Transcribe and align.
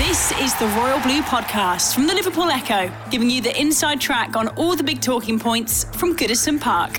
This 0.00 0.32
is 0.40 0.58
the 0.58 0.66
Royal 0.78 0.98
Blue 1.00 1.20
Podcast 1.20 1.92
from 1.92 2.06
the 2.06 2.14
Liverpool 2.14 2.48
Echo, 2.48 2.90
giving 3.10 3.28
you 3.28 3.42
the 3.42 3.54
inside 3.60 4.00
track 4.00 4.34
on 4.34 4.48
all 4.56 4.74
the 4.74 4.82
big 4.82 5.02
talking 5.02 5.38
points 5.38 5.84
from 5.98 6.16
Goodison 6.16 6.58
Park. 6.58 6.96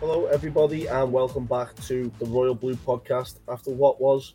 Hello, 0.00 0.24
everybody, 0.24 0.86
and 0.86 1.12
welcome 1.12 1.44
back 1.44 1.74
to 1.82 2.10
the 2.18 2.24
Royal 2.24 2.54
Blue 2.54 2.76
Podcast 2.76 3.40
after 3.46 3.70
what 3.70 4.00
was 4.00 4.32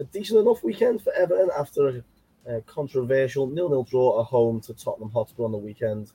a 0.00 0.04
decent 0.04 0.40
enough 0.40 0.64
weekend 0.64 1.02
for 1.02 1.12
Everton 1.12 1.50
after 1.54 2.02
a, 2.46 2.62
controversial 2.62 3.46
nil-nil 3.46 3.84
draw 3.84 4.22
at 4.22 4.26
home 4.26 4.62
to 4.62 4.72
Tottenham 4.72 5.10
Hotspur 5.10 5.44
on 5.44 5.52
the 5.52 5.58
weekend. 5.58 6.12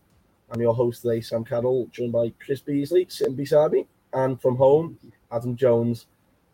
I'm 0.50 0.62
your 0.62 0.74
host 0.74 1.04
today, 1.04 1.22
Sam 1.22 1.46
Carroll, 1.46 1.90
joined 1.92 2.12
by 2.12 2.34
Chris 2.44 2.64
Beesley 2.64 3.12
sitting 3.12 3.36
beside 3.36 3.72
me, 3.72 3.86
and 4.14 4.42
from 4.42 4.56
home, 4.56 4.98
Adam 5.32 5.56
Jones 5.56 6.08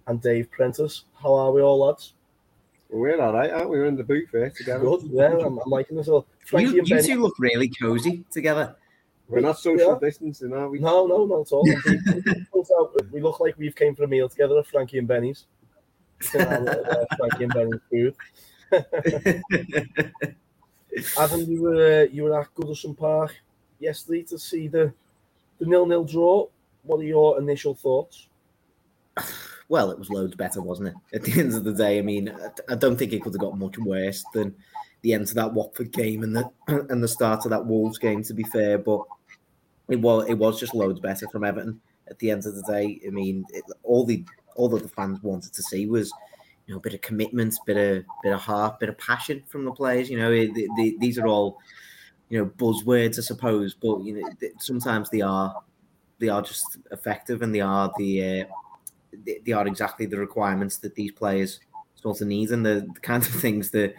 and 0.05 0.21
Dave 0.21 0.51
Prentice. 0.51 1.05
How 1.23 1.33
are 1.35 1.53
we 1.53 1.61
all, 1.61 1.79
lads? 1.85 2.13
We're 2.89 3.21
all 3.21 3.33
right, 3.33 3.51
aren't 3.51 3.69
we? 3.69 3.77
We're 3.77 3.85
in 3.85 3.95
the 3.95 4.03
booth 4.03 4.29
here 4.31 4.49
together. 4.49 4.83
Good, 4.83 5.03
yeah, 5.11 5.27
I'm, 5.27 5.59
I'm 5.59 5.69
liking 5.69 5.95
this. 5.97 6.07
Well, 6.07 6.25
Frankie 6.45 6.75
You, 6.77 6.83
you 6.83 7.01
two 7.03 7.21
look 7.21 7.37
really 7.37 7.69
cozy 7.69 8.23
together. 8.31 8.75
We're 9.27 9.41
not 9.41 9.59
social 9.59 9.91
Yeah. 9.93 9.99
distancing, 10.01 10.53
are 10.53 10.67
we? 10.69 10.79
No, 10.79 11.05
no, 11.05 11.25
not 11.25 11.41
at 11.41 11.51
all. 11.51 11.63
we 13.11 13.21
look 13.21 13.39
like 13.39 13.55
we've 13.59 13.75
came 13.75 13.95
for 13.95 14.05
a 14.05 14.07
meal 14.07 14.27
together 14.27 14.57
at 14.57 14.65
Frankie 14.65 14.97
and 14.97 15.07
Benny's. 15.07 15.45
Uh, 16.33 17.05
Frankie 17.15 17.43
and 17.43 17.53
Benny's 17.53 17.79
food. 17.91 18.15
Adam, 21.19 21.41
you 21.41 21.61
were 21.61 22.05
you 22.05 22.23
were 22.23 22.41
at 22.41 22.53
Goodison 22.55 22.97
Park 22.97 23.35
yesterday 23.79 24.23
to 24.23 24.39
see 24.39 24.67
the 24.67 24.91
the 25.59 25.65
nil 25.67 25.85
nil 25.85 26.03
draw. 26.03 26.47
What 26.83 26.99
are 26.99 27.03
your 27.03 27.39
initial 27.39 27.75
thoughts? 27.75 28.27
Well, 29.69 29.91
it 29.91 29.99
was 29.99 30.09
loads 30.09 30.35
better, 30.35 30.61
wasn't 30.61 30.89
it? 30.89 30.95
At 31.13 31.23
the 31.23 31.39
end 31.39 31.53
of 31.53 31.63
the 31.63 31.73
day, 31.73 31.99
I 31.99 32.01
mean, 32.01 32.35
I- 32.67 32.75
don't 32.75 32.97
think 32.97 33.13
it 33.13 33.21
could 33.21 33.33
have 33.33 33.39
got 33.39 33.57
much 33.57 33.77
worse 33.77 34.25
than 34.33 34.55
the 35.01 35.13
end 35.13 35.29
of 35.29 35.35
that 35.35 35.53
Watford 35.53 35.93
game 35.93 36.23
and 36.23 36.35
the 36.35 36.51
and 36.89 37.01
the 37.03 37.07
start 37.07 37.45
of 37.45 37.51
that 37.51 37.65
Wolves 37.65 37.99
game. 37.99 38.23
To 38.23 38.33
be 38.33 38.43
fair, 38.43 38.77
but 38.77 39.01
it 39.87 39.97
was 39.97 40.27
it 40.27 40.33
was 40.33 40.59
just 40.59 40.73
loads 40.73 40.99
better 40.99 41.27
from 41.29 41.43
Everton. 41.43 41.79
At 42.09 42.17
the 42.19 42.31
end 42.31 42.45
of 42.45 42.55
the 42.55 42.63
day, 42.63 42.99
I 43.05 43.11
mean, 43.11 43.45
it, 43.51 43.63
all 43.83 44.05
the 44.05 44.25
all 44.55 44.69
that 44.69 44.81
the 44.83 44.89
fans 44.89 45.21
wanted 45.21 45.53
to 45.53 45.63
see 45.63 45.85
was 45.85 46.11
you 46.65 46.73
know 46.73 46.79
a 46.79 46.81
bit 46.81 46.95
of 46.95 47.01
commitment, 47.01 47.55
bit 47.65 47.77
of 47.77 48.03
bit 48.23 48.33
of 48.33 48.41
heart, 48.41 48.79
bit 48.79 48.89
of 48.89 48.97
passion 48.97 49.43
from 49.47 49.65
the 49.65 49.71
players. 49.71 50.09
You 50.09 50.17
know, 50.17 50.31
the, 50.31 50.97
these 50.99 51.19
are 51.19 51.27
all 51.27 51.59
you 52.29 52.39
know 52.39 52.45
buzzwords, 52.57 53.19
I 53.19 53.21
suppose, 53.21 53.75
but 53.75 53.99
you 53.99 54.19
know 54.19 54.29
sometimes 54.57 55.11
they 55.11 55.21
are 55.21 55.61
they 56.17 56.29
are 56.29 56.41
just 56.41 56.77
effective 56.91 57.43
and 57.43 57.53
they 57.53 57.61
are 57.61 57.93
the 57.97 58.41
uh, 58.41 58.45
they, 59.45 59.51
are 59.51 59.67
exactly 59.67 60.05
the 60.05 60.17
requirements 60.17 60.77
that 60.77 60.95
these 60.95 61.11
players 61.11 61.59
sort 61.95 62.21
of 62.21 62.27
need 62.27 62.51
and 62.51 62.65
the, 62.65 62.87
the 63.01 63.15
of 63.15 63.25
things 63.25 63.71
that 63.71 63.95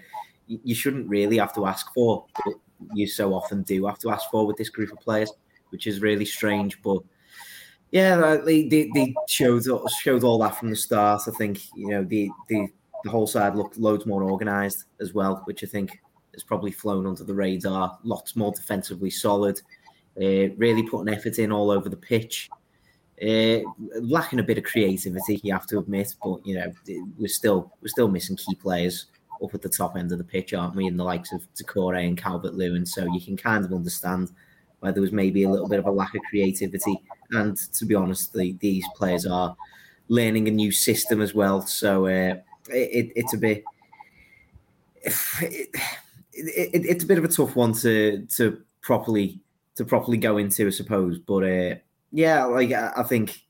you 0.47 0.75
shouldn't 0.75 1.08
really 1.08 1.39
have 1.39 1.55
to 1.55 1.66
ask 1.66 1.92
for, 1.94 2.27
but 2.44 2.55
you 2.94 3.06
so 3.06 3.34
often 3.34 3.62
do 3.62 3.86
have 3.86 3.98
to 4.00 4.11
ask 4.11 4.31
for 4.31 4.47
with 4.47 4.56
this 4.56 4.69
group 4.69 4.92
of 4.92 4.98
players, 5.00 5.33
which 5.71 5.87
is 5.87 6.00
really 6.00 6.25
strange. 6.25 6.81
But 6.82 7.03
yeah, 7.91 8.37
they, 8.44 8.69
they, 8.69 8.91
they 8.94 9.15
showed 9.28 9.65
showed 10.00 10.25
all 10.25 10.38
that 10.38 10.56
from 10.56 10.71
the 10.71 10.76
start. 10.76 11.22
I 11.27 11.32
think 11.32 11.60
you 11.75 11.88
know 11.88 12.04
the 12.04 12.31
the, 12.48 12.69
the 13.04 13.10
whole 13.10 13.27
side 13.27 13.54
looked 13.54 13.78
loads 13.78 14.06
more 14.06 14.25
organised 14.25 14.84
as 15.00 15.15
well, 15.15 15.42
which 15.44 15.62
I 15.62 15.66
think 15.66 16.00
has 16.34 16.42
probably 16.42 16.72
flown 16.72 17.06
under 17.06 17.25
the 17.25 17.34
radar. 17.34 17.98
Lots 18.03 18.37
more 18.37 18.53
defensively 18.53 19.10
solid, 19.10 19.60
uh, 20.16 20.50
really 20.56 20.82
putting 20.82 21.12
effort 21.12 21.38
in 21.38 21.53
all 21.53 21.71
over 21.71 21.88
the 21.88 21.97
pitch. 21.97 22.48
Uh, 23.22 23.60
lacking 24.00 24.38
a 24.38 24.42
bit 24.42 24.56
of 24.56 24.64
creativity, 24.64 25.41
you 25.42 25.53
have 25.53 25.66
to 25.66 25.78
admit, 25.78 26.14
but 26.22 26.44
you 26.47 26.54
know 26.54 26.72
we're 27.19 27.28
still 27.28 27.70
we're 27.82 27.88
still 27.88 28.08
missing 28.08 28.36
key 28.36 28.54
players 28.54 29.06
up 29.42 29.54
at 29.54 29.62
the 29.62 29.69
top 29.69 29.97
end 29.97 30.10
of 30.12 30.19
the 30.19 30.25
pitch, 30.25 30.54
aren't 30.54 30.75
we? 30.75 30.86
In 30.86 30.97
the 30.97 31.04
likes 31.04 31.32
of 31.32 31.42
Doucoure 31.54 32.03
and 32.03 32.16
Calvert 32.16 32.54
Lewin, 32.54 32.86
so 32.86 33.04
you 33.04 33.20
can 33.20 33.36
kind 33.36 33.64
of 33.64 33.72
understand 33.72 34.30
where 34.80 34.92
there 34.92 35.03
was 35.03 35.12
maybe 35.12 35.44
a 35.44 35.50
little 35.50 35.69
bit 35.69 35.78
of 35.78 35.86
a 35.86 35.91
lack 35.91 36.14
of 36.14 36.22
creativity. 36.30 36.98
And 37.32 37.56
to 37.75 37.84
be 37.84 37.94
honest, 37.94 38.32
the, 38.32 38.56
these 38.60 38.84
players 38.97 39.26
are 39.26 39.54
learning 40.09 40.48
a 40.48 40.50
new 40.50 40.72
system 40.72 41.20
as 41.20 41.34
well, 41.34 41.62
so 41.62 42.06
uh, 42.06 42.34
it, 42.69 43.12
it's 43.14 43.34
a 43.34 43.38
bit. 43.38 43.64
It, 45.03 45.69
it, 46.32 46.86
it's 46.86 47.04
a 47.04 47.06
bit 47.06 47.19
of 47.19 47.25
a 47.25 47.28
tough 47.28 47.54
one 47.56 47.75
to 47.75 48.26
to 48.36 48.62
properly 48.80 49.41
to 49.76 49.84
properly 49.84 50.16
go 50.16 50.38
into, 50.38 50.66
I 50.66 50.70
suppose. 50.70 51.19
But 51.19 51.44
uh, 51.44 51.75
yeah, 52.12 52.44
like 52.44 52.72
I 52.72 52.93
I 52.97 53.03
think 53.03 53.41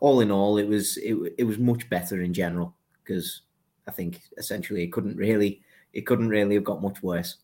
all 0.00 0.20
in 0.20 0.30
all, 0.30 0.58
it 0.58 0.66
was 0.66 0.96
it, 0.98 1.16
it 1.38 1.44
was 1.44 1.58
much 1.58 1.88
better 1.88 2.22
in 2.22 2.32
general 2.32 2.74
because 3.02 3.42
I 3.86 3.90
think 3.90 4.20
essentially 4.38 4.82
it 4.82 4.92
couldn't 4.92 5.16
really 5.16 5.62
it 5.92 6.06
couldn't 6.06 6.28
really 6.28 6.54
have 6.54 6.64
got 6.64 6.82
much 6.82 7.02
worse. 7.02 7.36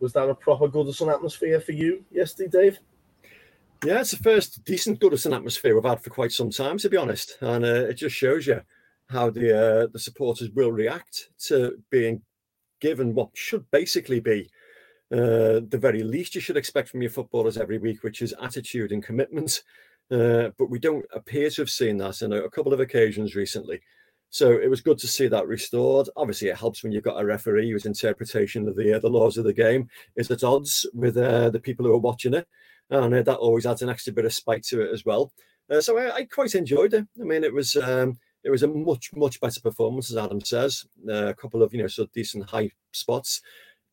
Was 0.00 0.12
that 0.12 0.28
a 0.28 0.34
proper 0.34 0.68
Goodison 0.68 1.12
atmosphere 1.12 1.60
for 1.60 1.72
you 1.72 2.04
yesterday, 2.10 2.50
Dave? 2.50 2.78
Yeah, 3.84 4.00
it's 4.00 4.10
the 4.10 4.16
first 4.16 4.64
decent 4.64 5.00
Goodison 5.00 5.34
atmosphere 5.34 5.74
we've 5.74 5.84
had 5.84 6.02
for 6.02 6.10
quite 6.10 6.32
some 6.32 6.50
time, 6.50 6.78
to 6.78 6.88
be 6.88 6.96
honest. 6.96 7.38
And 7.40 7.64
uh, 7.64 7.86
it 7.88 7.94
just 7.94 8.16
shows 8.16 8.46
you 8.46 8.60
how 9.08 9.30
the 9.30 9.56
uh, 9.56 9.86
the 9.92 9.98
supporters 9.98 10.50
will 10.50 10.72
react 10.72 11.28
to 11.46 11.78
being 11.90 12.22
given 12.80 13.14
what 13.14 13.30
should 13.34 13.70
basically 13.70 14.20
be 14.20 14.50
uh, 15.14 15.60
the 15.68 15.78
very 15.78 16.02
least 16.02 16.34
you 16.34 16.40
should 16.40 16.56
expect 16.56 16.88
from 16.88 17.00
your 17.00 17.10
footballers 17.10 17.56
every 17.56 17.78
week, 17.78 18.02
which 18.02 18.20
is 18.20 18.34
attitude 18.42 18.90
and 18.90 19.02
commitment. 19.02 19.62
Uh, 20.10 20.50
but 20.58 20.68
we 20.68 20.78
don't 20.78 21.04
appear 21.14 21.48
to 21.48 21.62
have 21.62 21.70
seen 21.70 21.96
that 21.98 22.22
on 22.22 22.32
a, 22.32 22.42
a 22.42 22.50
couple 22.50 22.72
of 22.72 22.80
occasions 22.80 23.36
recently. 23.36 23.80
So 24.30 24.50
it 24.50 24.68
was 24.68 24.80
good 24.80 24.98
to 24.98 25.06
see 25.06 25.28
that 25.28 25.46
restored. 25.46 26.08
Obviously, 26.16 26.48
it 26.48 26.56
helps 26.56 26.82
when 26.82 26.90
you've 26.90 27.04
got 27.04 27.20
a 27.20 27.24
referee 27.24 27.70
whose 27.70 27.86
interpretation 27.86 28.66
of 28.66 28.74
the 28.74 28.94
uh, 28.94 28.98
the 28.98 29.08
laws 29.08 29.38
of 29.38 29.44
the 29.44 29.52
game 29.52 29.88
is 30.16 30.28
at 30.32 30.42
odds 30.42 30.84
with 30.92 31.16
uh, 31.16 31.50
the 31.50 31.60
people 31.60 31.86
who 31.86 31.92
are 31.92 31.98
watching 31.98 32.34
it, 32.34 32.48
and 32.90 33.14
uh, 33.14 33.22
that 33.22 33.36
always 33.36 33.64
adds 33.64 33.82
an 33.82 33.88
extra 33.88 34.12
bit 34.12 34.24
of 34.24 34.34
spike 34.34 34.62
to 34.64 34.82
it 34.82 34.92
as 34.92 35.04
well. 35.04 35.32
Uh, 35.70 35.80
so 35.80 35.96
I, 35.96 36.14
I 36.16 36.24
quite 36.24 36.56
enjoyed 36.56 36.94
it. 36.94 37.06
I 37.20 37.24
mean, 37.24 37.44
it 37.44 37.54
was 37.54 37.76
um, 37.76 38.18
it 38.42 38.50
was 38.50 38.64
a 38.64 38.68
much 38.68 39.10
much 39.14 39.40
better 39.40 39.60
performance, 39.60 40.10
as 40.10 40.16
Adam 40.16 40.40
says. 40.40 40.84
A 41.08 41.34
couple 41.34 41.62
of 41.62 41.72
you 41.72 41.82
know 41.82 41.86
sort 41.86 42.08
of 42.08 42.12
decent 42.12 42.50
high 42.50 42.70
spots. 42.92 43.40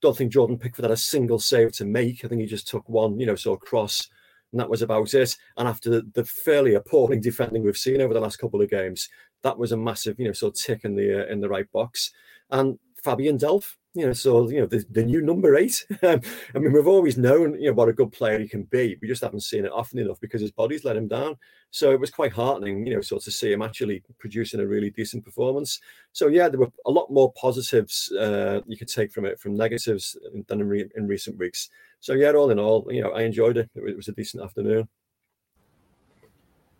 Don't 0.02 0.18
think 0.18 0.32
Jordan 0.32 0.58
Pickford 0.58 0.84
had 0.84 0.92
a 0.92 0.98
single 0.98 1.40
save 1.40 1.74
to 1.74 1.86
make. 1.86 2.26
I 2.26 2.28
think 2.28 2.42
he 2.42 2.48
just 2.48 2.68
took 2.68 2.88
one, 2.90 3.20
you 3.20 3.26
know, 3.26 3.36
sort 3.36 3.62
of 3.62 3.68
cross, 3.68 4.08
and 4.52 4.60
that 4.60 4.70
was 4.70 4.82
about 4.82 5.14
it. 5.14 5.38
And 5.58 5.68
after 5.68 5.90
the, 5.90 6.10
the 6.14 6.26
fairly 6.26 6.74
appalling 6.74 7.22
defending 7.22 7.64
we've 7.64 7.78
seen 7.78 8.02
over 8.02 8.14
the 8.14 8.20
last 8.20 8.38
couple 8.38 8.62
of 8.62 8.70
games, 8.70 9.10
that 9.44 9.58
was 9.58 9.72
a 9.72 9.78
massive, 9.78 10.20
you 10.20 10.26
know, 10.26 10.34
sort 10.34 10.56
of 10.56 10.62
tick 10.62 10.86
in 10.86 10.96
the 10.96 11.24
uh, 11.24 11.32
in 11.32 11.40
the 11.40 11.50
right 11.50 11.72
box. 11.72 12.12
And 12.50 12.80
Fabian 13.04 13.38
Delph, 13.38 13.76
you 13.94 14.06
know, 14.06 14.14
so 14.14 14.50
you 14.50 14.62
know 14.62 14.66
the, 14.66 14.86
the 14.92 15.04
new 15.04 15.22
number 15.22 15.56
eight. 15.58 15.86
I 16.04 16.20
mean, 16.56 16.72
we've 16.72 16.88
always 16.88 17.18
known, 17.18 17.60
you 17.60 17.68
know, 17.68 17.74
what 17.74 17.90
a 17.90 17.94
good 17.94 18.12
player 18.12 18.40
he 18.40 18.48
can 18.48 18.64
be. 18.64 18.98
We 19.02 19.08
just 19.08 19.22
haven't 19.22 19.42
seen 19.42 19.66
it 19.66 19.72
often 19.72 20.00
enough 20.00 20.20
because 20.22 20.40
his 20.40 20.52
body's 20.52 20.86
let 20.86 20.96
him 20.96 21.10
down. 21.10 21.38
So 21.72 21.92
it 21.92 22.00
was 22.00 22.10
quite 22.10 22.32
heartening, 22.32 22.86
you 22.86 22.96
know, 22.96 23.02
sort 23.02 23.22
of 23.22 23.26
to 23.26 23.32
see 23.32 23.52
him 23.52 23.62
actually 23.62 24.02
producing 24.18 24.62
a 24.62 24.68
really 24.68 24.92
decent 24.92 25.26
performance. 25.26 25.82
So 26.14 26.28
yeah, 26.28 26.48
there 26.48 26.60
were 26.60 26.72
a 26.86 26.92
lot 26.92 27.12
more 27.12 27.34
positives 27.34 28.12
uh, 28.14 28.62
you 28.66 28.78
could 28.78 28.88
take 28.88 29.12
from 29.12 29.26
it 29.26 29.40
from 29.40 29.56
negatives 29.56 30.18
than 30.48 30.62
in, 30.62 30.68
re- 30.70 30.90
in 30.96 31.08
recent 31.08 31.38
weeks. 31.38 31.70
So 32.00 32.14
yeah, 32.14 32.32
all 32.32 32.52
in 32.52 32.60
all, 32.60 32.88
you 32.90 33.02
know, 33.02 33.12
I 33.12 33.24
enjoyed 33.24 33.58
it. 33.58 33.70
It 33.76 33.84
was- 33.84 33.92
it 33.92 33.98
was 33.98 34.08
a 34.08 34.14
decent 34.14 34.44
afternoon. 34.44 34.88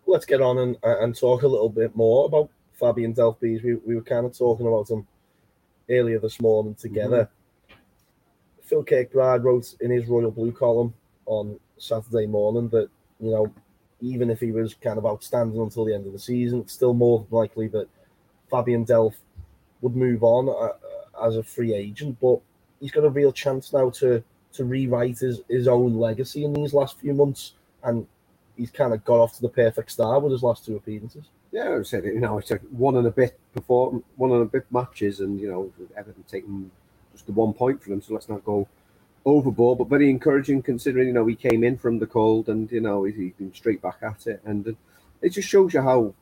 Let's 0.06 0.26
get 0.26 0.40
on 0.40 0.58
and, 0.58 0.76
and 0.82 1.14
talk 1.16 1.42
a 1.42 1.48
little 1.48 1.68
bit 1.68 1.94
more 1.94 2.26
about 2.26 2.50
Fabian 2.72 3.14
Delphes. 3.14 3.62
We, 3.62 3.74
we 3.74 3.94
were 3.94 4.02
kind 4.02 4.26
of 4.26 4.36
talking 4.36 4.66
about 4.66 4.90
him 4.90 5.06
earlier 5.90 6.18
this 6.18 6.40
morning 6.40 6.74
together. 6.74 7.28
Phil 8.62 8.84
Kirkbride 8.84 9.44
wrote 9.44 9.74
in 9.80 9.90
his 9.90 10.06
Royal 10.06 10.30
Blue 10.30 10.52
column 10.52 10.94
on 11.26 11.58
Saturday 11.78 12.26
morning 12.26 12.68
that, 12.70 12.88
you 13.20 13.30
know, 13.30 13.52
even 14.00 14.30
if 14.30 14.40
he 14.40 14.50
was 14.50 14.74
kind 14.74 14.98
of 14.98 15.06
outstanding 15.06 15.60
until 15.60 15.84
the 15.84 15.94
end 15.94 16.06
of 16.06 16.12
the 16.12 16.18
season, 16.18 16.60
it's 16.60 16.72
still 16.72 16.94
more 16.94 17.18
than 17.18 17.38
likely 17.38 17.68
that 17.68 17.88
Fabian 18.50 18.84
Delph 18.84 19.14
would 19.80 19.94
move 19.94 20.22
on 20.22 20.48
uh, 20.48 21.26
as 21.26 21.36
a 21.36 21.42
free 21.42 21.74
agent. 21.74 22.18
But 22.20 22.40
he's 22.80 22.90
got 22.90 23.04
a 23.04 23.10
real 23.10 23.32
chance 23.32 23.72
now 23.72 23.90
to 23.90 24.24
to 24.54 24.64
rewrite 24.64 25.18
his, 25.18 25.40
his 25.48 25.66
own 25.66 25.94
legacy 25.96 26.44
in 26.44 26.52
these 26.52 26.74
last 26.74 27.00
few 27.00 27.14
months. 27.14 27.54
And 27.82 28.06
he's 28.56 28.70
kind 28.70 28.92
of 28.92 29.04
got 29.04 29.18
off 29.18 29.34
to 29.36 29.42
the 29.42 29.48
perfect 29.48 29.90
start 29.90 30.22
with 30.22 30.32
his 30.32 30.42
last 30.42 30.66
two 30.66 30.76
appearances. 30.76 31.24
Yeah, 31.52 31.76
I 31.78 31.82
said. 31.82 32.04
You 32.06 32.18
know, 32.18 32.38
it's 32.38 32.50
a 32.50 32.56
one 32.56 32.96
and 32.96 33.06
a 33.06 33.10
bit 33.10 33.38
before 33.54 34.02
one 34.16 34.32
and 34.32 34.42
a 34.42 34.46
bit 34.46 34.64
matches, 34.70 35.20
and 35.20 35.38
you 35.38 35.50
know, 35.50 35.70
Everton 35.96 36.24
taking 36.26 36.70
just 37.12 37.26
the 37.26 37.32
one 37.32 37.52
point 37.52 37.82
for 37.82 37.90
them. 37.90 38.00
So 38.00 38.14
let's 38.14 38.28
not 38.28 38.44
go 38.44 38.66
overboard, 39.26 39.78
but 39.78 39.88
very 39.88 40.08
encouraging 40.08 40.62
considering 40.62 41.08
you 41.08 41.12
know 41.12 41.26
he 41.26 41.36
came 41.36 41.62
in 41.62 41.76
from 41.76 41.98
the 41.98 42.06
cold 42.06 42.48
and 42.48 42.72
you 42.72 42.80
know 42.80 43.04
he's 43.04 43.34
been 43.34 43.52
straight 43.54 43.82
back 43.82 43.98
at 44.02 44.26
it, 44.26 44.40
and 44.46 44.74
it 45.20 45.28
just 45.28 45.48
shows 45.48 45.74
you 45.74 45.82
how 45.82 46.14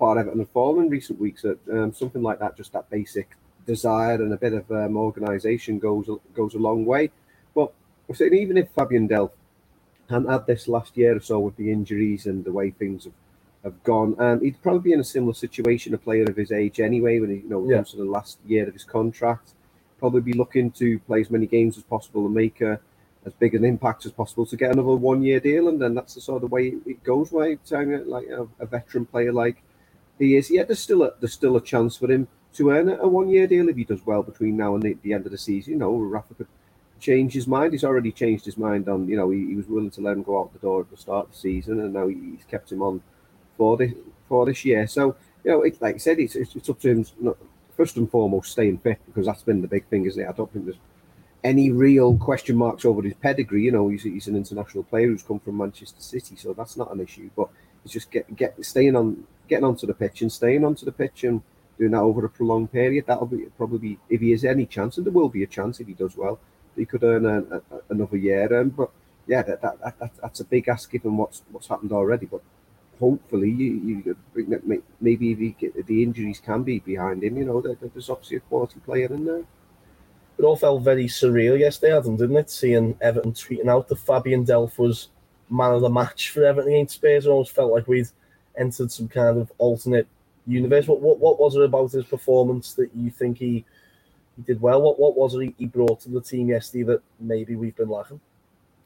far 0.00 0.18
Everton 0.18 0.40
have 0.40 0.50
fallen 0.50 0.86
in 0.86 0.90
recent 0.90 1.20
weeks. 1.20 1.42
That 1.42 1.58
um, 1.72 1.94
something 1.94 2.22
like 2.22 2.40
that, 2.40 2.56
just 2.56 2.72
that 2.72 2.90
basic 2.90 3.36
desire 3.64 4.14
and 4.14 4.32
a 4.32 4.36
bit 4.36 4.52
of 4.52 4.68
um, 4.72 4.96
organisation 4.96 5.78
goes 5.78 6.08
goes 6.34 6.54
a 6.54 6.58
long 6.58 6.84
way. 6.84 7.12
But 7.54 7.72
I'm 8.08 8.16
saying 8.16 8.34
even 8.34 8.56
if 8.56 8.68
Fabian 8.70 9.08
Delph 9.08 9.30
hadn't 10.10 10.28
had 10.28 10.46
this 10.46 10.66
last 10.66 10.96
year 10.96 11.16
or 11.16 11.20
so 11.20 11.38
with 11.38 11.56
the 11.56 11.70
injuries 11.70 12.26
and 12.26 12.44
the 12.44 12.52
way 12.52 12.70
things 12.70 13.04
have, 13.04 13.12
have 13.64 13.82
gone, 13.84 14.18
um, 14.18 14.40
he'd 14.40 14.60
probably 14.62 14.90
be 14.90 14.92
in 14.92 15.00
a 15.00 15.04
similar 15.04 15.34
situation, 15.34 15.94
a 15.94 15.98
player 15.98 16.24
of 16.24 16.36
his 16.36 16.52
age 16.52 16.80
anyway, 16.80 17.20
when 17.20 17.30
he 17.30 17.36
you 17.36 17.48
know 17.48 17.68
yeah. 17.68 17.76
comes 17.76 17.92
to 17.92 17.96
the 17.96 18.04
last 18.04 18.38
year 18.46 18.66
of 18.66 18.74
his 18.74 18.84
contract. 18.84 19.52
Probably 19.98 20.20
be 20.20 20.32
looking 20.32 20.70
to 20.72 20.98
play 21.00 21.20
as 21.20 21.30
many 21.30 21.46
games 21.46 21.76
as 21.76 21.84
possible 21.84 22.26
and 22.26 22.34
make 22.34 22.60
a, 22.60 22.80
as 23.24 23.32
big 23.34 23.54
an 23.54 23.64
impact 23.64 24.04
as 24.04 24.12
possible 24.12 24.44
to 24.46 24.56
get 24.56 24.72
another 24.72 24.96
one 24.96 25.22
year 25.22 25.38
deal, 25.38 25.68
and 25.68 25.80
then 25.80 25.94
that's 25.94 26.14
the 26.14 26.20
sort 26.20 26.42
of 26.42 26.50
way 26.50 26.74
it 26.86 27.04
goes. 27.04 27.30
Way 27.30 27.58
like 28.06 28.26
a, 28.28 28.48
a 28.58 28.66
veteran 28.66 29.06
player 29.06 29.32
like 29.32 29.62
he 30.18 30.36
is, 30.36 30.50
yeah, 30.50 30.64
there's 30.64 30.80
still 30.80 31.02
a 31.02 31.12
there's 31.20 31.32
still 31.32 31.56
a 31.56 31.60
chance 31.60 31.96
for 31.96 32.10
him 32.10 32.28
to 32.54 32.70
earn 32.70 32.88
a, 32.88 33.08
one 33.08 33.28
year 33.28 33.46
deal 33.46 33.68
if 33.68 33.76
he 33.76 33.84
does 33.84 34.04
well 34.04 34.22
between 34.22 34.56
now 34.56 34.74
and 34.74 34.82
the, 34.82 34.96
the, 35.02 35.12
end 35.12 35.24
of 35.24 35.32
the 35.32 35.38
season. 35.38 35.72
You 35.74 35.78
know, 35.78 35.96
Rafa 35.96 36.34
could 36.34 36.48
change 37.00 37.32
his 37.32 37.46
mind. 37.46 37.72
He's 37.72 37.84
already 37.84 38.12
changed 38.12 38.44
his 38.44 38.58
mind 38.58 38.88
on, 38.88 39.08
you 39.08 39.16
know, 39.16 39.30
he, 39.30 39.46
he 39.46 39.54
was 39.54 39.66
willing 39.66 39.90
to 39.92 40.00
let 40.00 40.16
him 40.16 40.22
go 40.22 40.38
out 40.38 40.52
the 40.52 40.58
door 40.58 40.82
at 40.82 40.90
the 40.90 40.96
start 40.96 41.26
of 41.26 41.32
the 41.32 41.38
season, 41.38 41.80
and 41.80 41.92
now 41.92 42.08
he's 42.08 42.44
kept 42.48 42.70
him 42.70 42.82
on 42.82 43.02
for 43.62 43.76
this 43.76 43.92
for 44.28 44.44
this 44.44 44.64
year. 44.64 44.86
So, 44.88 45.14
you 45.44 45.50
know, 45.52 45.62
it, 45.62 45.80
like 45.80 45.94
I 45.94 45.98
said, 45.98 46.18
it's, 46.18 46.34
it's, 46.34 46.68
up 46.68 46.80
to 46.80 46.88
him. 46.88 47.34
First 47.76 47.96
and 47.96 48.10
foremost, 48.10 48.52
staying 48.52 48.78
fit 48.78 48.98
because 49.06 49.26
that's 49.26 49.42
been 49.42 49.62
the 49.62 49.68
big 49.68 49.86
thing, 49.86 50.04
isn't 50.04 50.22
it? 50.22 50.28
I 50.28 50.32
don't 50.32 50.52
think 50.52 50.64
there's 50.64 50.84
any 51.44 51.70
real 51.70 52.16
question 52.18 52.56
marks 52.56 52.84
over 52.84 53.02
his 53.02 53.14
pedigree. 53.14 53.62
You 53.62 53.72
know, 53.72 53.88
he's, 53.88 54.02
he's 54.02 54.26
an 54.26 54.36
international 54.36 54.82
player 54.82 55.06
who's 55.06 55.22
come 55.22 55.38
from 55.38 55.58
Manchester 55.58 56.00
City, 56.00 56.34
so 56.36 56.52
that's 56.52 56.76
not 56.76 56.92
an 56.92 57.00
issue. 57.00 57.30
But 57.36 57.48
it's 57.84 57.92
just 57.92 58.10
get 58.10 58.34
get 58.36 58.52
staying 58.64 58.96
on, 58.96 59.24
getting 59.48 59.64
onto 59.64 59.86
the 59.86 59.94
pitch 59.94 60.22
and 60.22 60.32
staying 60.32 60.64
onto 60.64 60.84
the 60.84 60.92
pitch 60.92 61.24
and 61.24 61.40
doing 61.78 61.92
that 61.92 62.00
over 62.00 62.24
a 62.24 62.28
prolonged 62.28 62.72
period. 62.72 63.04
That'll 63.06 63.26
be 63.26 63.46
probably 63.56 63.78
be, 63.78 63.98
if 64.08 64.20
he 64.20 64.32
has 64.32 64.44
any 64.44 64.66
chance, 64.66 64.96
and 64.96 65.06
there 65.06 65.12
will 65.12 65.28
be 65.28 65.44
a 65.44 65.54
chance 65.56 65.78
if 65.78 65.86
he 65.86 65.94
does 65.94 66.16
well, 66.16 66.40
he 66.76 66.84
could 66.84 67.04
earn 67.04 67.26
a, 67.26 67.38
a, 67.56 67.62
another 67.90 68.16
year. 68.16 68.60
Um, 68.60 68.70
but 68.70 68.90
yeah, 69.26 69.42
that, 69.42 69.62
that, 69.62 69.98
that, 69.98 70.10
that's 70.20 70.40
a 70.40 70.44
big 70.44 70.68
ask 70.68 70.90
given 70.90 71.16
what's 71.16 71.42
what's 71.52 71.68
happened 71.68 71.92
already. 71.92 72.26
But 72.26 72.42
hopefully, 73.02 73.50
you, 73.50 74.14
you 74.36 74.86
maybe 75.00 75.34
the, 75.34 75.72
the 75.86 76.02
injuries 76.04 76.40
can 76.40 76.62
be 76.62 76.78
behind 76.78 77.24
him. 77.24 77.36
You 77.36 77.44
know, 77.46 77.60
there's 77.60 78.08
obviously 78.08 78.36
a 78.36 78.40
quality 78.40 78.78
player 78.78 79.12
in 79.12 79.24
there. 79.24 79.44
It 80.38 80.44
all 80.44 80.54
felt 80.54 80.82
very 80.82 81.06
surreal 81.06 81.58
yesterday, 81.58 81.96
Adam, 81.96 82.16
didn't 82.16 82.36
it? 82.36 82.48
Seeing 82.48 82.96
Everton 83.00 83.32
tweeting 83.32 83.66
out 83.66 83.88
that 83.88 83.96
Fabian 83.96 84.46
Delph 84.46 84.78
was 84.78 85.08
man 85.50 85.72
of 85.72 85.80
the 85.80 85.90
match 85.90 86.30
for 86.30 86.44
Everton 86.44 86.72
against 86.72 86.94
Spurs. 86.94 87.26
It 87.26 87.30
almost 87.30 87.56
felt 87.56 87.72
like 87.72 87.88
we'd 87.88 88.08
entered 88.56 88.92
some 88.92 89.08
kind 89.08 89.36
of 89.36 89.50
alternate 89.58 90.06
universe. 90.46 90.86
What 90.86 91.00
what, 91.00 91.18
what 91.18 91.40
was 91.40 91.56
it 91.56 91.62
about 91.62 91.90
his 91.90 92.04
performance 92.04 92.74
that 92.74 92.90
you 92.94 93.10
think 93.10 93.38
he 93.38 93.64
he 94.36 94.42
did 94.46 94.60
well? 94.60 94.80
What 94.80 95.00
what 95.00 95.16
was 95.16 95.34
it 95.34 95.54
he 95.58 95.66
brought 95.66 96.00
to 96.02 96.08
the 96.08 96.20
team 96.20 96.48
yesterday 96.48 96.84
that 96.84 97.02
maybe 97.18 97.56
we've 97.56 97.76
been 97.76 97.88
lacking? 97.88 98.20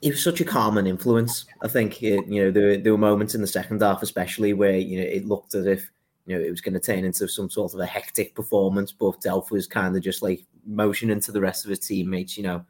He 0.07 0.13
was 0.13 0.23
such 0.23 0.41
a 0.41 0.45
calming 0.45 0.87
influence. 0.87 1.47
I 1.63 1.67
think 1.67 2.01
it, 2.01 2.25
you 2.29 2.45
know 2.45 2.53
there, 2.53 2.77
there 2.77 2.93
were 2.93 2.99
moments 2.99 3.35
in 3.35 3.41
the 3.41 3.47
second 3.49 3.83
half, 3.83 4.05
especially 4.05 4.53
where 4.53 4.77
you 4.77 5.01
know 5.01 5.05
it 5.05 5.27
looked 5.27 5.57
as 5.57 5.67
if 5.67 5.91
you 6.27 6.37
know 6.39 6.45
it 6.45 6.49
was 6.49 6.61
going 6.61 6.75
to 6.75 6.79
turn 6.79 7.05
into 7.05 7.27
some 7.27 7.51
sort 7.51 7.75
of 7.75 7.81
a 7.81 7.87
hectic 7.87 8.33
performance, 8.37 8.93
but 8.93 9.21
Delph 9.21 9.51
was 9.51 9.67
kind 9.67 9.97
of 9.97 10.05
just 10.05 10.23
like 10.23 10.45
motioning 10.65 11.19
to 11.23 11.33
the 11.33 11.41
rest 11.41 11.65
of 11.65 11.71
his 11.71 11.81
teammates, 11.81 12.37
you 12.37 12.45
know, 12.45 12.65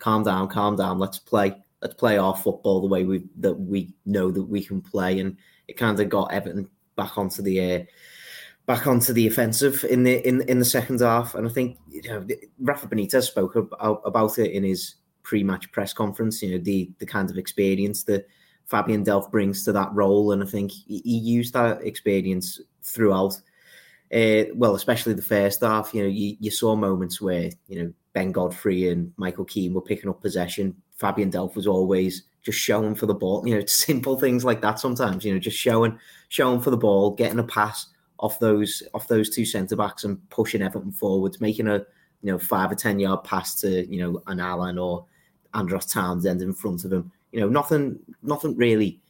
calm 0.00 0.22
down, 0.22 0.48
calm 0.48 0.76
down, 0.76 0.98
let's 0.98 1.18
play, 1.18 1.54
let's 1.80 1.94
play 1.94 2.18
our 2.18 2.36
football 2.36 2.82
the 2.82 2.88
way 2.88 3.04
we 3.04 3.24
that 3.38 3.54
we 3.54 3.94
know 4.04 4.30
that 4.30 4.42
we 4.42 4.62
can 4.62 4.82
play, 4.82 5.18
and 5.18 5.38
it 5.68 5.78
kind 5.78 5.98
of 5.98 6.10
got 6.10 6.30
Everton 6.30 6.68
back 6.94 7.16
onto 7.16 7.40
the 7.40 7.58
air. 7.58 7.86
Back 8.66 8.86
onto 8.86 9.14
the 9.14 9.26
offensive 9.26 9.82
in 9.88 10.02
the 10.02 10.28
in 10.28 10.42
in 10.42 10.58
the 10.58 10.64
second 10.66 11.00
half. 11.00 11.34
And 11.34 11.48
I 11.48 11.50
think 11.50 11.78
you 11.88 12.02
know 12.02 12.26
Rafa 12.60 12.86
Benitez 12.86 13.24
spoke 13.24 13.56
about, 13.56 14.02
about 14.04 14.38
it 14.38 14.52
in 14.52 14.62
his 14.62 14.96
pre-match 15.22 15.70
press 15.72 15.92
conference. 15.92 16.42
You 16.42 16.52
know 16.52 16.64
the 16.64 16.90
the 16.98 17.06
kind 17.06 17.30
of 17.30 17.38
experience 17.38 18.04
that 18.04 18.28
Fabian 18.66 19.04
Delph 19.04 19.30
brings 19.30 19.64
to 19.64 19.72
that 19.72 19.92
role, 19.92 20.32
and 20.32 20.42
I 20.42 20.46
think 20.46 20.70
he, 20.70 20.98
he 21.04 21.18
used 21.18 21.54
that 21.54 21.82
experience 21.82 22.60
throughout. 22.82 23.40
Uh, 24.12 24.44
well, 24.54 24.74
especially 24.74 25.14
the 25.14 25.22
first 25.22 25.62
half. 25.62 25.94
You 25.94 26.02
know, 26.02 26.08
you, 26.08 26.36
you 26.38 26.50
saw 26.50 26.76
moments 26.76 27.20
where 27.20 27.50
you 27.68 27.82
know 27.82 27.92
Ben 28.12 28.32
Godfrey 28.32 28.88
and 28.88 29.12
Michael 29.16 29.44
Keane 29.44 29.74
were 29.74 29.80
picking 29.80 30.10
up 30.10 30.20
possession. 30.20 30.76
Fabian 30.96 31.30
Delph 31.30 31.54
was 31.54 31.66
always 31.66 32.22
just 32.42 32.58
showing 32.58 32.94
for 32.94 33.06
the 33.06 33.14
ball. 33.14 33.46
You 33.46 33.54
know, 33.54 33.60
it's 33.60 33.76
simple 33.86 34.18
things 34.18 34.44
like 34.44 34.60
that. 34.62 34.78
Sometimes, 34.78 35.24
you 35.24 35.32
know, 35.32 35.38
just 35.38 35.58
showing 35.58 35.98
showing 36.28 36.60
for 36.60 36.70
the 36.70 36.76
ball, 36.76 37.10
getting 37.12 37.38
a 37.38 37.44
pass 37.44 37.86
off 38.18 38.38
those 38.38 38.82
off 38.94 39.08
those 39.08 39.28
two 39.28 39.44
centre 39.44 39.76
backs 39.76 40.04
and 40.04 40.18
pushing 40.30 40.62
Everton 40.62 40.92
forwards, 40.92 41.40
making 41.40 41.68
a 41.68 41.78
you 42.22 42.32
know 42.32 42.38
five 42.38 42.70
or 42.70 42.76
ten 42.76 42.98
yard 42.98 43.24
pass 43.24 43.54
to 43.56 43.86
you 43.92 44.00
know 44.00 44.22
an 44.26 44.40
Allan 44.40 44.78
or 44.78 45.06
Andros 45.54 45.86
Townsend 45.86 46.42
in 46.42 46.52
front 46.52 46.84
of 46.84 46.92
him. 46.92 47.12
You 47.32 47.40
know 47.40 47.48
nothing 47.48 47.98
nothing 48.22 48.56
really 48.56 49.00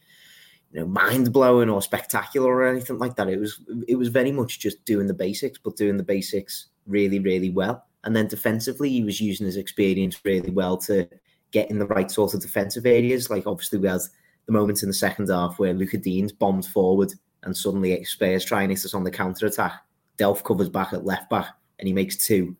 you 0.72 0.80
know 0.80 0.86
mind 0.86 1.32
blowing 1.32 1.68
or 1.68 1.82
spectacular 1.82 2.48
or 2.48 2.66
anything 2.66 2.98
like 2.98 3.16
that. 3.16 3.28
It 3.28 3.38
was 3.38 3.60
it 3.88 3.96
was 3.96 4.08
very 4.08 4.32
much 4.32 4.58
just 4.58 4.84
doing 4.84 5.06
the 5.06 5.14
basics, 5.14 5.58
but 5.58 5.76
doing 5.76 5.96
the 5.96 6.02
basics 6.02 6.66
really 6.86 7.18
really 7.18 7.50
well. 7.50 7.84
And 8.04 8.16
then 8.16 8.26
defensively, 8.26 8.90
he 8.90 9.04
was 9.04 9.20
using 9.20 9.46
his 9.46 9.56
experience 9.56 10.20
really 10.24 10.50
well 10.50 10.76
to 10.78 11.08
get 11.52 11.70
in 11.70 11.78
the 11.78 11.86
right 11.86 12.10
sort 12.10 12.34
of 12.34 12.40
defensive 12.40 12.86
areas. 12.86 13.30
Like 13.30 13.46
obviously 13.46 13.78
we 13.78 13.88
had 13.88 14.00
the 14.46 14.52
moments 14.52 14.82
in 14.82 14.88
the 14.88 14.94
second 14.94 15.28
half 15.28 15.58
where 15.58 15.72
Lucas 15.72 16.00
Digne's 16.00 16.32
bombed 16.32 16.66
forward 16.66 17.12
and 17.44 17.56
suddenly 17.56 18.02
Spurs 18.04 18.44
try 18.44 18.62
and 18.62 18.72
hit 18.72 18.84
us 18.84 18.94
on 18.94 19.04
the 19.04 19.10
counter 19.10 19.46
attack. 19.46 19.74
Delph 20.18 20.42
covers 20.44 20.68
back 20.68 20.92
at 20.92 21.04
left 21.04 21.30
back 21.30 21.48
and 21.78 21.86
he 21.86 21.92
makes 21.92 22.26
two 22.26 22.56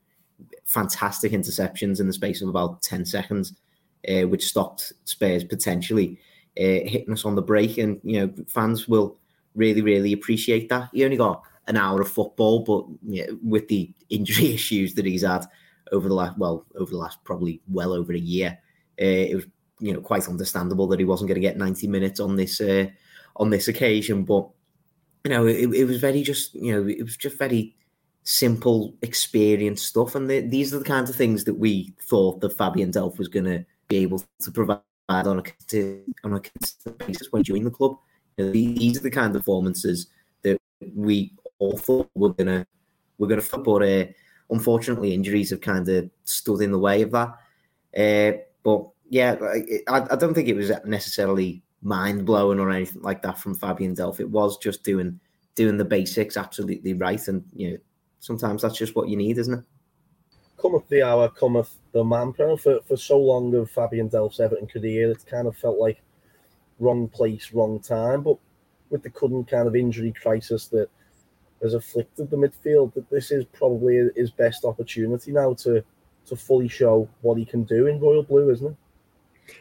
fantastic 0.64 1.32
interceptions 1.32 2.00
in 2.00 2.06
the 2.06 2.12
space 2.12 2.42
of 2.42 2.48
about 2.48 2.82
10 2.82 3.04
seconds, 3.04 3.54
uh, 4.08 4.26
which 4.28 4.46
stopped 4.46 4.92
Spurs 5.04 5.44
potentially 5.44 6.18
uh, 6.58 6.84
hitting 6.84 7.12
us 7.12 7.24
on 7.24 7.34
the 7.34 7.42
break. 7.42 7.78
And, 7.78 8.00
you 8.02 8.20
know, 8.20 8.32
fans 8.48 8.88
will 8.88 9.18
really, 9.54 9.82
really 9.82 10.12
appreciate 10.12 10.68
that. 10.68 10.90
He 10.92 11.04
only 11.04 11.16
got 11.16 11.42
an 11.68 11.76
hour 11.76 12.00
of 12.00 12.08
football, 12.08 12.60
but 12.60 12.84
you 13.12 13.26
know, 13.26 13.38
with 13.42 13.68
the 13.68 13.92
injury 14.10 14.46
issues 14.54 14.94
that 14.94 15.06
he's 15.06 15.22
had 15.22 15.46
over 15.92 16.08
the 16.08 16.14
last, 16.14 16.38
well, 16.38 16.66
over 16.76 16.90
the 16.90 16.96
last 16.96 17.22
probably 17.24 17.60
well 17.68 17.92
over 17.92 18.12
a 18.12 18.18
year, 18.18 18.58
uh, 19.00 19.04
it 19.04 19.34
was, 19.36 19.46
you 19.80 19.92
know, 19.92 20.00
quite 20.00 20.28
understandable 20.28 20.86
that 20.88 20.98
he 20.98 21.04
wasn't 21.04 21.28
going 21.28 21.40
to 21.40 21.40
get 21.40 21.56
90 21.56 21.86
minutes 21.88 22.20
on 22.20 22.36
this, 22.36 22.60
uh, 22.60 22.86
on 23.36 23.50
this 23.50 23.68
occasion. 23.68 24.24
But 24.24 24.48
you 25.24 25.30
know, 25.30 25.46
it, 25.46 25.72
it 25.72 25.84
was 25.84 26.00
very 26.00 26.22
just, 26.22 26.54
you 26.54 26.72
know, 26.72 26.88
it 26.88 27.02
was 27.02 27.16
just 27.16 27.38
very 27.38 27.76
simple 28.24 28.94
experience 29.02 29.82
stuff. 29.82 30.14
And 30.14 30.28
the, 30.28 30.40
these 30.40 30.74
are 30.74 30.78
the 30.78 30.84
kinds 30.84 31.10
of 31.10 31.16
things 31.16 31.44
that 31.44 31.54
we 31.54 31.94
thought 32.00 32.40
that 32.40 32.56
Fabian 32.56 32.90
Delph 32.90 33.18
was 33.18 33.28
going 33.28 33.44
to 33.46 33.64
be 33.92 33.98
able 33.98 34.24
to 34.40 34.50
provide 34.50 34.80
on 35.08 35.42
a, 35.42 36.02
on 36.24 36.34
a 36.34 36.40
consistent 36.40 36.98
basis 36.98 37.28
when 37.30 37.42
joining 37.42 37.64
the 37.64 37.70
club. 37.70 37.98
You 38.36 38.46
know, 38.46 38.52
these 38.52 38.98
are 38.98 39.02
the 39.02 39.10
kind 39.10 39.34
of 39.36 39.42
performances 39.42 40.06
that 40.42 40.58
we 40.96 41.34
all 41.58 41.76
thought 41.76 42.10
were 42.14 42.32
to 42.34 42.66
we're 43.18 43.38
to 43.38 43.58
but 43.58 43.82
uh, 43.82 44.04
unfortunately 44.50 45.14
injuries 45.14 45.50
have 45.50 45.60
kind 45.60 45.88
of 45.88 46.10
stood 46.24 46.62
in 46.62 46.72
the 46.72 46.78
way 46.78 47.02
of 47.02 47.10
that. 47.12 47.36
Uh, 47.96 48.38
but 48.64 48.88
yeah, 49.10 49.36
I, 49.88 50.06
I 50.10 50.16
don't 50.16 50.34
think 50.34 50.48
it 50.48 50.56
was 50.56 50.72
necessarily 50.86 51.62
mind 51.82 52.24
blowing 52.24 52.58
or 52.58 52.70
anything 52.70 53.02
like 53.02 53.20
that 53.22 53.38
from 53.38 53.54
Fabian 53.54 53.94
Delph. 53.94 54.20
It 54.20 54.30
was 54.30 54.56
just 54.58 54.82
doing 54.82 55.20
doing 55.54 55.76
the 55.76 55.84
basics 55.84 56.38
absolutely 56.38 56.94
right, 56.94 57.28
and 57.28 57.44
you 57.54 57.72
know 57.72 57.76
sometimes 58.20 58.62
that's 58.62 58.78
just 58.78 58.96
what 58.96 59.08
you 59.08 59.16
need, 59.16 59.36
isn't 59.38 59.58
it? 59.58 59.64
Cometh 60.58 60.88
the 60.88 61.02
hour, 61.02 61.28
cometh 61.28 61.76
the 61.92 62.04
man. 62.04 62.32
For 62.32 62.80
for 62.82 62.96
so 62.96 63.18
long 63.18 63.54
of 63.54 63.70
Fabian 63.70 64.08
Delph's 64.08 64.40
Everton 64.40 64.66
career, 64.66 65.10
it's 65.10 65.24
kind 65.24 65.46
of 65.46 65.56
felt 65.56 65.78
like 65.78 66.02
wrong 66.78 67.08
place, 67.08 67.52
wrong 67.52 67.80
time. 67.80 68.22
But 68.22 68.38
with 68.90 69.02
the 69.02 69.10
current 69.10 69.48
kind 69.48 69.68
of 69.68 69.76
injury 69.76 70.12
crisis 70.12 70.68
that 70.68 70.88
has 71.62 71.74
afflicted 71.74 72.30
the 72.30 72.36
midfield, 72.36 72.94
that 72.94 73.08
this 73.10 73.30
is 73.30 73.44
probably 73.52 74.08
his 74.16 74.30
best 74.30 74.64
opportunity 74.64 75.32
now 75.32 75.54
to 75.54 75.84
to 76.26 76.36
fully 76.36 76.68
show 76.68 77.08
what 77.22 77.38
he 77.38 77.44
can 77.44 77.64
do 77.64 77.86
in 77.86 78.00
Royal 78.00 78.22
Blue, 78.22 78.50
isn't 78.50 78.66
it? 78.68 78.76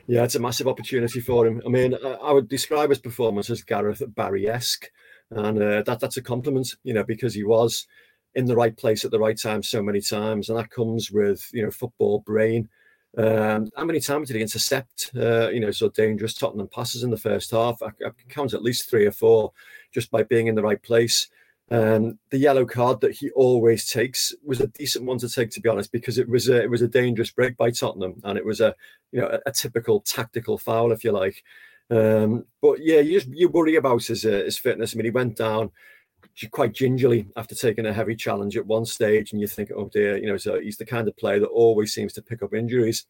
Yeah, 0.07 0.23
it's 0.23 0.35
a 0.35 0.39
massive 0.39 0.67
opportunity 0.67 1.19
for 1.19 1.47
him. 1.47 1.61
I 1.65 1.69
mean, 1.69 1.95
I 1.95 2.31
would 2.31 2.47
describe 2.47 2.89
his 2.89 2.99
performance 2.99 3.49
as 3.49 3.63
Gareth 3.63 4.03
Barry-esque, 4.15 4.89
and 5.31 5.61
uh, 5.61 5.81
that 5.83 5.99
that's 5.99 6.17
a 6.17 6.21
compliment, 6.21 6.75
you 6.83 6.93
know, 6.93 7.03
because 7.03 7.33
he 7.33 7.43
was 7.43 7.87
in 8.35 8.45
the 8.45 8.55
right 8.55 8.75
place 8.75 9.03
at 9.03 9.11
the 9.11 9.19
right 9.19 9.39
time 9.39 9.63
so 9.63 9.81
many 9.81 10.01
times, 10.01 10.49
and 10.49 10.57
that 10.57 10.69
comes 10.69 11.11
with 11.11 11.49
you 11.53 11.63
know 11.63 11.71
football 11.71 12.19
brain. 12.19 12.69
Um, 13.17 13.69
how 13.75 13.83
many 13.83 13.99
times 13.99 14.29
did 14.29 14.37
he 14.37 14.41
intercept, 14.41 15.11
uh, 15.17 15.49
you 15.49 15.59
know, 15.59 15.71
so 15.71 15.89
dangerous 15.89 16.33
Tottenham 16.33 16.69
passes 16.69 17.03
in 17.03 17.09
the 17.09 17.17
first 17.17 17.51
half? 17.51 17.81
I, 17.81 17.87
I 18.05 18.11
count 18.29 18.53
at 18.53 18.63
least 18.63 18.89
three 18.89 19.05
or 19.05 19.11
four 19.11 19.51
just 19.93 20.09
by 20.11 20.23
being 20.23 20.47
in 20.47 20.55
the 20.55 20.63
right 20.63 20.81
place. 20.81 21.27
Um, 21.71 22.19
the 22.29 22.37
yellow 22.37 22.65
card 22.65 22.99
that 23.01 23.13
he 23.13 23.29
always 23.31 23.85
takes 23.85 24.33
was 24.43 24.59
a 24.59 24.67
decent 24.67 25.05
one 25.05 25.17
to 25.19 25.29
take, 25.29 25.51
to 25.51 25.61
be 25.61 25.69
honest, 25.69 25.91
because 25.91 26.17
it 26.17 26.27
was 26.27 26.49
a, 26.49 26.61
it 26.61 26.69
was 26.69 26.81
a 26.81 26.87
dangerous 26.87 27.31
break 27.31 27.57
by 27.57 27.71
Tottenham, 27.71 28.21
and 28.23 28.37
it 28.37 28.45
was 28.45 28.61
a 28.61 28.75
you 29.11 29.21
know 29.21 29.27
a, 29.27 29.49
a 29.49 29.51
typical 29.51 30.01
tactical 30.01 30.57
foul, 30.57 30.91
if 30.91 31.03
you 31.03 31.11
like. 31.11 31.43
Um, 31.89 32.45
but 32.61 32.79
yeah, 32.81 32.99
you 32.99 33.19
just 33.19 33.33
you 33.33 33.49
worry 33.49 33.75
about 33.75 34.05
his 34.05 34.25
uh, 34.25 34.43
his 34.45 34.57
fitness. 34.57 34.93
I 34.93 34.97
mean, 34.97 35.05
he 35.05 35.11
went 35.11 35.37
down 35.37 35.71
quite 36.51 36.73
gingerly 36.73 37.27
after 37.35 37.55
taking 37.55 37.85
a 37.85 37.93
heavy 37.93 38.15
challenge 38.15 38.57
at 38.57 38.65
one 38.65 38.85
stage, 38.85 39.31
and 39.31 39.41
you 39.41 39.47
think, 39.47 39.71
oh 39.75 39.89
dear, 39.89 40.17
you 40.17 40.27
know, 40.27 40.37
so 40.37 40.59
he's 40.59 40.77
the 40.77 40.85
kind 40.85 41.07
of 41.07 41.17
player 41.17 41.39
that 41.39 41.47
always 41.47 41.93
seems 41.93 42.13
to 42.13 42.21
pick 42.21 42.43
up 42.43 42.53
injuries. 42.53 43.05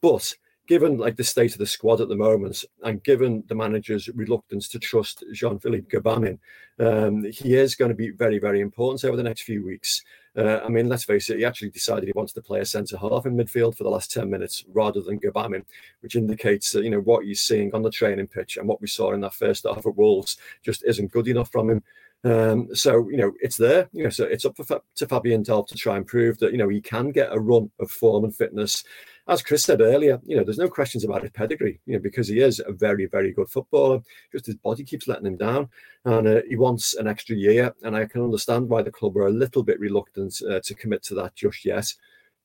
But 0.00 0.34
given 0.66 0.96
like 0.96 1.16
the 1.16 1.24
state 1.24 1.52
of 1.52 1.58
the 1.58 1.66
squad 1.66 2.00
at 2.00 2.08
the 2.08 2.16
moment, 2.16 2.64
and 2.82 3.02
given 3.02 3.44
the 3.48 3.54
manager's 3.54 4.08
reluctance 4.08 4.68
to 4.68 4.78
trust 4.78 5.24
Jean-Philippe 5.32 5.96
Gbamin, 5.96 6.38
um, 6.78 7.24
he 7.24 7.54
is 7.54 7.74
going 7.74 7.90
to 7.90 7.94
be 7.94 8.10
very, 8.10 8.38
very 8.38 8.60
important 8.60 9.04
over 9.04 9.16
the 9.16 9.22
next 9.22 9.42
few 9.42 9.64
weeks. 9.64 10.02
Uh, 10.36 10.60
I 10.64 10.68
mean, 10.68 10.88
let's 10.88 11.04
face 11.04 11.30
it, 11.30 11.38
he 11.38 11.44
actually 11.44 11.70
decided 11.70 12.06
he 12.06 12.12
wanted 12.14 12.34
to 12.34 12.42
play 12.42 12.60
a 12.60 12.66
centre 12.66 12.96
half 12.96 13.26
in 13.26 13.36
midfield 13.36 13.76
for 13.76 13.84
the 13.84 13.90
last 13.90 14.10
10 14.10 14.28
minutes 14.28 14.64
rather 14.72 15.00
than 15.00 15.20
Gbamin, 15.20 15.64
which 16.00 16.16
indicates 16.16 16.72
that, 16.72 16.82
you 16.82 16.90
know, 16.90 17.00
what 17.00 17.24
he's 17.24 17.40
seeing 17.40 17.72
on 17.72 17.82
the 17.82 17.90
training 17.90 18.26
pitch 18.26 18.56
and 18.56 18.66
what 18.66 18.80
we 18.80 18.88
saw 18.88 19.12
in 19.12 19.20
that 19.20 19.34
first 19.34 19.64
half 19.64 19.86
at 19.86 19.96
Wolves 19.96 20.36
just 20.62 20.82
isn't 20.84 21.12
good 21.12 21.28
enough 21.28 21.52
from 21.52 21.70
him. 21.70 21.82
Um, 22.24 22.74
so 22.74 23.08
you 23.10 23.18
know 23.18 23.32
it's 23.40 23.56
there. 23.56 23.88
You 23.92 24.04
know, 24.04 24.10
so 24.10 24.24
it's 24.24 24.44
up 24.44 24.56
for, 24.56 24.80
to 24.96 25.06
Fabian 25.06 25.44
Delph 25.44 25.68
to 25.68 25.76
try 25.76 25.96
and 25.96 26.06
prove 26.06 26.38
that 26.38 26.52
you 26.52 26.58
know 26.58 26.68
he 26.68 26.80
can 26.80 27.10
get 27.10 27.32
a 27.32 27.38
run 27.38 27.70
of 27.78 27.90
form 27.90 28.24
and 28.24 28.34
fitness 28.34 28.84
as 29.26 29.42
Chris 29.42 29.64
said 29.64 29.80
earlier, 29.80 30.20
you 30.26 30.36
know, 30.36 30.44
there's 30.44 30.58
no 30.58 30.68
questions 30.68 31.02
about 31.02 31.22
his 31.22 31.30
pedigree, 31.30 31.80
you 31.86 31.94
know, 31.94 31.98
because 31.98 32.28
he 32.28 32.40
is 32.40 32.60
a 32.66 32.72
very, 32.72 33.06
very 33.06 33.32
good 33.32 33.48
footballer. 33.48 34.02
Just 34.30 34.46
his 34.46 34.56
body 34.56 34.84
keeps 34.84 35.08
letting 35.08 35.26
him 35.26 35.36
down, 35.36 35.68
and 36.04 36.28
uh, 36.28 36.40
he 36.46 36.56
wants 36.56 36.94
an 36.94 37.06
extra 37.06 37.34
year. 37.34 37.74
And 37.82 37.96
I 37.96 38.04
can 38.04 38.22
understand 38.22 38.68
why 38.68 38.82
the 38.82 38.92
club 38.92 39.16
are 39.16 39.26
a 39.26 39.32
little 39.32 39.62
bit 39.62 39.80
reluctant 39.80 40.42
uh, 40.48 40.60
to 40.62 40.74
commit 40.74 41.02
to 41.04 41.14
that 41.14 41.34
just 41.34 41.64
yet, 41.64 41.90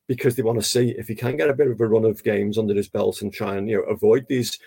because 0.06 0.36
they 0.36 0.42
want 0.42 0.58
to 0.58 0.66
see 0.66 0.94
if 0.96 1.06
he 1.06 1.14
can 1.14 1.36
get 1.36 1.50
a 1.50 1.54
bit 1.54 1.68
of 1.68 1.80
a 1.80 1.86
run 1.86 2.06
of 2.06 2.24
games 2.24 2.56
under 2.56 2.74
his 2.74 2.88
belt 2.88 3.20
and 3.20 3.32
try 3.32 3.56
and 3.56 3.68
you 3.68 3.76
know 3.76 3.82
avoid 3.82 4.26
these 4.26 4.58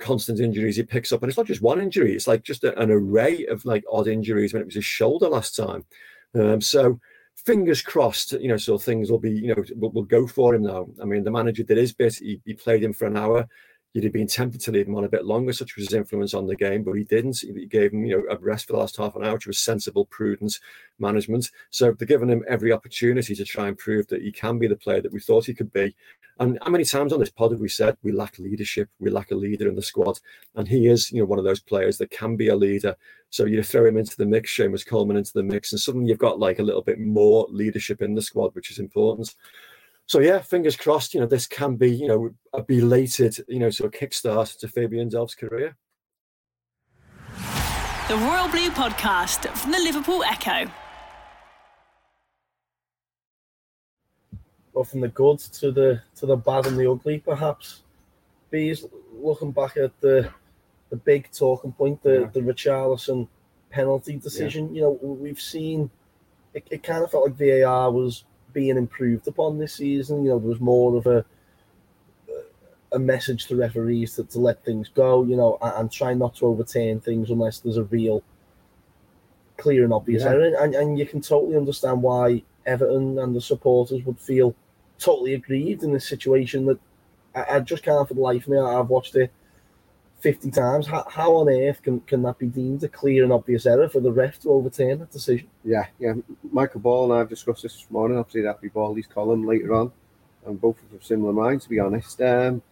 constant 0.00 0.40
injuries 0.40 0.76
he 0.76 0.82
picks 0.82 1.12
up. 1.12 1.22
And 1.22 1.30
it's 1.30 1.38
not 1.38 1.46
just 1.46 1.62
one 1.62 1.80
injury; 1.80 2.14
it's 2.14 2.26
like 2.26 2.42
just 2.42 2.64
a, 2.64 2.76
an 2.80 2.90
array 2.90 3.46
of 3.46 3.64
like 3.64 3.84
odd 3.90 4.08
injuries 4.08 4.52
when 4.52 4.62
it 4.62 4.66
was 4.66 4.74
his 4.74 4.84
shoulder 4.84 5.28
last 5.28 5.54
time. 5.54 5.84
Um, 6.34 6.60
so 6.60 6.98
fingers 7.36 7.82
crossed, 7.82 8.32
you 8.32 8.48
know, 8.48 8.56
so 8.56 8.78
things 8.78 9.10
will 9.10 9.18
be, 9.18 9.30
you 9.30 9.54
know, 9.54 9.64
will, 9.76 9.90
will 9.92 10.02
go 10.02 10.26
for 10.26 10.54
him 10.54 10.62
now. 10.62 10.86
I 11.00 11.04
mean, 11.04 11.24
the 11.24 11.30
manager 11.30 11.62
did 11.62 11.78
his 11.78 11.92
bit. 11.92 12.16
He, 12.16 12.40
he 12.44 12.54
played 12.54 12.82
him 12.82 12.92
for 12.92 13.06
an 13.06 13.16
hour. 13.16 13.48
You'd 13.92 14.04
have 14.04 14.12
been 14.12 14.28
tempted 14.28 14.60
to 14.60 14.70
leave 14.70 14.86
him 14.86 14.94
on 14.94 15.04
a 15.04 15.08
bit 15.08 15.24
longer, 15.24 15.52
such 15.52 15.74
was 15.74 15.86
his 15.86 15.94
influence 15.94 16.32
on 16.32 16.46
the 16.46 16.54
game, 16.54 16.84
but 16.84 16.92
he 16.92 17.02
didn't. 17.02 17.40
He 17.40 17.66
gave 17.66 17.92
him, 17.92 18.04
you 18.04 18.18
know, 18.18 18.24
a 18.30 18.38
rest 18.38 18.66
for 18.66 18.74
the 18.74 18.78
last 18.78 18.96
half 18.96 19.16
an 19.16 19.24
hour, 19.24 19.34
which 19.34 19.48
was 19.48 19.58
sensible, 19.58 20.04
prudent 20.06 20.60
management. 21.00 21.50
So 21.70 21.92
they're 21.92 22.06
giving 22.06 22.28
him 22.28 22.44
every 22.48 22.70
opportunity 22.70 23.34
to 23.34 23.44
try 23.44 23.66
and 23.66 23.76
prove 23.76 24.06
that 24.08 24.22
he 24.22 24.30
can 24.30 24.58
be 24.58 24.68
the 24.68 24.76
player 24.76 25.00
that 25.00 25.12
we 25.12 25.18
thought 25.18 25.46
he 25.46 25.54
could 25.54 25.72
be. 25.72 25.96
And 26.38 26.56
how 26.62 26.70
many 26.70 26.84
times 26.84 27.12
on 27.12 27.18
this 27.18 27.30
pod 27.30 27.50
have 27.50 27.60
we 27.60 27.68
said 27.68 27.96
we 28.02 28.12
lack 28.12 28.38
leadership, 28.38 28.88
we 29.00 29.10
lack 29.10 29.32
a 29.32 29.34
leader 29.34 29.68
in 29.68 29.74
the 29.74 29.82
squad, 29.82 30.20
and 30.54 30.68
he 30.68 30.86
is, 30.86 31.10
you 31.10 31.18
know, 31.18 31.26
one 31.26 31.40
of 31.40 31.44
those 31.44 31.60
players 31.60 31.98
that 31.98 32.12
can 32.12 32.36
be 32.36 32.48
a 32.48 32.56
leader. 32.56 32.94
So 33.30 33.44
you 33.44 33.62
throw 33.62 33.86
him 33.86 33.96
into 33.96 34.16
the 34.16 34.24
mix, 34.24 34.56
Seamus 34.56 34.86
Coleman 34.86 35.16
into 35.16 35.32
the 35.34 35.42
mix, 35.42 35.72
and 35.72 35.80
suddenly 35.80 36.08
you've 36.08 36.18
got 36.18 36.38
like 36.38 36.60
a 36.60 36.62
little 36.62 36.82
bit 36.82 37.00
more 37.00 37.46
leadership 37.50 38.02
in 38.02 38.14
the 38.14 38.22
squad, 38.22 38.54
which 38.54 38.70
is 38.70 38.78
important 38.78 39.34
so 40.10 40.18
yeah, 40.18 40.40
fingers 40.40 40.74
crossed. 40.74 41.14
You 41.14 41.20
know, 41.20 41.26
this 41.26 41.46
can 41.46 41.76
be 41.76 41.88
you 41.88 42.08
know 42.08 42.30
a 42.52 42.64
belated 42.64 43.36
you 43.46 43.60
know 43.60 43.70
sort 43.70 43.94
of 43.94 44.00
kickstart 44.00 44.58
to 44.58 44.66
Fabian 44.66 45.08
Delph's 45.08 45.36
career. 45.36 45.76
The 48.08 48.16
Royal 48.16 48.48
Blue 48.48 48.70
Podcast 48.70 49.48
from 49.56 49.70
the 49.70 49.78
Liverpool 49.78 50.24
Echo. 50.24 50.68
Well, 54.72 54.82
from 54.82 55.00
the 55.00 55.06
good 55.06 55.38
to 55.38 55.70
the 55.70 56.02
to 56.16 56.26
the 56.26 56.36
bad 56.36 56.66
and 56.66 56.76
the 56.76 56.90
ugly, 56.90 57.20
perhaps. 57.20 57.82
Bees 58.50 58.84
looking 59.14 59.52
back 59.52 59.76
at 59.76 59.92
the 60.00 60.28
the 60.88 60.96
big 60.96 61.30
talking 61.30 61.70
point, 61.70 62.02
the 62.02 62.22
yeah. 62.22 62.30
the 62.32 62.40
Richarlison 62.40 63.28
penalty 63.70 64.16
decision. 64.16 64.74
Yeah. 64.74 64.74
You 64.74 64.98
know, 65.02 65.16
we've 65.20 65.40
seen 65.40 65.88
it, 66.52 66.66
it 66.68 66.82
kind 66.82 67.04
of 67.04 67.12
felt 67.12 67.26
like 67.26 67.38
VAR 67.38 67.92
was 67.92 68.24
being 68.52 68.76
improved 68.76 69.28
upon 69.28 69.58
this 69.58 69.74
season. 69.74 70.24
You 70.24 70.30
know, 70.30 70.38
there 70.38 70.48
was 70.48 70.60
more 70.60 70.96
of 70.96 71.06
a 71.06 71.24
a 72.92 72.98
message 72.98 73.46
to 73.46 73.56
referees 73.56 74.16
to, 74.16 74.24
to 74.24 74.38
let 74.40 74.64
things 74.64 74.88
go, 74.88 75.22
you 75.24 75.36
know, 75.36 75.58
and, 75.62 75.72
and 75.76 75.92
try 75.92 76.12
not 76.12 76.34
to 76.36 76.46
overturn 76.46 77.00
things 77.00 77.30
unless 77.30 77.60
there's 77.60 77.76
a 77.76 77.84
real 77.84 78.22
clear 79.56 79.84
and 79.84 79.92
obvious 79.92 80.24
yeah. 80.24 80.30
error. 80.30 80.56
And, 80.60 80.74
and 80.74 80.98
you 80.98 81.06
can 81.06 81.20
totally 81.20 81.56
understand 81.56 82.02
why 82.02 82.42
Everton 82.66 83.18
and 83.18 83.34
the 83.34 83.40
supporters 83.40 84.04
would 84.04 84.18
feel 84.18 84.54
totally 84.98 85.34
aggrieved 85.34 85.82
in 85.82 85.92
this 85.92 86.08
situation 86.08 86.66
that 86.66 86.78
I, 87.34 87.56
I 87.56 87.60
just 87.60 87.82
can't 87.82 88.06
for 88.08 88.14
the 88.14 88.20
life 88.20 88.44
of 88.44 88.48
me. 88.48 88.58
I've 88.58 88.88
watched 88.88 89.14
it 89.16 89.32
50 90.20 90.50
times. 90.50 90.86
How, 90.86 91.06
how 91.08 91.34
on 91.36 91.48
earth 91.48 91.82
can, 91.82 92.00
can 92.00 92.22
that 92.22 92.38
be 92.38 92.46
deemed 92.46 92.82
a 92.84 92.88
clear 92.88 93.24
and 93.24 93.32
obvious 93.32 93.66
error 93.66 93.88
for 93.88 94.00
the 94.00 94.12
ref 94.12 94.38
to 94.40 94.50
overturn 94.50 94.98
that 95.00 95.10
decision? 95.10 95.48
Yeah, 95.64 95.86
yeah. 95.98 96.14
Michael 96.52 96.80
Ball 96.80 97.12
and 97.12 97.20
I've 97.20 97.28
discussed 97.28 97.62
this 97.62 97.74
this 97.74 97.90
morning. 97.90 98.18
Obviously, 98.18 98.42
that'll 98.42 98.60
be 98.60 98.68
Baldy's 98.68 99.06
column 99.06 99.46
later 99.46 99.74
on, 99.74 99.92
and 100.46 100.60
both 100.60 100.76
of 100.94 101.04
similar 101.04 101.32
minds, 101.32 101.64
to 101.64 101.70
be 101.70 101.80
honest. 101.80 102.20
Um, 102.20 102.62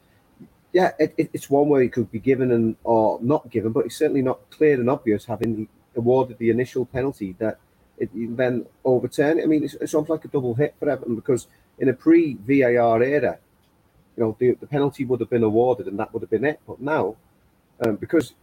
yeah, 0.73 0.93
it, 0.99 1.14
it, 1.17 1.31
it's 1.33 1.49
one 1.49 1.69
where 1.69 1.83
he 1.83 1.88
could 1.88 2.11
be 2.11 2.19
given 2.19 2.52
and 2.52 2.76
or 2.85 3.19
not 3.23 3.50
given, 3.50 3.73
but 3.73 3.87
it's 3.87 3.97
certainly 3.97 4.23
not 4.23 4.50
clear 4.50 4.75
and 4.75 4.90
obvious 4.90 5.25
having 5.25 5.69
awarded 5.97 6.38
the 6.38 6.50
initial 6.50 6.85
penalty 6.85 7.35
that 7.38 7.59
it 7.97 8.11
then 8.37 8.67
overturn. 8.85 9.40
I 9.40 9.47
mean, 9.47 9.64
it's, 9.64 9.75
it's 9.75 9.95
almost 9.95 10.11
like 10.11 10.25
a 10.25 10.28
double 10.28 10.55
hit 10.55 10.75
for 10.78 10.88
Everton 10.88 11.17
because 11.17 11.47
in 11.78 11.88
a 11.88 11.93
pre 11.93 12.35
VAR 12.35 13.02
era, 13.02 13.38
you 14.17 14.23
know, 14.23 14.37
the, 14.38 14.52
the 14.52 14.67
penalty 14.67 15.05
would 15.05 15.21
have 15.21 15.31
been 15.31 15.43
awarded 15.43 15.87
and 15.87 15.99
that 15.99 16.12
would 16.12 16.23
have 16.23 16.31
been 16.31 16.45
it. 16.45 16.61
But 16.67 16.81
now 16.81 17.17
um, 17.85 17.97
because 17.97 18.35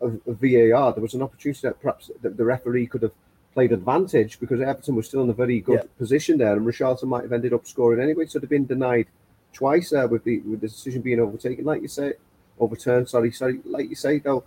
of, 0.00 0.20
of, 0.26 0.38
VAR, 0.40 0.92
there 0.92 1.02
was 1.02 1.14
an 1.14 1.22
opportunity 1.22 1.60
that 1.62 1.80
perhaps 1.80 2.10
the, 2.22 2.30
the, 2.30 2.44
referee 2.44 2.86
could 2.86 3.02
have 3.02 3.12
played 3.52 3.72
advantage 3.72 4.38
because 4.38 4.60
Everton 4.60 4.94
was 4.94 5.06
still 5.06 5.22
in 5.22 5.30
a 5.30 5.34
very 5.34 5.60
good 5.60 5.80
yeah. 5.82 5.98
position 5.98 6.38
there, 6.38 6.52
and 6.52 6.66
Richarlison 6.66 7.04
might 7.04 7.22
have 7.22 7.32
ended 7.32 7.52
up 7.52 7.66
scoring 7.66 8.00
anyway. 8.00 8.26
So 8.26 8.38
they've 8.38 8.48
been 8.48 8.66
denied 8.66 9.06
twice 9.52 9.92
uh, 9.92 10.06
with 10.10 10.24
the 10.24 10.40
with 10.40 10.60
the 10.60 10.68
decision 10.68 11.02
being 11.02 11.20
overtaken, 11.20 11.64
like 11.64 11.82
you 11.82 11.88
say, 11.88 12.14
overturned. 12.60 13.08
Sorry, 13.08 13.32
sorry, 13.32 13.60
like 13.64 13.88
you 13.88 13.96
say 13.96 14.18
though, 14.18 14.44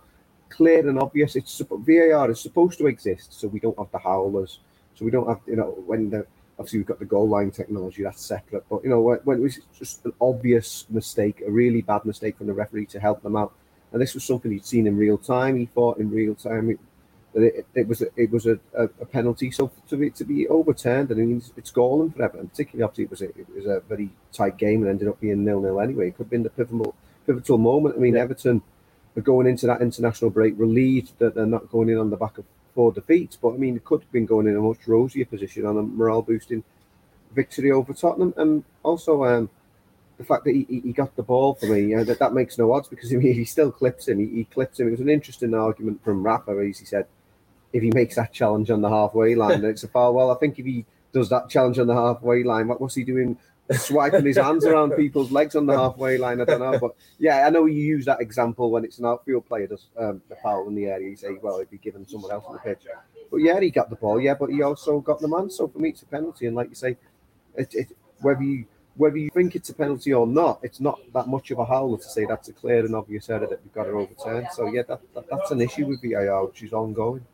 clear 0.48 0.88
and 0.88 0.98
obvious. 0.98 1.36
It's 1.36 1.60
VAR 1.70 2.30
is 2.30 2.40
supposed 2.40 2.78
to 2.78 2.86
exist, 2.86 3.38
so 3.38 3.48
we 3.48 3.60
don't 3.60 3.78
have 3.78 3.90
the 3.92 3.98
howlers, 3.98 4.60
so 4.94 5.04
we 5.04 5.10
don't 5.10 5.28
have 5.28 5.40
you 5.46 5.56
know 5.56 5.82
when 5.86 6.10
the 6.10 6.26
obviously 6.58 6.78
we've 6.80 6.86
got 6.86 6.98
the 6.98 7.04
goal 7.04 7.28
line 7.28 7.50
technology 7.50 8.02
that's 8.02 8.22
separate, 8.22 8.64
but 8.68 8.82
you 8.82 8.90
know 8.90 9.00
when, 9.00 9.18
when 9.24 9.38
it 9.38 9.42
was 9.42 9.60
just 9.76 10.04
an 10.04 10.12
obvious 10.20 10.86
mistake, 10.90 11.42
a 11.46 11.50
really 11.50 11.82
bad 11.82 12.04
mistake 12.04 12.36
from 12.38 12.46
the 12.46 12.52
referee 12.52 12.86
to 12.86 13.00
help 13.00 13.22
them 13.22 13.36
out 13.36 13.52
and 13.92 14.00
this 14.00 14.14
was 14.14 14.24
something 14.24 14.50
he'd 14.50 14.64
seen 14.64 14.86
in 14.86 14.96
real 14.96 15.18
time. 15.18 15.56
He 15.56 15.66
thought 15.66 15.98
in 15.98 16.10
real 16.10 16.34
time 16.34 16.70
it, 16.70 16.80
that 17.34 17.42
it, 17.42 17.66
it 17.74 17.88
was 17.88 18.02
a, 18.02 18.06
it 18.16 18.30
was 18.30 18.46
a, 18.46 18.58
a, 18.74 18.84
a, 18.84 19.06
penalty. 19.06 19.50
So 19.50 19.70
to 19.88 19.96
be 19.96 20.10
to 20.10 20.24
be 20.24 20.48
overturned, 20.48 21.10
I 21.10 21.14
mean, 21.14 21.42
it's, 21.56 21.70
galling 21.70 22.10
for 22.10 22.22
Everton. 22.22 22.48
Particularly, 22.48 22.84
obviously, 22.84 23.04
it 23.04 23.10
was 23.10 23.22
a, 23.22 23.28
it 23.28 23.54
was 23.54 23.66
a 23.66 23.80
very 23.88 24.10
tight 24.32 24.56
game 24.56 24.82
and 24.82 24.90
ended 24.90 25.08
up 25.08 25.20
being 25.20 25.44
nil 25.44 25.60
nil 25.60 25.80
anyway. 25.80 26.08
It 26.08 26.16
could 26.16 26.24
have 26.24 26.30
been 26.30 26.42
the 26.42 26.50
pivotal 26.50 26.94
pivotal 27.26 27.58
moment. 27.58 27.96
I 27.96 27.98
mean, 27.98 28.14
yeah. 28.14 28.22
Everton 28.22 28.62
are 29.16 29.22
going 29.22 29.46
into 29.46 29.66
that 29.66 29.82
international 29.82 30.30
break 30.30 30.54
relieved 30.56 31.12
that 31.18 31.34
they're 31.34 31.46
not 31.46 31.70
going 31.70 31.90
in 31.90 31.98
on 31.98 32.10
the 32.10 32.16
back 32.16 32.38
of 32.38 32.44
four 32.74 32.92
defeats, 32.92 33.36
but 33.36 33.52
I 33.52 33.56
mean, 33.58 33.76
it 33.76 33.84
could 33.84 34.00
have 34.00 34.12
been 34.12 34.26
going 34.26 34.46
in 34.46 34.56
a 34.56 34.60
much 34.60 34.86
rosier 34.86 35.26
position 35.26 35.66
on 35.66 35.76
a 35.76 35.82
morale 35.82 36.22
boosting 36.22 36.64
victory 37.32 37.70
over 37.70 37.92
Tottenham, 37.92 38.32
and 38.36 38.64
also. 38.82 39.24
Um, 39.24 39.50
the 40.22 40.26
fact 40.26 40.44
that 40.44 40.54
he, 40.54 40.66
he 40.68 40.92
got 40.92 41.14
the 41.16 41.22
ball 41.22 41.54
for 41.54 41.66
me, 41.66 41.94
uh, 41.94 42.04
that, 42.04 42.18
that 42.18 42.32
makes 42.32 42.56
no 42.56 42.72
odds 42.72 42.88
because 42.88 43.12
I 43.12 43.16
mean, 43.16 43.34
he 43.34 43.44
still 43.44 43.70
clips 43.70 44.08
him. 44.08 44.18
He, 44.18 44.26
he 44.26 44.44
clips 44.44 44.78
him. 44.78 44.88
It 44.88 44.92
was 44.92 45.00
an 45.00 45.08
interesting 45.08 45.54
argument 45.54 46.02
from 46.04 46.22
Rafa 46.22 46.52
as 46.52 46.78
he 46.78 46.84
said, 46.84 47.06
if 47.72 47.82
he 47.82 47.90
makes 47.90 48.16
that 48.16 48.32
challenge 48.32 48.70
on 48.70 48.82
the 48.82 48.88
halfway 48.88 49.34
line, 49.34 49.64
it's 49.64 49.82
a 49.82 49.88
foul. 49.88 50.14
Well, 50.14 50.30
I 50.30 50.34
think 50.36 50.58
if 50.58 50.66
he 50.66 50.84
does 51.12 51.28
that 51.30 51.48
challenge 51.48 51.78
on 51.78 51.86
the 51.86 51.94
halfway 51.94 52.44
line, 52.44 52.68
what 52.68 52.80
was 52.80 52.94
he 52.94 53.04
doing? 53.04 53.36
Swiping 53.70 54.26
his 54.26 54.36
hands 54.36 54.66
around 54.66 54.90
people's 54.92 55.32
legs 55.32 55.56
on 55.56 55.66
the 55.66 55.76
halfway 55.76 56.18
line. 56.18 56.40
I 56.40 56.44
don't 56.44 56.60
know, 56.60 56.78
but 56.78 56.94
yeah, 57.18 57.46
I 57.46 57.50
know 57.50 57.64
you 57.64 57.80
use 57.80 58.04
that 58.04 58.20
example 58.20 58.70
when 58.70 58.84
it's 58.84 58.98
an 58.98 59.06
outfield 59.06 59.46
player 59.46 59.66
does 59.66 59.86
um, 59.96 60.20
the 60.28 60.36
foul 60.36 60.68
in 60.68 60.74
the 60.74 60.86
area. 60.86 61.08
You 61.08 61.16
say, 61.16 61.38
well, 61.40 61.56
it'd 61.56 61.70
be 61.70 61.78
given 61.78 62.06
someone 62.06 62.32
else 62.32 62.44
on 62.46 62.54
the 62.54 62.58
pitch. 62.58 62.82
But 63.30 63.38
yeah, 63.38 63.58
he 63.60 63.70
got 63.70 63.88
the 63.88 63.96
ball. 63.96 64.20
Yeah, 64.20 64.34
but 64.34 64.50
he 64.50 64.60
also 64.60 65.00
got 65.00 65.20
the 65.20 65.28
man. 65.28 65.48
So 65.48 65.68
for 65.68 65.78
me, 65.78 65.90
it's 65.90 66.02
a 66.02 66.06
penalty. 66.06 66.46
And 66.46 66.56
like 66.56 66.68
you 66.68 66.74
say, 66.74 66.98
it, 67.56 67.74
it, 67.74 67.96
whether 68.20 68.42
you 68.42 68.66
whether 68.96 69.16
you 69.16 69.30
think 69.30 69.54
it's 69.54 69.70
a 69.70 69.74
penalty 69.74 70.12
or 70.12 70.26
not, 70.26 70.60
it's 70.62 70.80
not 70.80 71.00
that 71.14 71.26
much 71.26 71.50
of 71.50 71.58
a 71.58 71.64
howler 71.64 71.98
to 71.98 72.04
say 72.04 72.24
that's 72.26 72.48
a 72.48 72.52
clear 72.52 72.84
and 72.84 72.94
obvious 72.94 73.30
error 73.30 73.46
that 73.46 73.62
we've 73.62 73.72
got 73.72 73.84
to 73.84 73.90
overturn. 73.90 74.46
So 74.52 74.66
yeah, 74.66 74.82
that, 74.88 75.00
that 75.14 75.24
that's 75.30 75.50
an 75.50 75.60
issue 75.60 75.86
with 75.86 76.02
VAR, 76.02 76.46
which 76.46 76.62
is 76.62 76.72
ongoing. 76.72 77.24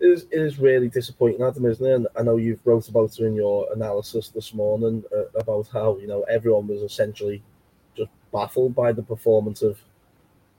It 0.00 0.06
is, 0.06 0.22
it 0.30 0.40
is 0.40 0.58
really 0.58 0.88
disappointing, 0.88 1.42
Adam, 1.42 1.66
isn't 1.66 1.84
it? 1.84 1.94
And 1.94 2.06
I 2.16 2.22
know 2.22 2.36
you've 2.36 2.64
wrote 2.64 2.88
about 2.88 3.18
it 3.18 3.24
in 3.24 3.34
your 3.34 3.66
analysis 3.72 4.28
this 4.28 4.54
morning 4.54 5.02
uh, 5.16 5.24
about 5.38 5.68
how 5.72 5.96
you 5.98 6.06
know 6.06 6.22
everyone 6.22 6.68
was 6.68 6.82
essentially 6.82 7.42
just 7.96 8.10
baffled 8.32 8.74
by 8.74 8.92
the 8.92 9.02
performance 9.02 9.62
of 9.62 9.78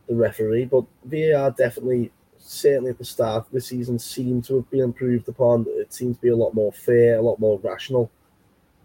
the 0.07 0.15
referee, 0.15 0.65
but 0.65 0.85
VAR 1.05 1.51
definitely 1.51 2.11
certainly 2.39 2.89
at 2.89 2.97
the 2.97 3.05
start 3.05 3.45
of 3.45 3.51
the 3.51 3.61
season, 3.61 3.99
seemed 3.99 4.45
to 4.45 4.55
have 4.55 4.69
been 4.71 4.81
improved 4.81 5.27
upon. 5.27 5.65
It 5.69 5.93
seemed 5.93 6.15
to 6.15 6.21
be 6.21 6.29
a 6.29 6.35
lot 6.35 6.53
more 6.53 6.71
fair, 6.71 7.17
a 7.17 7.21
lot 7.21 7.39
more 7.39 7.59
rational. 7.59 8.09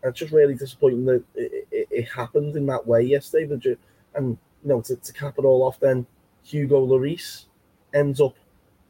It's 0.04 0.18
just 0.18 0.32
really 0.32 0.54
disappointing 0.54 1.04
that 1.06 1.24
it, 1.34 1.66
it, 1.70 1.88
it 1.90 2.08
happened 2.08 2.56
in 2.56 2.66
that 2.66 2.86
way 2.86 3.02
yesterday. 3.02 3.76
And, 4.14 4.38
you 4.62 4.68
know, 4.68 4.80
to, 4.82 4.96
to 4.96 5.12
cap 5.12 5.34
it 5.38 5.44
all 5.44 5.62
off, 5.62 5.80
then 5.80 6.06
Hugo 6.44 6.86
Lloris 6.86 7.46
ends 7.94 8.20
up 8.20 8.36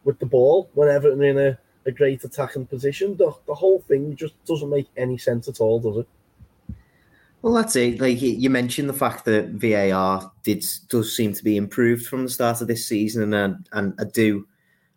with 0.04 0.18
the 0.18 0.26
ball 0.26 0.68
whenever 0.74 1.10
in 1.22 1.38
a, 1.38 1.58
a 1.86 1.92
great 1.92 2.24
attacking 2.24 2.66
position. 2.66 3.16
The, 3.16 3.32
the 3.46 3.54
whole 3.54 3.80
thing 3.80 4.16
just 4.16 4.34
doesn't 4.44 4.68
make 4.68 4.88
any 4.96 5.16
sense 5.16 5.48
at 5.48 5.60
all, 5.60 5.80
does 5.80 5.98
it? 5.98 6.08
Well, 7.42 7.52
that's 7.52 7.76
it. 7.76 8.00
Like 8.00 8.22
you 8.22 8.48
mentioned, 8.48 8.88
the 8.88 8.94
fact 8.94 9.26
that 9.26 9.50
VAR 9.50 10.32
did 10.44 10.64
does 10.88 11.14
seem 11.14 11.34
to 11.34 11.44
be 11.44 11.58
improved 11.58 12.06
from 12.06 12.22
the 12.22 12.30
start 12.30 12.62
of 12.62 12.68
this 12.68 12.86
season, 12.86 13.34
and 13.34 13.68
and 13.72 13.92
I 14.00 14.04
do, 14.04 14.48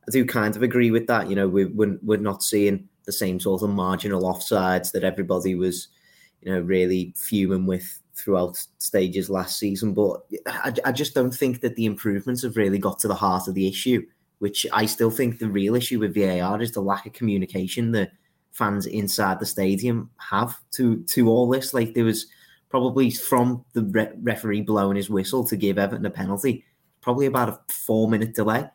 I 0.07 0.11
do 0.11 0.25
kind 0.25 0.55
of 0.55 0.63
agree 0.63 0.89
with 0.89 1.07
that. 1.07 1.29
You 1.29 1.35
know, 1.35 1.49
we 1.49 1.65
we're, 1.65 1.99
we're 2.01 2.19
not 2.19 2.41
seeing 2.41 2.87
the 3.03 3.11
same 3.11 3.41
sort 3.41 3.63
of 3.63 3.69
marginal 3.71 4.21
offsides 4.21 4.93
that 4.93 5.03
everybody 5.03 5.55
was, 5.55 5.89
you 6.41 6.51
know, 6.51 6.61
really 6.61 7.13
fuming 7.17 7.65
with 7.65 8.01
throughout 8.15 8.57
stages 8.77 9.29
last 9.29 9.59
season. 9.59 9.93
But 9.93 10.21
I, 10.47 10.73
I 10.85 10.91
just 10.91 11.13
don't 11.13 11.33
think 11.33 11.61
that 11.61 11.75
the 11.75 11.85
improvements 11.85 12.43
have 12.43 12.57
really 12.57 12.79
got 12.79 12.99
to 12.99 13.07
the 13.07 13.15
heart 13.15 13.47
of 13.47 13.53
the 13.53 13.67
issue. 13.67 14.05
Which 14.39 14.67
I 14.71 14.85
still 14.85 15.09
think 15.09 15.39
the 15.39 15.49
real 15.49 15.73
issue 15.73 15.99
with 15.99 16.13
VAR 16.13 16.61
is 16.61 16.71
the 16.71 16.81
lack 16.81 17.07
of 17.07 17.13
communication 17.13 17.91
that 17.93 18.11
fans 18.51 18.85
inside 18.85 19.39
the 19.39 19.47
stadium 19.47 20.11
have 20.17 20.59
to 20.73 21.03
to 21.03 21.27
all 21.27 21.49
this. 21.49 21.73
Like 21.73 21.95
there 21.95 22.03
was 22.03 22.27
probably 22.69 23.09
from 23.09 23.65
the 23.73 23.83
re- 23.83 24.11
referee 24.21 24.61
blowing 24.61 24.97
his 24.97 25.09
whistle 25.09 25.47
to 25.47 25.55
give 25.55 25.77
Everton 25.77 26.05
a 26.05 26.11
penalty, 26.11 26.65
probably 27.01 27.25
about 27.25 27.49
a 27.49 27.59
four 27.71 28.07
minute 28.09 28.35
delay 28.35 28.69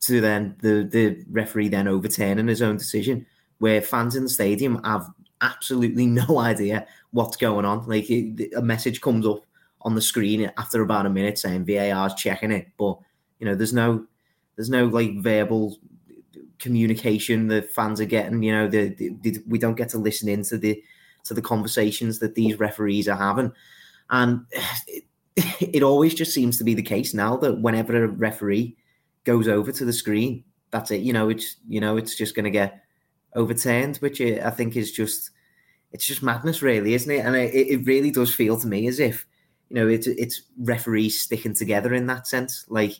to 0.00 0.20
then 0.20 0.56
the, 0.60 0.88
the 0.90 1.24
referee 1.30 1.68
then 1.68 1.88
overturning 1.88 2.48
his 2.48 2.62
own 2.62 2.76
decision, 2.76 3.26
where 3.58 3.80
fans 3.80 4.16
in 4.16 4.24
the 4.24 4.28
stadium 4.28 4.80
have 4.84 5.08
absolutely 5.40 6.06
no 6.06 6.38
idea 6.38 6.86
what's 7.10 7.36
going 7.36 7.64
on. 7.64 7.86
Like 7.86 8.10
a 8.10 8.62
message 8.62 9.00
comes 9.00 9.26
up 9.26 9.40
on 9.82 9.94
the 9.94 10.02
screen 10.02 10.50
after 10.56 10.82
about 10.82 11.06
a 11.06 11.10
minute 11.10 11.38
saying 11.38 11.64
VAR's 11.64 12.14
checking 12.14 12.50
it, 12.50 12.68
but 12.76 12.98
you 13.38 13.46
know 13.46 13.54
there's 13.54 13.72
no 13.72 14.06
there's 14.56 14.70
no 14.70 14.86
like 14.86 15.16
verbal 15.18 15.78
communication 16.58 17.48
the 17.48 17.62
fans 17.62 18.00
are 18.00 18.06
getting. 18.06 18.42
You 18.42 18.52
know, 18.52 18.68
the, 18.68 18.88
the, 18.88 19.42
we 19.46 19.58
don't 19.58 19.76
get 19.76 19.90
to 19.90 19.98
listen 19.98 20.28
into 20.28 20.58
the 20.58 20.82
to 21.24 21.34
the 21.34 21.42
conversations 21.42 22.18
that 22.20 22.34
these 22.34 22.58
referees 22.58 23.08
are 23.08 23.16
having. 23.16 23.52
And 24.10 24.46
it, 24.86 25.04
it 25.60 25.82
always 25.82 26.14
just 26.14 26.32
seems 26.32 26.58
to 26.58 26.64
be 26.64 26.74
the 26.74 26.82
case 26.82 27.14
now 27.14 27.36
that 27.38 27.60
whenever 27.60 28.04
a 28.04 28.08
referee 28.08 28.76
goes 29.24 29.48
over 29.48 29.72
to 29.72 29.84
the 29.84 29.92
screen, 29.92 30.44
that's 30.70 30.90
it. 30.90 31.02
You 31.02 31.12
know, 31.12 31.28
it's 31.28 31.56
you 31.68 31.80
know, 31.80 31.96
it's 31.96 32.16
just 32.16 32.34
going 32.34 32.44
to 32.44 32.50
get 32.50 32.82
overturned, 33.36 33.98
which 33.98 34.20
I 34.20 34.50
think 34.50 34.76
is 34.76 34.90
just 34.90 35.30
it's 35.92 36.06
just 36.06 36.22
madness, 36.22 36.62
really, 36.62 36.94
isn't 36.94 37.10
it? 37.10 37.24
And 37.24 37.36
it, 37.36 37.54
it 37.54 37.86
really 37.86 38.10
does 38.10 38.34
feel 38.34 38.58
to 38.58 38.66
me 38.66 38.88
as 38.88 38.98
if 38.98 39.26
you 39.70 39.76
know 39.76 39.88
it's 39.88 40.06
it's 40.06 40.42
referees 40.58 41.20
sticking 41.20 41.54
together 41.54 41.94
in 41.94 42.06
that 42.06 42.26
sense. 42.26 42.64
Like 42.68 42.94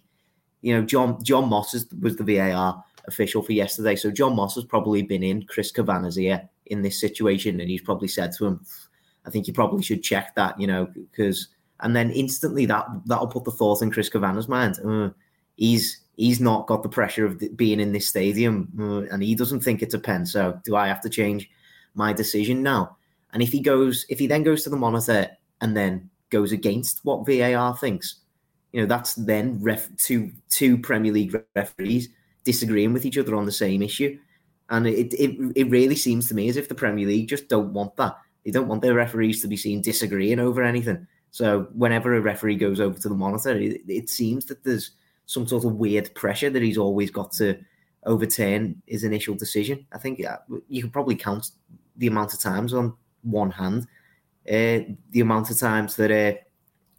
you 0.63 0.75
know, 0.75 0.83
John 0.83 1.23
John 1.25 1.49
Moss 1.49 1.75
is, 1.75 1.87
was 2.01 2.17
the 2.17 2.25
VAR 2.25 2.83
official 3.09 3.43
for 3.43 3.53
yesterday, 3.53 3.97
so 3.97 4.11
John 4.11 4.37
Moss 4.37 4.55
has 4.55 4.65
probably 4.65 5.03
been 5.03 5.23
in 5.23 5.45
Chris 5.47 5.73
Kavanagh's 5.73 6.19
ear 6.19 6.49
in 6.67 6.83
this 6.83 7.01
situation, 7.01 7.61
and 7.61 7.69
he's 7.71 7.83
probably 7.83 8.09
said 8.09 8.33
to 8.33 8.47
him, 8.47 8.65
"I 9.25 9.31
think 9.31 9.47
you 9.47 9.53
probably 9.53 9.83
should 9.83 10.03
check 10.03 10.35
that," 10.37 10.61
you 10.61 10.67
know, 10.67 10.87
because 10.95 11.49
and 11.81 11.95
then 11.95 12.11
instantly 12.11 12.67
that 12.67 12.87
that'll 13.07 13.27
put 13.27 13.45
the 13.45 13.51
thought 13.51 13.83
in 13.83 13.91
Chris 13.91 14.09
Kavanagh's 14.09 14.49
mind. 14.49 14.79
Uh, 14.85 15.11
he's 15.57 16.01
he's 16.17 16.41
not 16.41 16.67
got 16.67 16.83
the 16.83 16.89
pressure 16.89 17.27
of 17.27 17.43
being 17.57 17.81
in 17.81 17.93
this 17.93 18.09
stadium, 18.09 18.73
uh, 18.79 19.13
and 19.13 19.23
he 19.23 19.35
doesn't 19.35 19.61
think 19.61 19.83
it's 19.83 19.95
a 19.95 19.99
pen. 19.99 20.27
So 20.27 20.59
do 20.65 20.77
I 20.77 20.89
have 20.89 21.01
to 21.03 21.11
change 21.11 21.49
my 21.95 22.13
decision 22.13 22.63
now? 22.63 22.97
And 23.33 23.43
if 23.43 23.51
he 23.51 23.61
goes, 23.61 24.07
if 24.09 24.19
he 24.19 24.27
then 24.27 24.43
goes 24.43 24.65
to 24.65 24.71
the 24.71 24.77
monitor 24.77 25.29
and 25.61 25.77
then 25.77 26.11
goes 26.31 26.53
against 26.53 27.05
what 27.05 27.27
VAR 27.27 27.77
thinks, 27.77 28.17
you 28.73 28.81
know, 28.81 28.87
that's 28.87 29.15
then 29.15 29.59
ref, 29.63 29.89
two 29.97 30.33
two 30.49 30.79
Premier 30.79 31.13
League 31.13 31.37
referees 31.55 32.09
disagreeing 32.45 32.93
with 32.93 33.05
each 33.05 33.19
other 33.19 33.35
on 33.35 33.47
the 33.47 33.53
same 33.53 33.83
issue. 33.83 34.19
And 34.71 34.87
it, 34.87 35.13
it 35.15 35.53
it 35.55 35.71
really 35.71 35.97
seems 35.97 36.29
to 36.29 36.35
me 36.35 36.49
as 36.49 36.57
if 36.57 36.69
the 36.69 36.75
Premier 36.75 37.07
League 37.07 37.29
just 37.29 37.49
don't 37.49 37.73
want 37.73 37.97
that. 37.97 38.17
They 38.45 38.51
don't 38.51 38.69
want 38.69 38.83
their 38.83 38.95
referees 38.95 39.43
to 39.43 39.49
be 39.49 39.57
seen 39.57 39.83
disagreeing 39.83 40.41
over 40.41 40.63
anything. 40.63 41.07
So 41.31 41.69
whenever 41.75 42.15
a 42.15 42.21
referee 42.21 42.57
goes 42.57 42.81
over 42.81 42.99
to 42.99 43.09
the 43.09 43.15
monitor, 43.15 43.57
it, 43.57 43.83
it 43.87 44.09
seems 44.09 44.47
that 44.47 44.65
there's 44.65 44.93
some 45.27 45.47
sort 45.47 45.65
of 45.65 45.75
weird 45.75 46.15
pressure 46.15 46.51
that 46.51 46.63
he's 46.63 46.79
always 46.79 47.11
got 47.11 47.33
to 47.33 47.59
overturn 48.05 48.81
his 48.87 49.05
initial 49.05 49.35
decision. 49.35 49.85
I 49.93 49.99
think 49.99 50.23
you 50.69 50.83
could 50.83 50.93
probably 50.93 51.17
count 51.17 51.51
the 51.97 52.07
amount 52.07 52.33
of 52.33 52.41
times 52.41 52.73
on 52.73 52.95
one 53.23 53.51
hand, 53.51 53.83
uh, 54.49 54.87
the 55.11 55.21
amount 55.21 55.51
of 55.51 55.59
times 55.59 55.97
that 55.97 56.11
uh, 56.11 56.39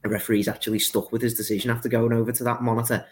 a 0.04 0.10
referee's 0.10 0.48
actually 0.48 0.80
stuck 0.80 1.12
with 1.12 1.22
his 1.22 1.34
decision 1.34 1.72
after 1.72 1.90
going 1.90 2.14
over 2.14 2.32
to 2.32 2.44
that 2.44 2.62
monitor. 2.62 3.06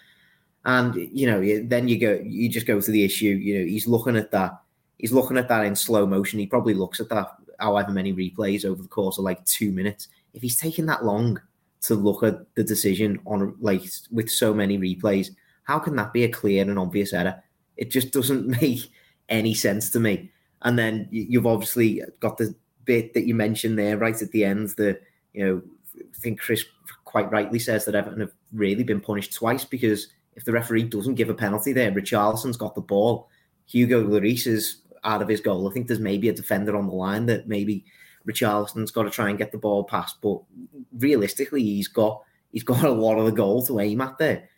And 0.65 0.95
you 0.95 1.27
know, 1.27 1.67
then 1.67 1.87
you 1.87 1.99
go, 1.99 2.19
you 2.23 2.49
just 2.49 2.67
go 2.67 2.81
to 2.81 2.91
the 2.91 3.05
issue. 3.05 3.29
You 3.29 3.59
know, 3.59 3.65
he's 3.65 3.87
looking 3.87 4.17
at 4.17 4.31
that. 4.31 4.59
He's 4.97 5.11
looking 5.13 5.37
at 5.37 5.47
that 5.49 5.65
in 5.65 5.75
slow 5.75 6.05
motion. 6.05 6.39
He 6.39 6.47
probably 6.47 6.73
looks 6.73 6.99
at 6.99 7.09
that 7.09 7.35
however 7.59 7.91
many 7.91 8.13
replays 8.13 8.65
over 8.65 8.81
the 8.81 8.87
course 8.87 9.17
of 9.17 9.23
like 9.23 9.43
two 9.45 9.71
minutes. 9.71 10.07
If 10.33 10.41
he's 10.41 10.57
taking 10.57 10.85
that 10.87 11.05
long 11.05 11.39
to 11.87 11.95
look 11.95 12.23
at 12.23 12.53
the 12.55 12.63
decision 12.63 13.19
on 13.25 13.55
like 13.59 13.83
with 14.11 14.29
so 14.29 14.53
many 14.53 14.77
replays, 14.77 15.29
how 15.63 15.79
can 15.79 15.95
that 15.95 16.13
be 16.13 16.23
a 16.23 16.29
clear 16.29 16.61
and 16.61 16.79
obvious 16.79 17.13
error? 17.13 17.43
It 17.77 17.91
just 17.91 18.11
doesn't 18.11 18.47
make 18.61 18.91
any 19.29 19.53
sense 19.53 19.89
to 19.91 19.99
me. 19.99 20.31
And 20.61 20.79
then 20.79 21.07
you've 21.11 21.45
obviously 21.45 22.01
got 22.19 22.37
the 22.37 22.55
bit 22.85 23.13
that 23.13 23.27
you 23.27 23.35
mentioned 23.35 23.77
there 23.77 23.97
right 23.97 24.19
at 24.19 24.31
the 24.31 24.45
end. 24.45 24.69
The 24.77 24.99
you 25.33 25.45
know, 25.45 25.61
I 25.99 26.17
think 26.19 26.39
Chris 26.39 26.65
quite 27.03 27.31
rightly 27.31 27.59
says 27.59 27.85
that 27.85 27.95
Everton 27.95 28.21
have 28.21 28.33
really 28.53 28.83
been 28.83 29.01
punished 29.01 29.33
twice 29.33 29.65
because 29.65 30.07
if 30.35 30.43
the 30.43 30.51
referee 30.51 30.83
doesn't 30.83 31.15
give 31.15 31.29
a 31.29 31.33
penalty 31.33 31.71
there, 31.71 31.91
Richarlison's 31.91 32.57
got 32.57 32.75
the 32.75 32.81
ball. 32.81 33.29
Hugo 33.67 34.03
Lloris 34.03 34.47
is 34.47 34.81
out 35.03 35.21
of 35.21 35.27
his 35.27 35.39
goal. 35.39 35.69
I 35.69 35.71
think 35.73 35.87
there's 35.87 35.99
maybe 35.99 36.29
a 36.29 36.33
defender 36.33 36.75
on 36.75 36.87
the 36.87 36.93
line 36.93 37.25
that 37.27 37.47
maybe 37.47 37.85
Richarlison's 38.27 38.91
got 38.91 39.03
to 39.03 39.09
try 39.09 39.29
and 39.29 39.37
get 39.37 39.51
the 39.51 39.57
ball 39.57 39.83
past. 39.83 40.21
But 40.21 40.41
realistically, 40.97 41.63
he's 41.63 41.87
got 41.87 42.23
he's 42.51 42.63
got 42.63 42.83
a 42.83 42.91
lot 42.91 43.17
of 43.17 43.25
the 43.25 43.31
goal 43.31 43.65
to 43.65 43.79
aim 43.79 44.01
at 44.01 44.17
there. 44.17 44.49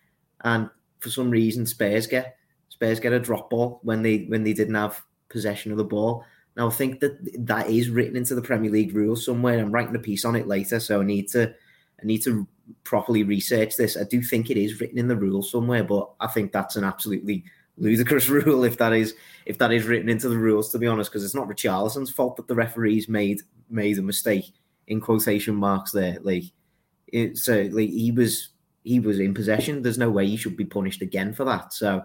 And 0.41 0.69
for 0.99 1.10
some 1.10 1.30
reason, 1.30 1.65
Spurs 1.65 2.08
get 2.08 2.38
Spurs 2.69 2.99
get 2.99 3.13
a 3.13 3.19
drop 3.19 3.49
ball 3.49 3.80
when 3.84 4.01
they 4.01 4.25
when 4.27 4.43
they 4.43 4.53
didn't 4.53 4.75
have 4.75 5.03
possession 5.30 5.71
of 5.71 5.77
the 5.77 5.84
ball. 5.84 6.23
Now 6.56 6.67
I 6.67 6.71
think 6.71 6.99
that 7.01 7.45
that 7.45 7.69
is 7.69 7.89
written 7.89 8.15
into 8.15 8.36
the 8.36 8.41
Premier 8.41 8.71
League 8.71 8.95
rules 8.95 9.23
somewhere. 9.23 9.60
I'm 9.60 9.71
writing 9.71 9.95
a 9.95 9.99
piece 9.99 10.25
on 10.25 10.36
it 10.36 10.47
later, 10.47 10.80
so 10.80 11.01
I 11.01 11.03
need 11.03 11.27
to 11.30 11.53
I 12.01 12.06
need 12.06 12.23
to 12.23 12.47
properly 12.84 13.23
research 13.23 13.77
this. 13.77 13.97
I 13.97 14.03
do 14.03 14.21
think 14.21 14.49
it 14.49 14.58
is 14.58 14.80
written 14.80 14.97
in 14.97 15.08
the 15.08 15.15
rules 15.15 15.51
somewhere, 15.51 15.84
but 15.84 16.12
I 16.19 16.27
think 16.27 16.51
that's 16.51 16.75
an 16.75 16.84
absolutely 16.84 17.45
ludicrous 17.77 18.29
rule 18.29 18.63
if 18.63 18.77
that 18.77 18.93
is 18.93 19.15
if 19.45 19.57
that 19.59 19.71
is 19.71 19.85
written 19.85 20.09
into 20.09 20.29
the 20.29 20.37
rules. 20.37 20.71
To 20.71 20.79
be 20.79 20.87
honest, 20.87 21.11
because 21.11 21.23
it's 21.23 21.35
not 21.35 21.47
Richarlison's 21.47 22.11
fault 22.11 22.35
that 22.37 22.47
the 22.47 22.55
referees 22.55 23.07
made 23.07 23.41
made 23.69 23.97
a 23.97 24.01
mistake 24.01 24.53
in 24.87 25.01
quotation 25.01 25.55
marks 25.55 25.91
there. 25.91 26.17
Like, 26.21 26.43
it, 27.07 27.37
so 27.37 27.67
like 27.71 27.89
he 27.89 28.11
was 28.11 28.49
he 28.83 28.99
was 28.99 29.19
in 29.19 29.33
possession. 29.33 29.81
There's 29.81 29.97
no 29.97 30.09
way 30.09 30.27
he 30.27 30.37
should 30.37 30.57
be 30.57 30.65
punished 30.65 31.01
again 31.01 31.33
for 31.33 31.43
that. 31.45 31.73
So 31.73 32.03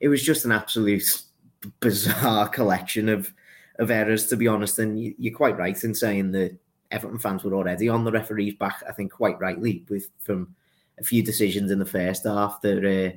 it 0.00 0.08
was 0.08 0.22
just 0.22 0.44
an 0.44 0.52
absolute 0.52 1.04
bizarre 1.80 2.48
collection 2.48 3.08
of 3.08 3.32
of 3.78 3.90
errors, 3.90 4.26
to 4.28 4.36
be 4.36 4.48
honest. 4.48 4.78
And 4.78 5.14
you're 5.18 5.36
quite 5.36 5.58
right 5.58 5.82
in 5.82 5.94
saying 5.94 6.32
that 6.32 6.56
Everton 6.90 7.18
fans 7.18 7.42
were 7.42 7.54
already 7.54 7.88
on 7.88 8.04
the 8.04 8.12
referee's 8.12 8.54
back. 8.54 8.82
I 8.88 8.92
think 8.92 9.12
quite 9.12 9.40
rightly 9.40 9.84
with 9.88 10.08
from 10.18 10.54
a 10.98 11.04
few 11.04 11.22
decisions 11.22 11.70
in 11.70 11.78
the 11.78 11.86
first 11.86 12.24
half 12.24 12.60
that 12.60 12.84
uh, 12.84 13.16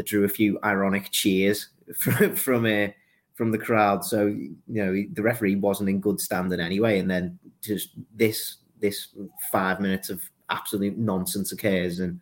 that 0.00 0.06
drew 0.06 0.24
a 0.24 0.28
few 0.28 0.58
ironic 0.64 1.10
cheers 1.10 1.68
from 1.94 2.34
from 2.34 2.64
uh, 2.64 2.88
from 3.34 3.50
the 3.50 3.58
crowd. 3.58 4.02
So 4.02 4.26
you 4.26 4.56
know 4.66 5.04
the 5.12 5.22
referee 5.22 5.56
wasn't 5.56 5.90
in 5.90 6.00
good 6.00 6.20
standing 6.20 6.58
anyway, 6.58 6.98
and 6.98 7.10
then 7.10 7.38
just 7.62 7.90
this 8.14 8.56
this 8.80 9.08
five 9.52 9.78
minutes 9.78 10.08
of 10.08 10.22
absolute 10.48 10.96
nonsense 10.96 11.52
occurs, 11.52 12.00
and 12.00 12.18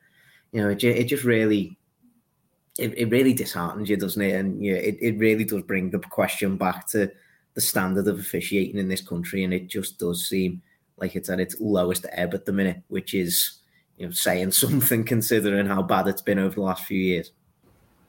you 0.50 0.60
know 0.60 0.70
it, 0.70 0.82
it 0.82 1.04
just 1.04 1.24
really. 1.24 1.76
It, 2.80 2.96
it 2.96 3.10
really 3.10 3.32
disheartens 3.32 3.90
you, 3.90 3.96
doesn't 3.96 4.22
it? 4.22 4.36
And 4.36 4.64
yeah, 4.64 4.74
it, 4.74 4.98
it 5.00 5.18
really 5.18 5.42
does 5.42 5.62
bring 5.62 5.90
the 5.90 5.98
question 5.98 6.56
back 6.56 6.86
to 6.90 7.10
the 7.54 7.60
standard 7.60 8.06
of 8.06 8.20
officiating 8.20 8.78
in 8.78 8.86
this 8.86 9.00
country, 9.00 9.42
and 9.42 9.52
it 9.52 9.66
just 9.66 9.98
does 9.98 10.28
seem 10.28 10.62
like 10.96 11.16
it's 11.16 11.28
at 11.28 11.40
its 11.40 11.56
lowest 11.58 12.06
ebb 12.12 12.34
at 12.34 12.44
the 12.44 12.52
minute, 12.52 12.80
which 12.86 13.14
is 13.14 13.58
you 13.96 14.06
know 14.06 14.12
saying 14.12 14.52
something 14.64 15.02
considering 15.02 15.66
how 15.66 15.82
bad 15.82 16.06
it's 16.06 16.22
been 16.22 16.38
over 16.38 16.54
the 16.54 16.60
last 16.60 16.84
few 16.84 17.00
years. 17.00 17.32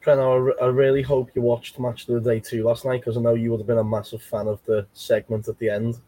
Preno, 0.02 0.52
I 0.60 0.66
really 0.66 1.02
hope 1.02 1.30
you 1.34 1.42
watched 1.42 1.78
Match 1.78 2.08
of 2.08 2.22
the 2.22 2.30
Day 2.30 2.40
2 2.40 2.64
last 2.64 2.84
night 2.84 3.00
because 3.00 3.18
I 3.18 3.20
know 3.20 3.34
you 3.34 3.50
would 3.50 3.60
have 3.60 3.66
been 3.66 3.78
a 3.78 3.84
massive 3.84 4.22
fan 4.22 4.46
of 4.46 4.58
the 4.64 4.86
segment 4.94 5.46
at 5.48 5.58
the 5.58 5.68
end. 5.68 6.00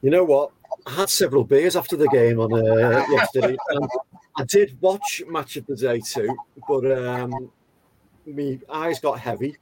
You 0.00 0.10
know 0.10 0.24
what? 0.24 0.50
I 0.86 0.92
had 0.92 1.10
several 1.10 1.44
beers 1.44 1.76
after 1.76 1.96
the 1.96 2.08
game 2.08 2.40
on 2.40 2.52
uh, 2.52 3.04
yesterday. 3.10 3.56
I 4.36 4.44
did 4.44 4.80
watch 4.80 5.22
Match 5.28 5.56
of 5.56 5.66
the 5.66 5.76
Day 5.76 6.00
2, 6.00 6.36
but 6.66 6.90
um, 6.98 7.50
my 8.26 8.58
eyes 8.70 8.98
got 9.00 9.18
heavy. 9.18 9.56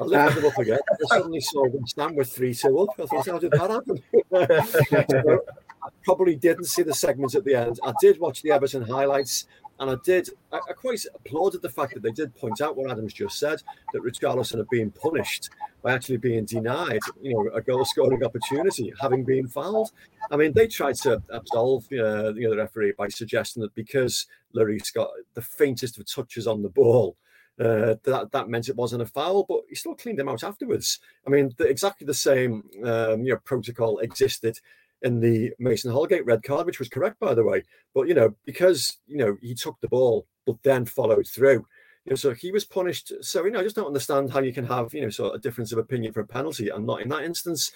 I 0.00 0.04
lifted 0.04 0.42
them 0.42 0.50
up 0.50 0.58
again. 0.58 0.78
I 0.90 1.16
suddenly 1.16 1.40
saw 1.40 1.68
them 1.70 1.86
stand 1.86 2.16
with 2.16 2.32
3 2.32 2.52
2 2.52 2.78
up. 2.80 2.88
I 2.98 3.06
thought, 3.06 3.26
how 3.26 3.38
did 3.38 3.52
that 3.52 3.70
happen? 3.70 4.02
I 5.84 5.88
probably 6.02 6.34
didn't 6.34 6.64
see 6.64 6.82
the 6.82 6.94
segments 6.94 7.34
at 7.34 7.44
the 7.44 7.54
end. 7.54 7.78
I 7.84 7.92
did 8.00 8.18
watch 8.18 8.42
the 8.42 8.50
Everton 8.50 8.82
highlights. 8.82 9.46
And 9.80 9.90
I 9.90 9.96
did, 10.04 10.30
I, 10.52 10.58
I, 10.58 10.72
quite 10.72 11.04
applauded 11.14 11.62
the 11.62 11.68
fact 11.68 11.94
that 11.94 12.02
they 12.02 12.12
did 12.12 12.34
point 12.36 12.60
out 12.60 12.76
what 12.76 12.90
Adams 12.90 13.12
just 13.12 13.38
said 13.38 13.60
that 13.92 14.02
Richarlison 14.02 14.58
had 14.58 14.68
been 14.68 14.90
punished 14.92 15.50
by 15.82 15.92
actually 15.92 16.18
being 16.18 16.44
denied, 16.44 17.00
you 17.20 17.34
know, 17.34 17.50
a 17.52 17.60
goal 17.60 17.84
scoring 17.84 18.24
opportunity, 18.24 18.92
having 19.00 19.24
been 19.24 19.48
fouled. 19.48 19.90
I 20.30 20.36
mean, 20.36 20.52
they 20.52 20.68
tried 20.68 20.94
to 20.96 21.20
absolve 21.28 21.84
uh, 21.86 22.32
the 22.32 22.46
other 22.46 22.56
referee 22.56 22.92
by 22.96 23.08
suggesting 23.08 23.62
that 23.62 23.74
because 23.74 24.26
Lloris 24.54 24.94
got 24.94 25.10
the 25.34 25.42
faintest 25.42 25.98
of 25.98 26.06
touches 26.06 26.46
on 26.46 26.62
the 26.62 26.68
ball, 26.68 27.16
uh, 27.58 27.94
that 28.02 28.30
that 28.32 28.48
meant 28.48 28.68
it 28.68 28.76
wasn't 28.76 29.02
a 29.02 29.06
foul, 29.06 29.44
but 29.48 29.60
he 29.68 29.74
still 29.76 29.94
cleaned 29.94 30.18
them 30.18 30.28
out 30.28 30.42
afterwards. 30.42 30.98
I 31.26 31.30
mean, 31.30 31.52
the, 31.56 31.64
exactly 31.64 32.04
the 32.04 32.14
same 32.14 32.64
um, 32.82 33.22
you 33.22 33.32
know 33.32 33.38
protocol 33.44 33.98
existed 33.98 34.58
in 35.04 35.20
the 35.20 35.52
Mason 35.58 35.92
Holgate 35.92 36.26
red 36.26 36.42
card, 36.42 36.66
which 36.66 36.80
was 36.80 36.88
correct, 36.88 37.20
by 37.20 37.34
the 37.34 37.44
way. 37.44 37.62
But, 37.94 38.08
you 38.08 38.14
know, 38.14 38.34
because, 38.44 38.98
you 39.06 39.16
know, 39.16 39.36
he 39.40 39.54
took 39.54 39.80
the 39.80 39.88
ball, 39.88 40.26
but 40.46 40.56
then 40.64 40.84
followed 40.84 41.26
through. 41.28 41.66
You 42.04 42.10
know, 42.10 42.16
so 42.16 42.34
he 42.34 42.50
was 42.50 42.64
punished. 42.64 43.12
So, 43.20 43.44
you 43.44 43.52
know, 43.52 43.60
I 43.60 43.62
just 43.62 43.76
don't 43.76 43.86
understand 43.86 44.32
how 44.32 44.40
you 44.40 44.52
can 44.52 44.66
have, 44.66 44.92
you 44.92 45.02
know, 45.02 45.10
sort 45.10 45.34
of 45.34 45.38
a 45.38 45.42
difference 45.42 45.72
of 45.72 45.78
opinion 45.78 46.12
for 46.12 46.20
a 46.20 46.26
penalty 46.26 46.70
and 46.70 46.84
not 46.84 47.02
in 47.02 47.08
that 47.10 47.22
instance. 47.24 47.70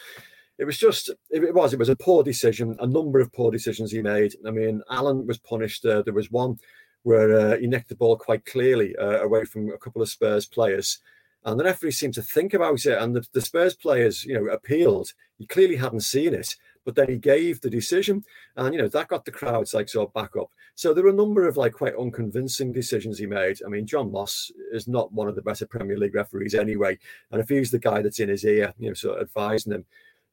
It 0.59 0.65
was 0.65 0.77
just, 0.77 1.11
it 1.31 1.55
was, 1.55 1.73
it 1.73 1.79
was 1.79 1.89
a 1.89 1.97
poor 1.97 2.25
decision, 2.25 2.77
a 2.81 2.87
number 2.87 3.21
of 3.21 3.33
poor 3.33 3.51
decisions 3.51 3.93
he 3.93 4.03
made. 4.03 4.35
I 4.47 4.51
mean, 4.51 4.83
Allan 4.91 5.27
was 5.27 5.39
punished. 5.39 5.87
Uh, 5.87 6.03
there 6.03 6.15
was 6.15 6.31
one 6.31 6.59
where 7.05 7.39
uh, 7.39 7.59
he 7.59 7.67
nicked 7.67 7.89
the 7.89 7.95
ball 7.95 8.17
quite 8.17 8.45
clearly 8.45 8.97
uh, 8.97 9.23
away 9.23 9.45
from 9.45 9.71
a 9.71 9.79
couple 9.79 10.03
of 10.03 10.09
Spurs 10.09 10.47
players. 10.47 10.99
And 11.45 11.59
the 11.59 11.65
referee 11.65 11.93
seemed 11.93 12.15
to 12.15 12.23
think 12.23 12.53
about 12.53 12.85
it, 12.85 12.99
and 13.01 13.15
the, 13.15 13.25
the 13.33 13.41
Spurs 13.41 13.77
players, 13.77 14.25
you 14.25 14.35
know, 14.35 14.53
appealed. 14.53 15.13
He 15.39 15.47
clearly 15.47 15.77
hadn't 15.77 16.01
seen 16.01 16.35
it, 16.35 16.57
but 16.89 16.95
then 16.95 17.11
he 17.11 17.19
gave 17.19 17.61
the 17.61 17.69
decision, 17.69 18.25
and 18.57 18.75
you 18.75 18.81
know 18.81 18.89
that 18.89 19.09
got 19.09 19.27
the 19.27 19.31
crowds 19.31 19.75
like 19.75 19.91
sort 19.91 20.09
of 20.09 20.15
back 20.15 20.35
up. 20.39 20.51
So 20.75 20.95
there 20.95 21.05
were 21.05 21.11
a 21.11 21.13
number 21.13 21.47
of 21.47 21.59
like 21.59 21.75
quite 21.75 21.95
unconvincing 21.95 22.73
decisions 22.73 23.19
he 23.19 23.27
made. 23.27 23.59
I 23.63 23.69
mean, 23.69 23.87
John 23.87 24.11
Moss 24.11 24.51
is 24.73 24.89
not 24.89 25.13
one 25.13 25.29
of 25.29 25.35
the 25.35 25.43
better 25.43 25.67
Premier 25.67 25.99
League 25.99 26.15
referees 26.15 26.55
anyway, 26.55 26.97
and 27.31 27.43
if 27.43 27.51
he's 27.51 27.71
the 27.71 27.79
guy 27.79 28.01
that's 28.01 28.21
in 28.21 28.31
his 28.31 28.43
ear, 28.43 28.73
you 28.79 28.89
know, 28.89 28.95
sort 28.95 29.19
of 29.19 29.29
advising 29.29 29.75
him. 29.75 29.85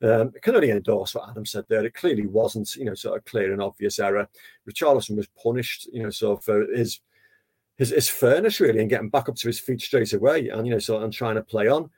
Um, 0.02 0.32
I 0.34 0.39
can 0.39 0.56
only 0.56 0.72
endorse 0.72 1.13
what 1.13 1.30
Adam 1.30 1.46
said 1.46 1.65
there. 1.68 1.84
It 1.84 1.94
clearly 1.94 2.26
wasn't, 2.26 2.74
you 2.78 2.86
know, 2.86 2.94
sort 2.94 3.18
of 3.18 3.26
clear 3.26 3.52
and 3.52 3.62
obvious 3.62 4.00
error. 4.00 4.30
Richarlison 4.65 5.18
was 5.18 5.28
punished, 5.44 5.89
you 5.91 6.04
know, 6.04 6.10
so 6.10 6.38
for 6.38 6.65
his 6.74 7.02
his, 7.76 7.89
his 7.89 8.08
fairness 8.08 8.62
really 8.62 8.80
and 8.80 8.89
getting 8.89 9.10
back 9.10 9.28
up 9.28 9.36
to 9.36 9.48
his 9.50 9.60
feet 9.60 9.82
straight 9.82 10.13
away 10.13 10.48
and 10.48 10.65
you 10.65 10.72
know 10.72 10.80
so 10.80 11.04
and 11.04 11.12
trying 11.12 11.36
to 11.36 11.44
play 11.44 11.68
on. 11.68 11.89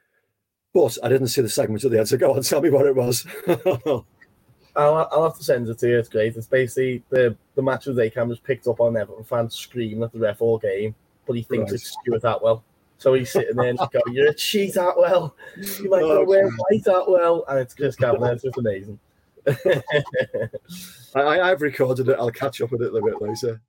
But 0.73 0.97
I 1.03 1.09
didn't 1.09 1.27
see 1.27 1.41
the 1.41 1.49
segment 1.49 1.83
at 1.83 1.91
the 1.91 1.99
end, 1.99 2.09
so 2.09 2.17
go 2.17 2.33
on, 2.33 2.41
tell 2.41 2.61
me 2.61 2.71
what 2.71 2.87
it 2.87 2.95
was. 2.95 3.23
I'll, 4.77 5.09
I'll 5.11 5.23
have 5.23 5.37
to 5.37 5.43
send 5.43 5.67
it 5.67 5.79
to 5.79 5.89
you. 5.89 5.97
It's 5.97 6.09
great. 6.09 6.35
It's 6.35 6.47
basically 6.47 7.03
the 7.09 7.35
the 7.55 7.63
match 7.63 7.87
of 7.87 7.95
the 7.95 8.03
day 8.03 8.09
cameras 8.09 8.39
picked 8.39 8.67
up 8.67 8.79
on 8.79 8.95
Everton 8.95 9.23
fans 9.23 9.55
screaming 9.55 10.03
at 10.03 10.11
the 10.13 10.19
ref 10.19 10.41
all 10.41 10.59
game, 10.59 10.93
but 11.25 11.35
he 11.35 11.41
thinks 11.41 11.71
right. 11.71 11.75
it's 11.75 11.91
Stuart 11.91 12.23
Atwell. 12.23 12.63
So 12.99 13.13
he's 13.13 13.31
sitting 13.31 13.55
there 13.55 13.69
and 13.69 13.79
he's 13.79 13.89
going, 13.89 14.15
"You're 14.15 14.29
a 14.29 14.33
cheat, 14.33 14.75
Atwell. 14.75 15.35
You 15.57 15.89
might 15.89 16.03
oh, 16.03 16.23
wear 16.23 16.47
white 16.49 16.87
Atwell," 16.87 17.43
and 17.47 17.59
it's 17.59 17.73
Chris 17.73 17.95
Kavanagh. 17.95 18.33
It's 18.33 18.43
just 18.43 18.57
amazing. 18.57 18.99
I, 21.15 21.41
I've 21.41 21.61
recorded 21.61 22.09
it. 22.09 22.17
I'll 22.19 22.31
catch 22.31 22.61
up 22.61 22.71
with 22.71 22.81
it 22.81 22.89
a 22.89 22.91
little 22.91 23.09
bit 23.09 23.21
later. 23.21 23.61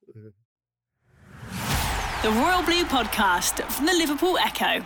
The 2.22 2.30
Royal 2.30 2.62
Blue 2.64 2.84
Podcast 2.84 3.62
from 3.70 3.86
the 3.86 3.92
Liverpool 3.92 4.36
Echo. 4.38 4.84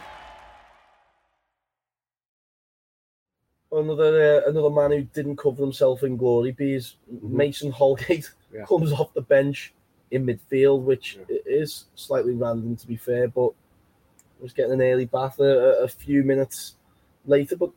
Another 3.73 4.43
uh, 4.45 4.51
another 4.51 4.71
man 4.71 4.93
who 4.93 5.03
didn't 5.03 5.37
cover 5.37 5.63
himself 5.63 6.03
in 6.03 6.17
glory. 6.17 6.53
Bees 6.53 6.97
mm-hmm. 7.13 7.37
Mason 7.37 7.71
Holgate 7.71 8.31
yeah. 8.55 8.65
comes 8.65 8.93
off 8.93 9.15
the 9.15 9.23
bench 9.23 9.73
in 10.11 10.27
midfield, 10.27 10.83
which 10.83 11.19
yeah. 11.29 11.37
is 11.47 11.87
slightly 11.95 12.35
random 12.35 12.77
to 12.77 12.87
be 12.87 12.97
fair, 12.97 13.29
but 13.29 13.53
was 14.41 14.53
getting 14.53 14.73
an 14.73 14.83
early 14.83 15.07
bath 15.07 15.39
a, 15.39 15.83
a, 15.83 15.89
few 15.89 16.25
minutes 16.25 16.77
later. 17.27 17.57
But 17.57 17.71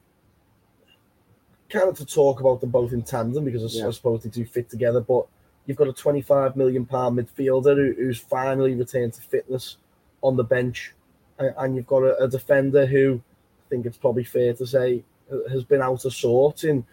kind 1.69 1.89
of 1.89 1.97
to 1.97 2.05
talk 2.05 2.39
about 2.39 2.59
them 2.61 2.71
both 2.71 2.91
in 2.91 3.03
tandem 3.03 3.45
because 3.45 3.75
yeah. 3.75 3.87
I 3.87 3.91
suppose 3.91 4.23
they 4.23 4.29
do 4.29 4.45
fit 4.45 4.69
together. 4.69 4.99
But 4.99 5.27
you've 5.65 5.77
got 5.77 5.87
a 5.87 5.93
25 5.93 6.55
million 6.55 6.85
pound 6.85 7.17
midfielder 7.17 7.75
who, 7.75 7.93
who's 7.93 8.19
finally 8.19 8.75
returned 8.75 9.13
to 9.13 9.21
fitness 9.21 9.77
on 10.21 10.35
the 10.35 10.43
bench, 10.43 10.93
and, 11.37 11.53
and 11.57 11.75
you've 11.75 11.87
got 11.87 12.03
a, 12.03 12.23
a 12.23 12.27
defender 12.27 12.85
who 12.85 13.21
I 13.65 13.69
think 13.69 13.85
it's 13.85 13.97
probably 13.97 14.23
fair 14.23 14.53
to 14.55 14.65
say 14.65 15.03
has 15.49 15.63
been 15.63 15.81
out 15.81 16.05
of 16.05 16.13
sorts 16.13 16.63
in 16.63 16.85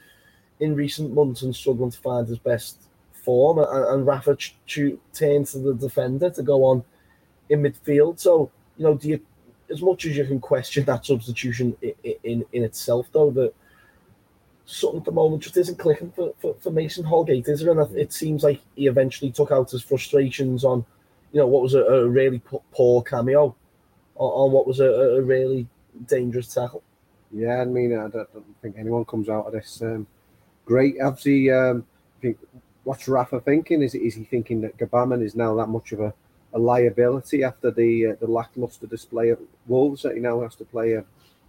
in 0.60 0.74
recent 0.74 1.12
months 1.12 1.42
and 1.42 1.54
struggling 1.54 1.90
to 1.90 1.98
find 1.98 2.28
his 2.28 2.38
best 2.38 2.82
form. 3.12 3.58
And, 3.58 3.68
and 3.68 4.06
Rafa 4.06 4.36
ch- 4.36 4.56
ch- 4.66 4.98
turns 5.12 5.52
to 5.52 5.58
the 5.58 5.74
defender 5.74 6.30
to 6.30 6.42
go 6.42 6.64
on 6.64 6.84
in 7.48 7.62
midfield. 7.62 8.18
So 8.18 8.50
you 8.76 8.84
know, 8.84 8.94
do 8.94 9.08
you, 9.08 9.20
as 9.70 9.82
much 9.82 10.06
as 10.06 10.16
you 10.16 10.24
can 10.24 10.40
question 10.40 10.84
that 10.84 11.04
substitution 11.04 11.76
in 11.82 12.14
in, 12.24 12.44
in 12.52 12.62
itself, 12.62 13.08
though, 13.12 13.30
that 13.32 13.54
something 14.64 15.00
at 15.00 15.04
the 15.04 15.12
moment 15.12 15.42
just 15.42 15.56
isn't 15.56 15.78
clicking 15.78 16.10
for, 16.12 16.32
for, 16.38 16.54
for 16.60 16.70
Mason 16.70 17.04
Holgate, 17.04 17.48
is 17.48 17.60
there? 17.60 17.78
And 17.78 17.96
it 17.96 18.12
seems 18.12 18.42
like 18.42 18.60
he 18.76 18.86
eventually 18.86 19.30
took 19.30 19.50
out 19.50 19.70
his 19.70 19.82
frustrations 19.82 20.64
on, 20.64 20.84
you 21.32 21.40
know, 21.40 21.46
what 21.46 21.62
was 21.62 21.74
a, 21.74 21.82
a 21.82 22.08
really 22.08 22.40
poor 22.72 23.02
cameo, 23.02 23.54
on, 24.16 24.30
on 24.30 24.52
what 24.52 24.66
was 24.66 24.80
a, 24.80 24.88
a 24.88 25.20
really 25.20 25.66
dangerous 26.06 26.54
tackle. 26.54 26.82
Yeah, 27.32 27.62
I 27.62 27.64
mean, 27.64 27.92
I 27.92 28.08
don't, 28.08 28.32
don't 28.32 28.44
think 28.60 28.76
anyone 28.78 29.04
comes 29.04 29.28
out 29.28 29.46
of 29.46 29.52
this 29.52 29.80
um, 29.82 30.06
great. 30.66 31.00
Obviously, 31.00 31.50
um, 31.50 31.86
I 32.18 32.20
think 32.20 32.38
what's 32.84 33.08
Rafa 33.08 33.40
thinking? 33.40 33.82
Is 33.82 33.94
is 33.94 34.14
he 34.14 34.24
thinking 34.24 34.60
that 34.62 34.76
Gbamin 34.76 35.22
is 35.22 35.34
now 35.34 35.54
that 35.56 35.68
much 35.68 35.92
of 35.92 36.00
a, 36.00 36.12
a 36.52 36.58
liability 36.58 37.42
after 37.42 37.70
the 37.70 38.08
uh, 38.08 38.14
the 38.20 38.26
lackluster 38.26 38.86
display 38.86 39.30
at 39.30 39.38
Wolves 39.66 40.02
that 40.02 40.14
he 40.14 40.20
now 40.20 40.42
has 40.42 40.54
to 40.56 40.64
play 40.64 40.92
a 40.92 41.04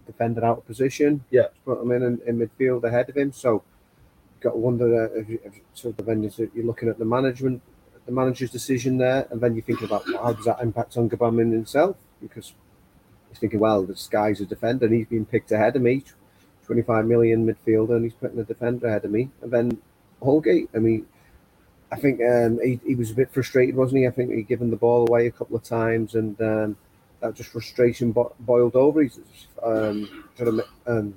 defender 0.06 0.44
out 0.44 0.58
of 0.58 0.66
position? 0.66 1.24
Yeah, 1.30 1.48
put 1.64 1.82
him 1.82 1.92
in, 1.92 2.02
in, 2.02 2.20
in 2.26 2.38
midfield 2.38 2.84
ahead 2.84 3.10
of 3.10 3.16
him. 3.16 3.32
So, 3.32 3.62
got 4.40 4.52
to 4.52 4.58
wonder 4.58 5.04
uh, 5.04 5.20
if, 5.20 5.28
if 5.28 5.60
so 5.74 5.92
the 5.92 6.02
venues 6.02 6.36
that 6.36 6.50
you're 6.54 6.66
looking 6.66 6.88
at 6.88 6.98
the 6.98 7.04
management, 7.04 7.60
the 8.06 8.12
manager's 8.12 8.50
decision 8.50 8.96
there, 8.96 9.26
and 9.30 9.40
then 9.40 9.54
you 9.54 9.62
think 9.62 9.82
about 9.82 10.04
how 10.06 10.32
does 10.32 10.46
that 10.46 10.60
impact 10.62 10.96
on 10.96 11.10
Gbamin 11.10 11.52
himself 11.52 11.96
because 12.22 12.54
he's 13.34 13.40
thinking, 13.40 13.58
well, 13.58 13.82
this 13.82 14.06
guy's 14.06 14.40
a 14.40 14.46
defender 14.46 14.86
and 14.86 14.94
he's 14.94 15.08
been 15.08 15.26
picked 15.26 15.50
ahead 15.50 15.74
of 15.74 15.82
me, 15.82 16.04
25 16.66 17.04
million 17.04 17.44
midfielder, 17.44 17.96
and 17.96 18.04
he's 18.04 18.14
putting 18.14 18.38
a 18.38 18.44
defender 18.44 18.86
ahead 18.86 19.04
of 19.04 19.10
me. 19.10 19.28
And 19.42 19.50
then 19.50 19.78
Holgate, 20.22 20.68
I 20.72 20.78
mean, 20.78 21.04
I 21.90 21.96
think 21.96 22.20
um, 22.22 22.60
he, 22.62 22.78
he 22.86 22.94
was 22.94 23.10
a 23.10 23.14
bit 23.14 23.32
frustrated, 23.32 23.74
wasn't 23.74 24.02
he? 24.02 24.06
I 24.06 24.10
think 24.10 24.32
he'd 24.32 24.46
given 24.46 24.70
the 24.70 24.76
ball 24.76 25.08
away 25.08 25.26
a 25.26 25.32
couple 25.32 25.56
of 25.56 25.64
times 25.64 26.14
and 26.14 26.40
um, 26.40 26.76
that 27.20 27.34
just 27.34 27.50
frustration 27.50 28.12
bo- 28.12 28.34
boiled 28.38 28.76
over. 28.76 29.02
He's 29.02 29.18
um, 29.64 30.24
trying 30.36 30.58
to 30.58 30.66
um, 30.86 31.14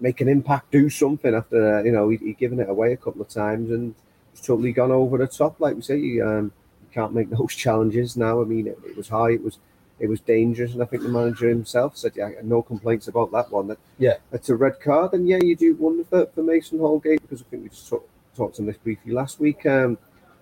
make 0.00 0.20
an 0.20 0.28
impact, 0.28 0.72
do 0.72 0.90
something 0.90 1.34
after, 1.34 1.78
uh, 1.78 1.82
you 1.84 1.92
know, 1.92 2.08
he'd, 2.08 2.20
he'd, 2.20 2.38
given 2.38 2.58
it 2.58 2.68
away 2.68 2.92
a 2.92 2.96
couple 2.96 3.22
of 3.22 3.28
times 3.28 3.70
and 3.70 3.94
he's 4.32 4.40
totally 4.44 4.72
gone 4.72 4.90
over 4.90 5.18
the 5.18 5.28
top. 5.28 5.60
Like 5.60 5.76
we 5.76 5.82
say, 5.82 5.98
you, 5.98 6.26
um, 6.26 6.44
you 6.82 6.88
can't 6.92 7.14
make 7.14 7.30
those 7.38 7.54
challenges 7.54 8.16
now. 8.16 8.42
I 8.42 8.44
mean, 8.44 8.66
it, 8.66 8.78
it 8.84 8.96
was 8.96 9.08
high, 9.08 9.30
it 9.30 9.44
was 9.44 9.58
it 9.98 10.08
was 10.08 10.20
dangerous. 10.20 10.72
And 10.72 10.82
I 10.82 10.86
think 10.86 11.02
the 11.02 11.08
manager 11.08 11.48
himself 11.48 11.96
said, 11.96 12.12
"Yeah, 12.16 12.30
no 12.42 12.62
complaints 12.62 13.08
about 13.08 13.30
that 13.32 13.50
one. 13.50 13.68
That 13.68 13.78
yeah, 13.98 14.16
it's 14.32 14.48
a 14.48 14.56
red 14.56 14.80
card." 14.80 15.12
And 15.12 15.28
yeah, 15.28 15.38
you 15.42 15.56
do 15.56 15.74
wonder 15.76 16.04
for, 16.04 16.26
for 16.26 16.42
Mason 16.42 16.78
Holgate 16.78 17.22
because 17.22 17.42
I 17.42 17.44
think 17.44 17.62
we 17.64 17.68
just 17.68 17.88
talk, 17.88 18.08
talked 18.36 18.58
on 18.58 18.66
this 18.66 18.76
briefly 18.76 19.12
last 19.12 19.40
week. 19.40 19.64
Um, 19.66 19.98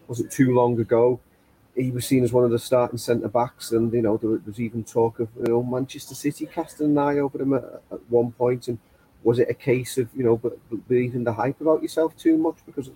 wasn't 0.09 0.33
too 0.33 0.55
long 0.55 0.79
ago. 0.81 1.21
He 1.75 1.91
was 1.91 2.07
seen 2.07 2.23
as 2.23 2.33
one 2.33 2.45
of 2.45 2.51
the 2.51 2.59
starting 2.59 2.99
centre 2.99 3.29
backs, 3.29 3.73
and 3.73 3.93
you 3.93 4.03
know 4.03 4.17
there 4.17 4.41
was 4.45 4.61
even 4.61 4.85
talk 4.85 5.21
of 5.21 5.29
you 5.37 5.45
know 5.45 5.63
Manchester 5.63 6.15
City 6.15 6.47
casting 6.47 6.87
an 6.87 6.99
eye 6.99 7.19
over 7.19 7.41
him 7.41 7.55
at, 7.55 7.65
at 7.91 8.01
one 8.11 8.33
point. 8.33 8.69
And 8.69 8.79
was 9.23 9.39
it 9.39 9.49
a 9.51 9.55
case 9.55 9.99
of 9.99 10.09
you 10.15 10.25
know 10.25 10.41
believing 10.89 11.25
the 11.25 11.33
hype 11.33 11.61
about 11.61 11.83
yourself 11.83 12.17
too 12.17 12.37
much 12.37 12.57
because 12.67 12.91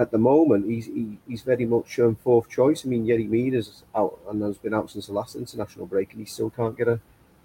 at 0.00 0.10
the 0.10 0.18
moment, 0.18 0.64
he's 0.66 0.86
he, 0.86 1.18
he's 1.28 1.42
very 1.42 1.66
much 1.66 1.98
um, 1.98 2.16
fourth 2.24 2.48
choice. 2.48 2.86
I 2.86 2.88
mean, 2.88 3.04
Yerry 3.06 3.28
Mina's 3.28 3.84
out 3.94 4.18
and 4.30 4.42
has 4.42 4.56
been 4.56 4.72
out 4.72 4.90
since 4.90 5.08
the 5.08 5.12
last 5.12 5.36
international 5.36 5.84
break, 5.84 6.12
and 6.12 6.20
he 6.20 6.24
still 6.24 6.48
can't 6.48 6.76
get 6.76 6.88
a, 6.88 6.98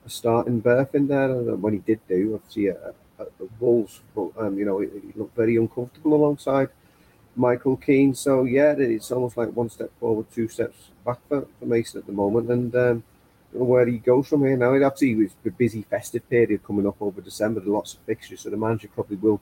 a 0.06 0.10
starting 0.10 0.62
berth 0.62 0.96
in 0.96 1.08
there. 1.08 1.30
And 1.32 1.62
when 1.62 1.74
he 1.74 1.80
did 1.80 2.00
do, 2.08 2.36
obviously 2.36 2.70
at, 2.70 2.96
at 3.20 3.38
the 3.38 3.50
Wolves, 3.60 4.00
but 4.16 4.30
um, 4.40 4.58
you 4.58 4.64
know, 4.64 4.80
he, 4.80 4.88
he, 4.88 5.20
looked 5.20 5.36
very 5.36 5.58
uncomfortable 5.58 6.16
alongside 6.16 6.70
Michael 7.36 7.76
Keane. 7.76 8.16
So 8.16 8.46
yeah, 8.46 8.74
it's 8.78 9.12
almost 9.12 9.36
like 9.36 9.50
one 9.50 9.70
step 9.70 9.92
forward, 10.00 10.28
two 10.34 10.48
steps 10.48 10.92
back 11.06 11.20
for, 11.28 11.46
for 11.60 11.66
Mason 11.66 12.00
at 12.00 12.08
the 12.08 12.14
moment, 12.14 12.50
and. 12.50 12.76
Um, 12.76 13.04
where 13.52 13.86
he 13.86 14.00
goes 14.00 14.28
from 14.28 14.42
here 14.42 14.58
now. 14.58 14.74
Obviously 14.74 15.16
was 15.16 15.32
a 15.46 15.50
busy 15.50 15.84
festive 15.84 16.30
period 16.30 16.62
coming 16.62 16.86
up 16.86 16.98
over 17.00 17.22
December, 17.22 17.62
lots 17.62 17.94
of 17.94 18.02
fixtures, 18.02 18.42
so 18.42 18.50
the 18.50 18.58
manager 18.58 18.90
probably 18.94 19.16
will 19.16 19.40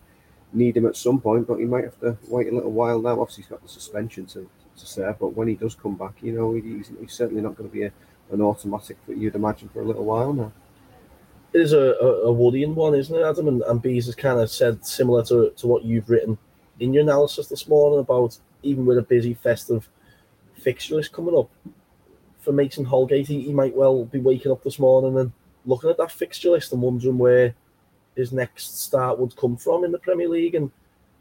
need 0.54 0.78
him 0.78 0.86
at 0.86 0.96
some 0.96 1.20
point, 1.20 1.48
but 1.48 1.58
he 1.58 1.66
might 1.66 1.84
have 1.84 2.00
to 2.02 2.18
wait 2.28 2.52
a 2.52 2.56
little 2.56 2.72
while 2.72 3.02
now. 3.02 3.20
Obviously, 3.20 3.44
he's 3.44 3.50
got 3.50 3.62
the 3.62 3.70
suspension 3.70 4.26
to, 4.28 4.50
to 4.78 4.86
serve, 4.86 5.20
but 5.20 5.36
when 5.36 5.48
he 5.48 5.56
does 5.56 5.76
come 5.76 5.96
back, 5.96 6.14
you 6.22 6.34
know, 6.34 6.54
he's, 6.54 6.92
he's 7.00 7.14
certainly 7.14 7.42
not 7.42 7.56
going 7.56 7.70
to 7.70 7.74
be 7.74 7.84
a, 7.84 7.92
an 8.32 8.42
automatic, 8.42 8.98
for 9.06 9.14
you'd 9.14 9.36
imagine, 9.36 9.70
for 9.70 9.82
a 9.82 9.86
little 9.86 10.06
while 10.06 10.34
now. 10.34 10.52
it 11.54 11.62
is 11.62 11.74
a, 11.74 11.96
a, 12.02 12.08
a 12.24 12.32
worrying 12.32 12.76
one, 12.76 12.96
isn't 12.96 13.16
it, 13.16 13.24
Adam? 13.24 13.48
And, 13.48 13.62
and 13.64 13.82
Bees 13.82 14.06
has 14.08 14.16
kind 14.16 14.40
of 14.40 14.50
said 14.50 14.86
similar 14.86 15.24
to, 15.26 15.52
to 15.58 15.68
what 15.68 15.84
you've 15.84 16.10
written 16.10 16.38
in 16.80 16.94
your 16.94 17.04
analysis 17.04 17.48
this 17.48 17.68
morning 17.68 18.00
about 18.00 18.38
even 18.64 18.86
with 18.86 18.98
a 18.98 19.04
busy 19.04 19.34
festive 19.34 19.88
fixture 20.56 20.96
list 20.96 21.12
coming 21.12 21.38
up 21.38 21.50
for 22.40 22.52
Mason 22.52 22.86
Holgate, 22.86 23.28
he, 23.28 23.42
he 23.42 23.54
might 23.54 23.76
well 23.76 24.06
be 24.06 24.20
waking 24.20 24.52
up 24.52 24.64
this 24.64 24.80
morning 24.80 25.18
and 25.18 25.32
looking 25.66 25.90
at 25.90 25.98
that 25.98 26.12
fixture 26.12 26.50
list 26.50 26.74
and 26.74 26.82
wondering 26.82 27.18
where 27.18 27.56
his 28.16 28.32
next 28.32 28.82
start 28.82 29.20
would 29.20 29.36
come 29.36 29.58
from 29.58 29.84
in 29.84 29.92
the 29.92 30.00
Premier 30.00 30.30
League. 30.30 30.56
And 30.56 30.72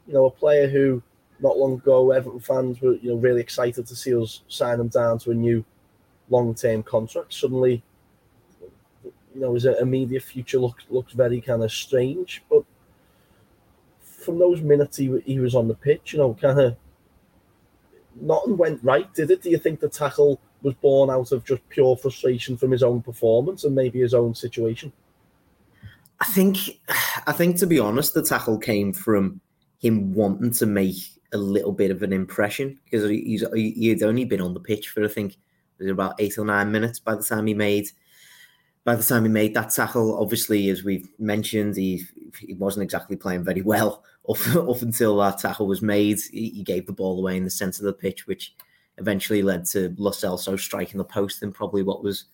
you 0.07 0.13
know, 0.13 0.25
a 0.25 0.31
player 0.31 0.67
who 0.67 1.01
not 1.39 1.57
long 1.57 1.73
ago 1.73 2.11
Everton 2.11 2.39
fans 2.39 2.81
were 2.81 2.95
you 2.95 3.09
know 3.09 3.17
really 3.17 3.41
excited 3.41 3.85
to 3.87 3.95
see 3.95 4.15
us 4.15 4.41
sign 4.47 4.79
him 4.79 4.87
down 4.87 5.19
to 5.19 5.31
a 5.31 5.35
new 5.35 5.63
long-term 6.29 6.83
contract. 6.83 7.33
Suddenly, 7.33 7.83
you 9.03 9.41
know, 9.41 9.53
his 9.53 9.65
immediate 9.65 10.23
future 10.23 10.59
looks 10.59 10.85
looks 10.89 11.13
very 11.13 11.41
kind 11.41 11.63
of 11.63 11.71
strange. 11.71 12.43
But 12.49 12.63
from 14.01 14.39
those 14.39 14.61
minutes 14.61 14.97
he, 14.97 15.19
he 15.25 15.39
was 15.39 15.55
on 15.55 15.67
the 15.67 15.73
pitch, 15.73 16.13
you 16.13 16.19
know, 16.19 16.33
kind 16.33 16.59
of 16.59 16.77
nothing 18.19 18.57
went 18.57 18.83
right, 18.83 19.11
did 19.13 19.31
it? 19.31 19.41
Do 19.41 19.49
you 19.49 19.57
think 19.57 19.79
the 19.79 19.89
tackle 19.89 20.39
was 20.61 20.73
born 20.75 21.09
out 21.09 21.31
of 21.31 21.43
just 21.43 21.67
pure 21.69 21.97
frustration 21.97 22.55
from 22.55 22.71
his 22.71 22.83
own 22.83 23.01
performance 23.01 23.63
and 23.63 23.75
maybe 23.75 23.99
his 23.99 24.13
own 24.13 24.33
situation? 24.33 24.91
I 26.23 26.25
think, 26.27 26.79
I 27.27 27.33
think 27.33 27.57
to 27.57 27.67
be 27.67 27.79
honest, 27.79 28.13
the 28.13 28.23
tackle 28.23 28.57
came 28.57 28.93
from 28.93 29.41
him 29.79 30.13
wanting 30.13 30.51
to 30.51 30.65
make 30.65 30.95
a 31.33 31.37
little 31.37 31.73
bit 31.73 31.91
of 31.91 32.01
an 32.01 32.13
impression 32.13 32.79
because 32.85 33.09
he's 33.09 33.43
he 33.53 33.89
had 33.89 34.03
only 34.03 34.23
been 34.23 34.39
on 34.39 34.53
the 34.53 34.59
pitch 34.61 34.87
for 34.87 35.03
I 35.03 35.09
think 35.09 35.33
it 35.33 35.83
was 35.83 35.91
about 35.91 36.15
eight 36.19 36.37
or 36.37 36.45
nine 36.45 36.71
minutes 36.71 36.97
by 36.97 37.15
the 37.15 37.23
time 37.23 37.45
he 37.47 37.53
made 37.53 37.89
by 38.85 38.95
the 38.95 39.03
time 39.03 39.25
he 39.25 39.29
made 39.29 39.53
that 39.55 39.71
tackle. 39.71 40.17
Obviously, 40.17 40.69
as 40.69 40.85
we've 40.85 41.09
mentioned, 41.19 41.75
he 41.75 42.05
he 42.39 42.53
wasn't 42.53 42.83
exactly 42.83 43.17
playing 43.17 43.43
very 43.43 43.61
well 43.61 44.05
up, 44.29 44.55
up 44.55 44.81
until 44.81 45.17
that 45.17 45.39
tackle 45.39 45.67
was 45.67 45.81
made. 45.81 46.21
He, 46.31 46.51
he 46.51 46.63
gave 46.63 46.85
the 46.85 46.93
ball 46.93 47.19
away 47.19 47.35
in 47.35 47.43
the 47.43 47.49
centre 47.49 47.81
of 47.81 47.87
the 47.87 47.93
pitch, 47.93 48.27
which 48.27 48.55
eventually 48.97 49.41
led 49.41 49.65
to 49.65 49.93
Lo 49.97 50.11
Celso 50.11 50.57
striking 50.57 50.99
the 50.99 51.03
post 51.03 51.43
in 51.43 51.51
probably 51.51 51.83
what 51.83 52.01
was 52.01 52.25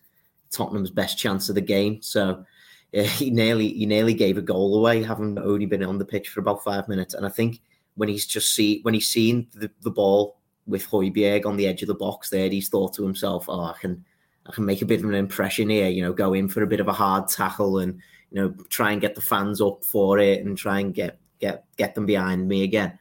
Tottenham's 0.51 0.91
best 0.91 1.17
chance 1.17 1.49
of 1.49 1.55
the 1.55 1.61
game. 1.61 2.03
So 2.03 2.45
he 2.91 3.29
nearly 3.29 3.69
he 3.69 3.85
nearly 3.85 4.13
gave 4.13 4.37
a 4.37 4.41
goal 4.41 4.77
away, 4.77 5.03
having 5.03 5.37
only 5.37 5.65
been 5.65 5.83
on 5.83 5.97
the 5.97 6.05
pitch 6.05 6.29
for 6.29 6.39
about 6.39 6.63
five 6.63 6.87
minutes. 6.87 7.13
And 7.13 7.25
I 7.25 7.29
think 7.29 7.61
when 7.95 8.09
he's 8.09 8.25
just 8.25 8.53
see 8.53 8.79
when 8.81 8.93
he's 8.93 9.09
seen 9.09 9.47
the, 9.53 9.69
the 9.81 9.91
ball 9.91 10.37
with 10.65 10.87
Højbjerg 10.87 11.45
on 11.45 11.57
the 11.57 11.67
edge 11.67 11.81
of 11.81 11.87
the 11.87 11.95
box 11.95 12.29
there, 12.29 12.49
he's 12.49 12.69
thought 12.69 12.93
to 12.95 13.03
himself, 13.03 13.45
"Oh, 13.47 13.61
I 13.61 13.75
can 13.79 14.03
I 14.47 14.51
can 14.51 14.65
make 14.65 14.81
a 14.81 14.85
bit 14.85 15.03
of 15.03 15.09
an 15.09 15.15
impression 15.15 15.69
here. 15.69 15.89
You 15.89 16.01
know, 16.01 16.13
go 16.13 16.33
in 16.33 16.47
for 16.47 16.63
a 16.63 16.67
bit 16.67 16.79
of 16.79 16.87
a 16.87 16.93
hard 16.93 17.27
tackle 17.27 17.79
and 17.79 17.99
you 18.31 18.41
know 18.41 18.53
try 18.69 18.91
and 18.91 19.01
get 19.01 19.15
the 19.15 19.21
fans 19.21 19.61
up 19.61 19.85
for 19.85 20.17
it 20.17 20.43
and 20.43 20.57
try 20.57 20.79
and 20.79 20.93
get 20.93 21.19
get 21.39 21.65
get 21.77 21.93
them 21.93 22.07
behind 22.07 22.47
me 22.47 22.63
again." 22.63 22.97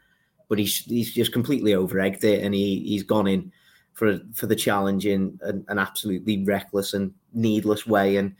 But 0.48 0.59
he's 0.59 0.85
he's 0.85 1.14
just 1.14 1.33
completely 1.33 1.74
over 1.74 1.98
egged 1.98 2.24
it, 2.24 2.44
and 2.44 2.55
he 2.55 2.81
he's 2.81 3.05
gone 3.05 3.27
in 3.27 3.53
for 3.94 4.20
for 4.35 4.46
the 4.46 4.57
challenge 4.57 5.07
in 5.07 5.38
an, 5.42 5.64
an 5.68 5.79
absolutely 5.79 6.44
reckless 6.44 6.92
and 6.92 7.14
needless 7.33 7.87
way 7.87 8.16
and 8.16 8.35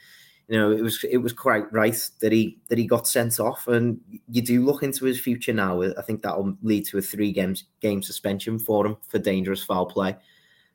you 0.49 0.59
know, 0.59 0.73
it 0.73 0.81
was 0.81 1.05
it 1.05 1.19
was 1.19 1.35
quite 1.35 1.71
right 1.71 2.11
that 2.21 2.33
he 2.33 2.59
that 2.69 2.79
he 2.79 2.87
got 2.87 3.07
sent 3.07 3.39
off. 3.39 3.69
And 3.69 4.01
you 4.31 4.41
do 4.41 4.65
look 4.65 4.83
into 4.83 5.05
his 5.05 5.21
future 5.21 5.53
now. 5.53 5.83
I 5.83 6.03
think 6.03 6.23
that 6.23 6.37
will 6.37 6.57
lead 6.63 6.87
to 6.87 6.99
a 6.99 7.03
three 7.03 7.33
games 7.33 7.65
game 7.81 8.03
suspension 8.03 8.59
for 8.59 8.87
him 8.87 8.97
for 9.07 9.19
dangerous 9.19 9.63
foul 9.63 9.87
play. 9.87 10.17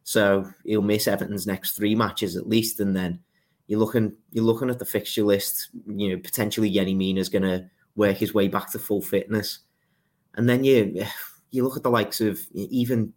So 0.04 0.48
he'll 0.64 0.84
miss 0.84 1.08
Everton's 1.08 1.48
next 1.48 1.72
three 1.72 1.96
matches 1.96 2.36
at 2.36 2.48
least, 2.48 2.80
and 2.80 2.96
then 2.96 3.20
you're 3.66 3.80
looking 3.80 4.14
you're 4.32 4.44
looking 4.44 4.70
at 4.70 4.78
the 4.78 4.86
fixture 4.86 5.24
list. 5.24 5.70
You 5.88 6.10
know, 6.10 6.22
potentially 6.22 6.72
Yerry 6.72 6.96
Mina 6.96 7.20
is 7.20 7.30
going 7.30 7.44
to 7.44 7.68
work 7.96 8.18
his 8.18 8.34
way 8.34 8.48
back 8.48 8.72
to 8.72 8.80
full 8.80 9.02
fitness, 9.02 9.60
and 10.36 10.48
then 10.48 10.64
you 10.64 11.04
you 11.50 11.64
look 11.64 11.78
at 11.78 11.84
the 11.84 11.90
likes 11.90 12.22
of 12.22 12.40
even 12.54 13.12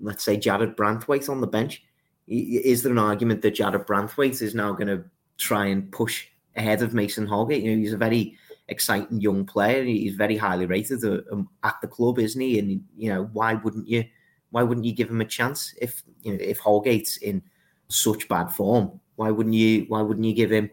let's 0.00 0.24
say 0.24 0.36
Jarrad 0.36 0.74
Branthwaite 0.74 1.28
on 1.28 1.40
the 1.40 1.46
bench. 1.46 1.84
Is 2.26 2.82
there 2.82 2.92
an 2.92 2.98
argument 2.98 3.42
that 3.42 3.54
Jarrad 3.54 3.86
Branthwaite 3.86 4.42
is 4.42 4.54
now 4.54 4.72
going 4.72 4.88
to 4.88 5.04
try 5.40 5.66
and 5.66 5.90
push 5.90 6.26
ahead 6.56 6.82
of 6.82 6.94
Mason 6.94 7.26
Holgate. 7.26 7.62
You 7.62 7.72
know, 7.72 7.78
he's 7.78 7.92
a 7.92 7.98
very 7.98 8.36
exciting 8.68 9.20
young 9.20 9.44
player. 9.44 9.82
He's 9.84 10.14
very 10.14 10.36
highly 10.36 10.66
rated 10.66 11.04
uh, 11.04 11.18
um, 11.32 11.48
at 11.62 11.76
the 11.80 11.88
club, 11.88 12.18
isn't 12.18 12.40
he? 12.40 12.58
And 12.58 12.84
you 12.96 13.12
know, 13.12 13.28
why 13.32 13.54
wouldn't 13.54 13.88
you? 13.88 14.04
Why 14.50 14.62
wouldn't 14.62 14.86
you 14.86 14.92
give 14.92 15.10
him 15.10 15.20
a 15.20 15.26
chance 15.26 15.74
if 15.80 16.02
you 16.22 16.32
know 16.32 16.38
if 16.40 16.58
Holgate's 16.58 17.16
in 17.18 17.42
such 17.88 18.28
bad 18.28 18.48
form? 18.52 19.00
Why 19.16 19.30
wouldn't 19.30 19.54
you? 19.54 19.86
Why 19.88 20.02
wouldn't 20.02 20.26
you 20.26 20.34
give 20.34 20.52
him 20.52 20.70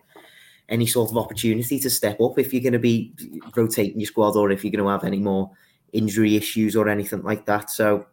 any 0.69 0.85
sort 0.85 1.11
of 1.11 1.17
opportunity 1.17 1.79
to 1.79 1.89
step 1.89 2.19
up 2.19 2.37
if 2.37 2.53
you're 2.53 2.63
going 2.63 2.73
to 2.73 2.79
be 2.79 3.13
rotating 3.55 3.99
your 3.99 4.07
squad 4.07 4.35
or 4.35 4.51
if 4.51 4.63
you're 4.63 4.71
going 4.71 4.83
to 4.83 4.91
have 4.91 5.05
any 5.05 5.19
more 5.19 5.49
injury 5.93 6.35
issues 6.35 6.75
or 6.75 6.89
anything 6.89 7.23
like 7.23 7.45
that? 7.45 7.69
So 7.69 8.05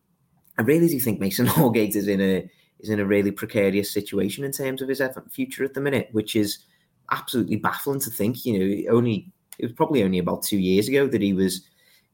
I 0.59 0.63
really 0.63 0.89
do 0.89 1.01
think 1.01 1.21
Mason 1.21 1.47
Holgate 1.59 1.97
is 1.97 2.09
in 2.09 2.21
a 2.21 2.49
is 2.85 2.91
in 2.91 3.01
a 3.01 3.07
really 3.07 3.31
precarious 3.31 3.91
situation 3.91 4.45
in 4.45 4.53
terms 4.53 4.83
of 4.83 4.89
his 4.89 5.03
future 5.31 5.65
at 5.65 5.73
the 5.73 5.81
minute, 5.81 6.09
which 6.13 6.37
is 6.37 6.59
absolutely 7.11 7.57
baffling 7.57 7.99
to 8.01 8.11
think. 8.11 8.45
You 8.45 8.59
know, 8.59 8.93
only 8.95 9.33
it 9.59 9.65
was 9.65 9.73
probably 9.73 10.05
only 10.05 10.19
about 10.19 10.43
two 10.43 10.59
years 10.59 10.87
ago 10.87 11.07
that 11.09 11.23
he 11.23 11.33
was 11.33 11.63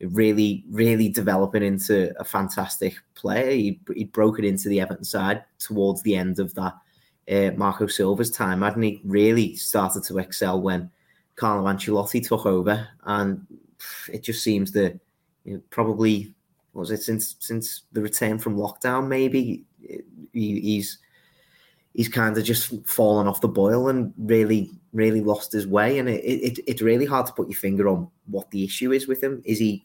really, 0.00 0.64
really 0.70 1.09
developing 1.09 1.64
into 1.64 2.14
a 2.20 2.24
fantastic 2.24 2.94
player. 3.14 3.50
He 3.50 3.80
he 3.94 4.04
broke 4.04 4.38
it 4.38 4.44
into 4.44 4.68
the 4.68 4.80
Everton 4.80 5.04
side 5.04 5.44
towards 5.59 6.02
the 6.02 6.16
end 6.16 6.38
of 6.38 6.54
that 6.54 6.74
uh, 7.30 7.50
Marco 7.56 7.88
Silva's 7.88 8.30
time, 8.30 8.62
hadn't 8.62 8.83
he? 8.83 9.00
Really 9.04 9.56
started 9.56 10.04
to 10.04 10.18
excel 10.18 10.61
when 10.61 10.88
Carlo 11.35 11.68
Ancelotti 11.68 12.26
took 12.26 12.46
over, 12.46 12.87
and 13.04 13.44
it 14.12 14.22
just 14.22 14.44
seems 14.44 14.70
that 14.72 15.00
you 15.44 15.54
know, 15.54 15.62
probably 15.70 16.33
was 16.74 16.92
it 16.92 17.02
since 17.02 17.35
since 17.40 17.83
the 17.90 18.00
return 18.00 18.38
from 18.38 18.56
lockdown, 18.56 19.09
maybe 19.09 19.64
he, 20.33 20.61
he's 20.61 20.99
he's 21.95 22.09
kind 22.09 22.37
of 22.37 22.45
just 22.45 22.87
fallen 22.87 23.27
off 23.27 23.40
the 23.40 23.49
boil 23.49 23.88
and 23.88 24.12
really 24.16 24.71
really 24.93 25.21
lost 25.21 25.53
his 25.53 25.66
way. 25.66 25.99
And 25.99 26.09
it, 26.09 26.25
it, 26.25 26.59
it's 26.66 26.83
really 26.83 27.07
hard 27.07 27.27
to 27.27 27.33
put 27.33 27.49
your 27.49 27.59
finger 27.59 27.88
on 27.88 28.09
what 28.27 28.51
the 28.51 28.64
issue 28.64 28.93
is 28.93 29.07
with 29.07 29.23
him. 29.23 29.43
Is 29.45 29.59
he 29.59 29.85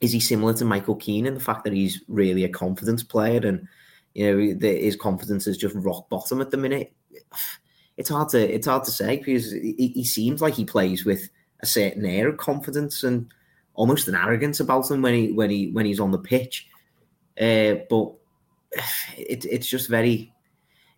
is 0.00 0.12
he 0.12 0.20
similar 0.20 0.54
to 0.54 0.64
Michael 0.64 0.96
Keane 0.96 1.26
in 1.26 1.34
the 1.34 1.40
fact 1.40 1.64
that 1.64 1.72
he's 1.72 2.02
really 2.08 2.44
a 2.44 2.48
confidence 2.48 3.02
player 3.02 3.40
and 3.46 3.66
you 4.14 4.26
know 4.26 4.58
his 4.60 4.96
confidence 4.96 5.46
is 5.46 5.56
just 5.56 5.74
rock 5.76 6.08
bottom 6.08 6.40
at 6.40 6.50
the 6.50 6.56
minute? 6.56 6.92
It's 7.96 8.08
hard 8.08 8.28
to 8.30 8.38
it's 8.38 8.66
hard 8.66 8.84
to 8.84 8.90
say 8.90 9.18
because 9.18 9.52
he, 9.52 9.92
he 9.94 10.04
seems 10.04 10.40
like 10.40 10.54
he 10.54 10.64
plays 10.64 11.04
with 11.04 11.28
a 11.60 11.66
certain 11.66 12.06
air 12.06 12.28
of 12.28 12.36
confidence 12.36 13.02
and 13.02 13.32
almost 13.74 14.08
an 14.08 14.14
arrogance 14.14 14.60
about 14.60 14.90
him 14.90 15.02
when 15.02 15.14
he 15.14 15.32
when 15.32 15.50
he 15.50 15.70
when 15.70 15.86
he's 15.86 16.00
on 16.00 16.12
the 16.12 16.18
pitch. 16.18 16.68
Uh, 17.40 17.76
but 17.88 18.12
it, 19.16 19.44
it's 19.44 19.66
just 19.66 19.88
very 19.88 20.32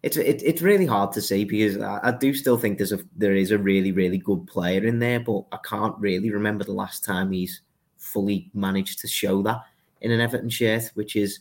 it's 0.02 0.16
it, 0.16 0.42
it's 0.42 0.62
really 0.62 0.86
hard 0.86 1.12
to 1.12 1.20
say 1.20 1.44
because 1.44 1.78
I, 1.78 2.00
I, 2.04 2.10
do 2.12 2.32
still 2.32 2.56
think 2.56 2.78
there's 2.78 2.92
a 2.92 3.00
there 3.16 3.34
is 3.34 3.50
a 3.50 3.58
really 3.58 3.92
really 3.92 4.18
good 4.18 4.46
player 4.46 4.84
in 4.86 4.98
there, 4.98 5.20
but 5.20 5.44
I 5.52 5.58
can't 5.58 5.96
really 5.98 6.30
remember 6.30 6.64
the 6.64 6.72
last 6.72 7.04
time 7.04 7.32
he's 7.32 7.60
fully 7.98 8.50
managed 8.54 8.98
to 9.00 9.08
show 9.08 9.42
that 9.42 9.60
in 10.00 10.10
an 10.10 10.20
Everton 10.20 10.48
shirt, 10.48 10.90
which 10.94 11.16
is 11.16 11.40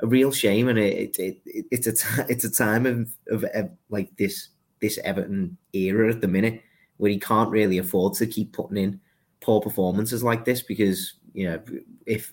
a 0.00 0.06
real 0.06 0.30
shame, 0.30 0.68
and 0.68 0.78
it, 0.78 1.18
it, 1.18 1.40
it 1.44 1.66
it's 1.70 1.86
a 1.86 1.92
t- 1.92 2.22
it's 2.28 2.44
a 2.44 2.50
time 2.50 2.86
of 2.86 3.10
of 3.28 3.44
like 3.88 4.16
this 4.16 4.48
this 4.80 4.98
Everton 4.98 5.56
era 5.72 6.12
at 6.12 6.20
the 6.20 6.28
minute 6.28 6.62
where 6.98 7.10
he 7.10 7.18
can't 7.18 7.50
really 7.50 7.78
afford 7.78 8.14
to 8.14 8.26
keep 8.26 8.52
putting 8.52 8.76
in 8.76 9.00
poor 9.40 9.60
performances 9.60 10.22
like 10.22 10.44
this 10.44 10.62
because 10.62 11.14
you 11.34 11.48
know 11.48 11.60
if 12.06 12.32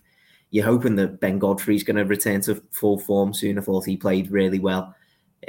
you're 0.53 0.63
hoping 0.63 0.95
that 0.97 1.19
Ben 1.19 1.39
Godfrey's 1.39 1.83
going 1.83 1.95
to 1.95 2.05
return 2.05 2.39
to 2.41 2.61
full 2.69 2.99
form 2.99 3.33
soon. 3.33 3.57
I 3.57 3.61
thought 3.61 3.85
he 3.85 3.97
played 3.97 4.29
really 4.29 4.59
well 4.59 4.95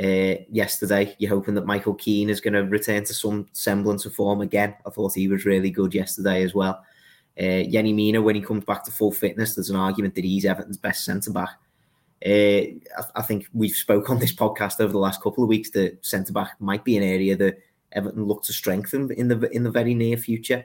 uh, 0.03 0.37
yesterday. 0.51 1.15
You're 1.19 1.29
hoping 1.29 1.55
that 1.57 1.67
Michael 1.67 1.93
Keane 1.93 2.31
is 2.31 2.41
going 2.41 2.55
to 2.55 2.63
return 2.63 3.05
to 3.05 3.13
some 3.13 3.47
semblance 3.53 4.07
of 4.07 4.15
form 4.15 4.41
again. 4.41 4.75
I 4.87 4.89
thought 4.89 5.13
he 5.13 5.29
was 5.29 5.45
really 5.45 5.71
good 5.71 5.93
yesterday 5.93 6.43
as 6.43 6.55
well. 6.55 6.83
Uh, 7.39 7.69
Yerry 7.69 7.95
Mina, 7.95 8.23
when 8.23 8.35
he 8.35 8.41
comes 8.41 8.65
back 8.65 8.83
to 8.85 8.91
full 8.91 9.13
fitness, 9.13 9.55
there's 9.55 9.69
an 9.69 9.77
argument 9.77 10.15
that 10.15 10.25
he's 10.25 10.47
Everton's 10.47 10.79
best 10.79 11.05
centre 11.05 11.33
back. 11.33 11.51
Uh, 12.25 12.73
I, 12.97 13.05
I, 13.17 13.23
think 13.23 13.47
we've 13.53 13.77
spoke 13.77 14.09
on 14.09 14.21
this 14.21 14.35
podcast 14.35 14.81
over 14.81 14.93
the 14.93 14.99
last 14.99 15.21
couple 15.21 15.45
of 15.45 15.51
weeks 15.51 15.69
that 15.73 16.03
centre 16.03 16.33
back 16.33 16.59
might 16.61 16.83
be 16.83 16.97
an 16.97 17.03
area 17.03 17.37
that 17.37 17.59
Everton 17.93 18.25
look 18.25 18.43
to 18.45 18.55
strengthen 18.55 19.13
in 19.13 19.29
the 19.29 19.51
in 19.51 19.65
the 19.65 19.71
very 19.71 19.93
near 19.93 20.17
future. 20.17 20.65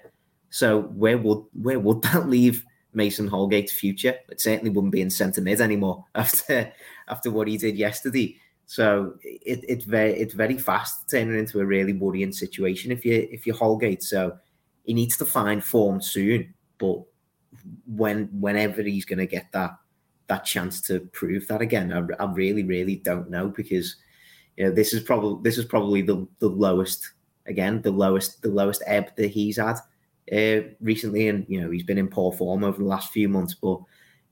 So 0.50 0.84
where 0.84 1.18
would 1.18 1.44
where 1.62 1.82
would 1.82 2.02
that 2.04 2.30
leave 2.30 2.64
Mason 3.00 3.30
Holgate's 3.30 3.72
future. 3.72 4.16
It 4.28 4.42
certainly 4.42 4.70
wouldn't 4.70 4.92
be 4.92 5.02
in 5.02 5.10
centre 5.10 5.42
mid 5.42 5.62
anymore 5.62 6.06
after 6.16 6.72
after 7.08 7.32
what 7.32 7.48
he 7.48 7.58
did 7.58 7.78
yesterday. 7.78 8.38
So 8.66 9.16
it, 9.24 9.62
it's 9.68 9.86
very 9.86 10.14
it's 10.14 10.34
very 10.34 10.58
fast 10.58 11.10
turning 11.10 11.40
into 11.40 11.62
a 11.62 11.66
really 11.66 11.94
worrying 11.94 12.34
situation 12.34 12.92
if 12.92 13.06
you 13.06 13.28
if 13.32 13.48
you 13.48 13.54
Holgate. 13.54 14.04
So 14.04 14.38
he 14.84 14.94
needs 14.94 15.18
to 15.18 15.26
find 15.26 15.64
form 15.64 16.02
soon. 16.02 16.54
But 16.78 17.00
when 17.88 18.30
whenever 18.34 18.82
he's 18.82 19.06
going 19.06 19.20
to 19.20 19.26
get 19.26 19.52
that 19.54 19.72
that 20.28 20.46
chance 20.46 20.82
to 20.82 21.00
prove 21.00 21.48
that 21.48 21.62
again, 21.62 21.92
I, 21.94 22.24
I 22.24 22.32
really 22.32 22.64
really 22.64 22.98
don't 22.98 23.30
know 23.30 23.48
because 23.48 23.96
you 24.58 24.66
know 24.66 24.72
this 24.72 24.94
is 24.94 25.02
probably 25.02 25.42
this 25.42 25.58
is 25.58 25.66
probably 25.66 26.02
the 26.02 26.28
the 26.40 26.50
lowest 26.50 27.12
again 27.48 27.82
the 27.82 27.92
lowest 27.92 28.42
the 28.42 28.50
lowest 28.50 28.84
ebb 28.86 29.16
that 29.16 29.32
he's 29.32 29.58
had 29.58 29.78
uh, 30.32 30.62
recently, 30.82 31.28
and 31.28 31.46
you 31.48 31.62
know 31.62 31.72
he's 31.72 31.84
been 31.84 31.98
in 31.98 32.08
poor 32.08 32.32
form 32.32 32.64
over 32.64 32.78
the 32.78 32.88
last 32.88 33.12
few 33.12 33.30
months. 33.30 33.54
But 33.54 33.80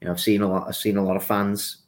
you 0.02 0.06
know 0.08 0.12
I've 0.12 0.20
seen 0.20 0.42
a 0.42 0.48
lot 0.50 0.68
I've 0.68 0.76
seen 0.76 0.98
a 0.98 1.04
lot 1.04 1.16
of 1.16 1.24
fans 1.24 1.84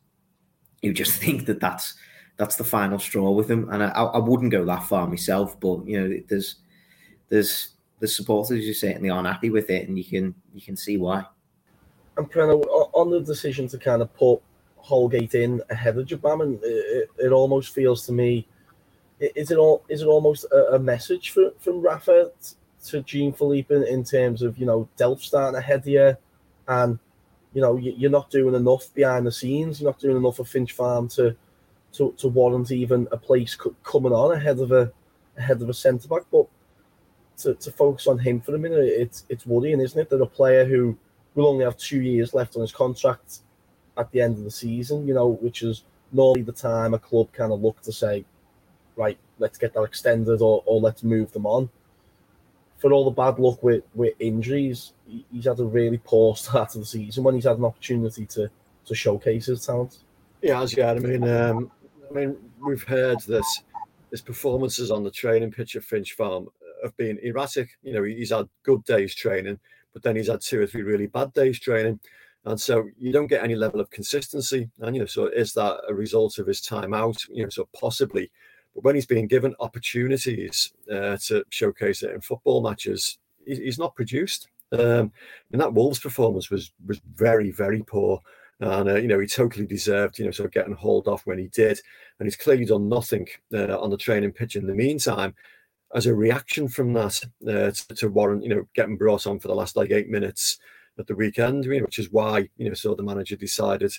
who 0.81 0.93
just 0.93 1.13
think 1.21 1.45
that 1.45 1.59
that's 1.59 1.95
that's 2.37 2.55
the 2.55 2.63
final 2.63 2.99
straw 2.99 3.31
with 3.31 3.49
him, 3.51 3.69
and 3.69 3.83
I, 3.83 3.89
I 3.89 4.17
wouldn't 4.17 4.51
go 4.51 4.65
that 4.65 4.83
far 4.83 5.07
myself. 5.07 5.59
But 5.59 5.85
you 5.85 5.99
know 5.99 6.19
there's 6.27 6.55
there's 7.29 7.69
the 7.99 8.07
supporters 8.07 8.65
who 8.65 8.73
certainly 8.73 9.09
aren't 9.09 9.27
happy 9.27 9.49
with 9.49 9.69
it, 9.69 9.87
and 9.87 9.97
you 9.97 10.05
can 10.05 10.35
you 10.53 10.61
can 10.61 10.75
see 10.75 10.97
why. 10.97 11.25
And 12.17 12.29
Preno, 12.29 12.61
on 12.93 13.11
the 13.11 13.21
decision 13.21 13.67
to 13.69 13.77
kind 13.77 14.01
of 14.01 14.13
put 14.13 14.41
Holgate 14.77 15.35
in 15.35 15.61
ahead 15.69 15.97
of 15.97 16.05
Gbamin, 16.07 16.59
it, 16.63 17.09
it 17.17 17.31
almost 17.31 17.73
feels 17.73 18.05
to 18.07 18.11
me, 18.11 18.47
is 19.19 19.51
it 19.51 19.57
all 19.57 19.83
is 19.89 20.01
it 20.01 20.07
almost 20.07 20.45
a, 20.71 20.79
message 20.79 21.31
for, 21.31 21.51
from 21.59 21.81
Rafa 21.81 22.31
to 22.85 23.01
Jean 23.01 23.33
Philippe 23.33 23.73
in, 23.73 23.83
in, 23.83 24.03
terms 24.03 24.41
of 24.41 24.57
you 24.57 24.65
know 24.65 24.87
Delph 24.97 25.21
starting 25.21 25.57
ahead 25.57 25.81
of 25.81 25.87
you, 25.87 26.17
and 26.67 26.99
you 27.53 27.61
know 27.61 27.77
you, 27.77 28.07
are 28.07 28.11
not 28.11 28.29
doing 28.29 28.55
enough 28.55 28.93
behind 28.93 29.25
the 29.25 29.31
scenes, 29.31 29.81
you're 29.81 29.89
not 29.89 29.99
doing 29.99 30.17
enough 30.17 30.39
of 30.39 30.47
Finch 30.47 30.71
Farm 30.73 31.07
to 31.09 31.35
to, 31.93 32.13
to 32.17 32.27
warrant 32.27 32.71
even 32.71 33.07
a 33.11 33.17
place 33.17 33.57
coming 33.83 34.13
on 34.13 34.35
ahead 34.35 34.59
of 34.59 34.71
a 34.71 34.91
ahead 35.37 35.61
of 35.61 35.69
a 35.69 35.73
centre 35.73 36.07
back, 36.07 36.23
but 36.31 36.45
to, 37.37 37.53
to 37.55 37.71
focus 37.71 38.05
on 38.07 38.19
him 38.19 38.41
for 38.41 38.55
a 38.55 38.59
minute, 38.59 38.79
it's 38.79 39.25
it's 39.29 39.45
worrying, 39.45 39.79
isn't 39.79 39.99
it? 39.99 40.09
That 40.09 40.21
a 40.21 40.25
player 40.25 40.65
who 40.65 40.97
will 41.35 41.47
only 41.47 41.63
have 41.63 41.77
two 41.77 42.01
years 42.01 42.33
left 42.33 42.55
on 42.55 42.61
his 42.61 42.71
contract 42.71 43.39
at 43.97 44.11
the 44.11 44.21
end 44.21 44.37
of 44.37 44.43
the 44.43 44.51
season, 44.51 45.07
you 45.07 45.13
know, 45.13 45.27
which 45.27 45.63
is 45.63 45.83
normally 46.11 46.41
the 46.41 46.51
time 46.51 46.93
a 46.93 46.99
club 46.99 47.31
kind 47.33 47.51
of 47.51 47.61
look 47.61 47.81
to 47.81 47.91
say, 47.91 48.25
right, 48.95 49.17
let's 49.37 49.57
get 49.57 49.73
that 49.73 49.83
extended 49.83 50.41
or, 50.41 50.63
or 50.65 50.79
let's 50.79 51.03
move 51.03 51.31
them 51.31 51.45
on. 51.45 51.69
For 52.79 52.91
all 52.93 53.05
the 53.05 53.11
bad 53.11 53.39
luck 53.39 53.61
with, 53.61 53.83
with 53.93 54.13
injuries, 54.19 54.93
he's 55.05 55.45
had 55.45 55.59
a 55.59 55.65
really 55.65 55.99
poor 56.03 56.35
start 56.37 56.71
to 56.71 56.79
the 56.79 56.85
season 56.85 57.23
when 57.23 57.35
he's 57.35 57.45
had 57.45 57.57
an 57.57 57.65
opportunity 57.65 58.25
to 58.27 58.49
to 58.85 58.95
showcase 58.95 59.45
his 59.45 59.65
talent. 59.65 59.99
Yeah, 60.41 60.61
as 60.61 60.75
yeah, 60.75 60.91
I 60.91 60.95
mean, 60.95 61.27
um, 61.27 61.71
I 62.09 62.13
mean, 62.13 62.37
we've 62.65 62.83
heard 62.83 63.19
this 63.27 63.63
his 64.09 64.21
performances 64.21 64.89
on 64.89 65.03
the 65.03 65.11
training 65.11 65.51
pitch 65.51 65.75
at 65.75 65.83
Finch 65.83 66.13
Farm 66.13 66.47
have 66.83 66.95
been 66.97 67.19
erratic. 67.21 67.69
You 67.83 67.93
know, 67.93 68.03
he's 68.03 68.31
had 68.31 68.49
good 68.63 68.83
days 68.85 69.13
training, 69.13 69.59
but 69.93 70.03
then 70.03 70.15
he's 70.15 70.29
had 70.29 70.41
two 70.41 70.61
or 70.61 70.67
three 70.67 70.81
really 70.81 71.07
bad 71.07 71.33
days 71.33 71.59
training. 71.59 71.99
And 72.45 72.59
so 72.59 72.89
you 72.97 73.11
don't 73.11 73.27
get 73.27 73.43
any 73.43 73.55
level 73.55 73.79
of 73.79 73.89
consistency. 73.89 74.69
And, 74.79 74.95
you 74.95 75.01
know, 75.01 75.07
so 75.07 75.27
is 75.27 75.53
that 75.53 75.81
a 75.87 75.93
result 75.93 76.39
of 76.39 76.47
his 76.47 76.61
time 76.61 76.93
out? 76.93 77.17
You 77.29 77.43
know, 77.43 77.49
so 77.49 77.67
possibly. 77.79 78.31
But 78.79 78.85
when 78.85 78.95
he's 78.95 79.05
being 79.05 79.27
given 79.27 79.55
opportunities 79.59 80.71
uh, 80.89 81.17
to 81.25 81.43
showcase 81.49 82.01
it 82.01 82.11
in 82.11 82.21
football 82.21 82.63
matches, 82.63 83.17
he's 83.45 83.77
not 83.77 83.93
produced. 83.93 84.47
Um, 84.71 85.11
and 85.51 85.59
that 85.59 85.73
Wolves 85.73 85.99
performance 85.99 86.49
was 86.49 86.71
was 86.87 87.01
very, 87.13 87.51
very 87.51 87.83
poor. 87.83 88.21
And, 88.61 88.89
uh, 88.89 88.95
you 88.95 89.09
know, 89.09 89.19
he 89.19 89.27
totally 89.27 89.65
deserved, 89.65 90.17
you 90.17 90.23
know, 90.23 90.31
sort 90.31 90.47
of 90.47 90.53
getting 90.53 90.75
hauled 90.75 91.09
off 91.09 91.25
when 91.25 91.39
he 91.39 91.47
did. 91.47 91.77
And 92.19 92.25
he's 92.25 92.37
clearly 92.37 92.63
done 92.63 92.87
nothing 92.87 93.27
uh, 93.53 93.77
on 93.77 93.89
the 93.89 93.97
training 93.97 94.31
pitch 94.31 94.55
in 94.55 94.65
the 94.65 94.73
meantime 94.73 95.35
as 95.93 96.05
a 96.05 96.15
reaction 96.15 96.69
from 96.69 96.93
that 96.93 97.21
uh, 97.45 97.71
to, 97.71 97.95
to, 97.95 98.07
warrant, 98.07 98.43
you 98.43 98.49
know, 98.49 98.65
getting 98.75 98.95
brought 98.95 99.27
on 99.27 99.39
for 99.39 99.49
the 99.49 99.55
last 99.55 99.75
like 99.75 99.91
eight 99.91 100.09
minutes 100.09 100.57
at 100.97 101.07
the 101.07 101.15
weekend, 101.15 101.65
you 101.65 101.79
know, 101.79 101.85
which 101.85 101.99
is 101.99 102.11
why, 102.11 102.47
you 102.57 102.69
know, 102.69 102.73
so 102.73 102.95
the 102.95 103.03
manager 103.03 103.35
decided, 103.35 103.91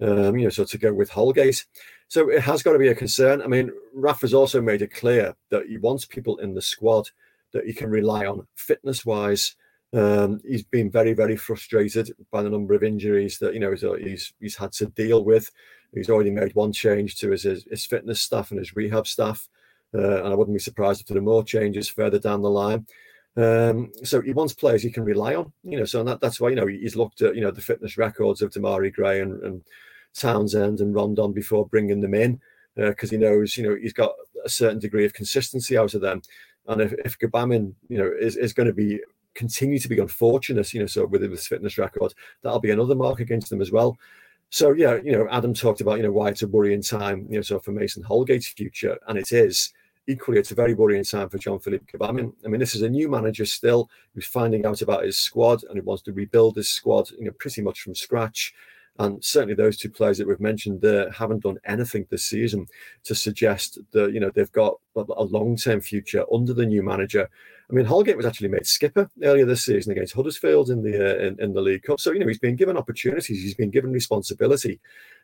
um, 0.00 0.38
you 0.38 0.44
know, 0.44 0.50
so 0.50 0.64
to 0.64 0.78
go 0.78 0.94
with 0.94 1.10
Holgate. 1.10 1.66
So 2.12 2.28
it 2.28 2.42
has 2.42 2.62
got 2.62 2.74
to 2.74 2.78
be 2.78 2.88
a 2.88 2.94
concern. 2.94 3.40
I 3.40 3.46
mean, 3.46 3.72
Rafa's 3.94 4.34
also 4.34 4.60
made 4.60 4.82
it 4.82 4.92
clear 4.92 5.34
that 5.48 5.64
he 5.66 5.78
wants 5.78 6.04
people 6.04 6.36
in 6.40 6.52
the 6.52 6.60
squad 6.60 7.08
that 7.52 7.64
he 7.64 7.72
can 7.72 7.88
rely 7.88 8.26
on 8.26 8.46
fitness 8.54 9.06
wise. 9.06 9.56
Um, 9.94 10.38
he's 10.46 10.62
been 10.62 10.90
very, 10.90 11.14
very 11.14 11.38
frustrated 11.38 12.14
by 12.30 12.42
the 12.42 12.50
number 12.50 12.74
of 12.74 12.82
injuries 12.82 13.38
that 13.38 13.54
you 13.54 13.60
know 13.60 13.74
he's 13.96 14.34
he's 14.40 14.56
had 14.56 14.72
to 14.72 14.88
deal 14.88 15.24
with. 15.24 15.50
He's 15.94 16.10
already 16.10 16.30
made 16.30 16.54
one 16.54 16.70
change 16.70 17.16
to 17.16 17.30
his 17.30 17.44
his, 17.44 17.64
his 17.64 17.86
fitness 17.86 18.20
staff 18.20 18.50
and 18.50 18.58
his 18.58 18.76
rehab 18.76 19.06
staff. 19.06 19.48
Uh, 19.94 20.22
and 20.22 20.28
I 20.28 20.34
wouldn't 20.34 20.54
be 20.54 20.60
surprised 20.60 21.00
if 21.00 21.06
there 21.06 21.16
are 21.16 21.22
more 21.22 21.42
changes 21.42 21.88
further 21.88 22.18
down 22.18 22.42
the 22.42 22.50
line. 22.50 22.86
Um, 23.38 23.90
so 24.04 24.20
he 24.20 24.34
wants 24.34 24.52
players 24.52 24.82
he 24.82 24.90
can 24.90 25.04
rely 25.04 25.34
on, 25.34 25.50
you 25.64 25.78
know. 25.78 25.86
So 25.86 26.04
that, 26.04 26.20
that's 26.20 26.42
why 26.42 26.50
you 26.50 26.56
know 26.56 26.66
he's 26.66 26.94
looked 26.94 27.22
at 27.22 27.34
you 27.34 27.40
know 27.40 27.52
the 27.52 27.62
fitness 27.62 27.96
records 27.96 28.42
of 28.42 28.50
Demarai 28.50 28.92
Gray 28.92 29.22
and, 29.22 29.42
and 29.42 29.62
Townsend 30.14 30.80
and 30.80 30.94
Rondon 30.94 31.32
before 31.32 31.66
bringing 31.66 32.00
them 32.00 32.14
in 32.14 32.40
because 32.74 33.10
uh, 33.10 33.12
he 33.12 33.18
knows 33.18 33.56
you 33.56 33.68
know 33.68 33.74
he's 33.74 33.92
got 33.92 34.12
a 34.44 34.48
certain 34.48 34.78
degree 34.78 35.04
of 35.04 35.12
consistency 35.12 35.76
out 35.76 35.94
of 35.94 36.00
them. 36.00 36.22
And 36.68 36.80
if, 36.80 36.92
if 37.04 37.18
Gbamin, 37.18 37.74
you 37.88 37.98
know, 37.98 38.10
is, 38.18 38.36
is 38.36 38.52
going 38.52 38.68
to 38.68 38.72
be 38.72 39.00
continue 39.34 39.78
to 39.78 39.88
be 39.88 39.98
unfortunate, 39.98 40.72
you 40.72 40.80
know, 40.80 40.86
so 40.86 41.06
with 41.06 41.22
his 41.22 41.46
fitness 41.46 41.78
record, 41.78 42.14
that'll 42.42 42.60
be 42.60 42.70
another 42.70 42.94
mark 42.94 43.20
against 43.20 43.50
them 43.50 43.60
as 43.60 43.72
well. 43.72 43.96
So 44.50 44.72
yeah, 44.72 44.98
you 45.02 45.12
know, 45.12 45.26
Adam 45.30 45.54
talked 45.54 45.80
about 45.80 45.96
you 45.96 46.02
know 46.02 46.12
why 46.12 46.28
it's 46.28 46.42
a 46.42 46.48
worrying 46.48 46.82
time, 46.82 47.26
you 47.30 47.36
know, 47.36 47.42
so 47.42 47.58
for 47.58 47.72
Mason 47.72 48.02
Holgate's 48.02 48.48
future, 48.48 48.98
and 49.08 49.18
it 49.18 49.32
is 49.32 49.72
equally, 50.06 50.38
it's 50.38 50.50
a 50.50 50.56
very 50.56 50.74
worrying 50.74 51.04
time 51.04 51.28
for 51.28 51.38
Jean-Philippe 51.38 51.86
Gbamin. 51.92 52.32
I 52.44 52.48
mean, 52.48 52.60
this 52.60 52.74
is 52.74 52.82
a 52.82 52.88
new 52.88 53.08
manager 53.08 53.44
still 53.44 53.88
who's 54.14 54.26
finding 54.26 54.66
out 54.66 54.82
about 54.82 55.04
his 55.04 55.18
squad 55.18 55.62
and 55.64 55.74
he 55.74 55.80
wants 55.80 56.02
to 56.04 56.12
rebuild 56.12 56.56
his 56.56 56.68
squad, 56.68 57.10
you 57.12 57.24
know, 57.24 57.32
pretty 57.38 57.62
much 57.62 57.80
from 57.80 57.94
scratch. 57.94 58.52
And 58.98 59.24
certainly 59.24 59.54
those 59.54 59.78
two 59.78 59.90
players 59.90 60.18
that 60.18 60.28
we've 60.28 60.40
mentioned 60.40 60.80
there 60.80 61.10
haven't 61.10 61.44
done 61.44 61.58
anything 61.64 62.06
this 62.10 62.26
season 62.26 62.66
to 63.04 63.14
suggest 63.14 63.78
that, 63.92 64.12
you 64.12 64.20
know, 64.20 64.30
they've 64.30 64.52
got 64.52 64.78
a 64.94 65.24
long-term 65.24 65.80
future 65.80 66.24
under 66.32 66.52
the 66.52 66.66
new 66.66 66.82
manager. 66.82 67.28
I 67.70 67.74
mean, 67.74 67.86
Holgate 67.86 68.18
was 68.18 68.26
actually 68.26 68.48
made 68.48 68.66
skipper 68.66 69.08
earlier 69.22 69.46
this 69.46 69.64
season 69.64 69.92
against 69.92 70.12
Huddersfield 70.12 70.68
in 70.68 70.82
the 70.82 70.94
uh, 70.94 71.26
in, 71.26 71.40
in, 71.40 71.54
the 71.54 71.60
League 71.62 71.84
Cup. 71.84 72.00
So 72.00 72.12
you 72.12 72.18
know 72.18 72.26
he's 72.26 72.38
been 72.38 72.56
given 72.56 72.76
opportunities, 72.76 73.42
he's 73.42 73.54
been 73.54 73.70
given 73.70 73.92
responsibility, 73.92 74.78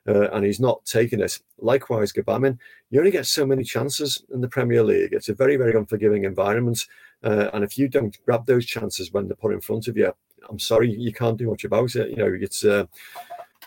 uh, 0.06 0.30
and 0.30 0.46
he's 0.46 0.58
not 0.58 0.82
taken 0.86 1.20
it. 1.20 1.38
Likewise, 1.58 2.10
Gbamin, 2.10 2.56
you 2.90 3.00
only 3.00 3.10
get 3.10 3.26
so 3.26 3.44
many 3.44 3.64
chances 3.64 4.24
in 4.32 4.40
the 4.40 4.48
Premier 4.48 4.82
League. 4.82 5.12
It's 5.12 5.28
a 5.28 5.34
very 5.34 5.56
very 5.56 5.76
unforgiving 5.76 6.24
environment, 6.24 6.86
uh, 7.22 7.50
and 7.52 7.64
if 7.64 7.76
you 7.76 7.86
don't 7.86 8.16
grab 8.24 8.46
those 8.46 8.64
chances 8.64 9.12
when 9.12 9.28
they're 9.28 9.36
put 9.36 9.52
in 9.52 9.60
front 9.60 9.86
of 9.86 9.98
you, 9.98 10.10
I'm 10.48 10.58
sorry, 10.58 10.90
you 10.90 11.12
can't 11.12 11.36
do 11.36 11.50
much 11.50 11.64
about 11.64 11.96
it. 11.96 12.10
You 12.10 12.16
know, 12.16 12.38
it's. 12.40 12.64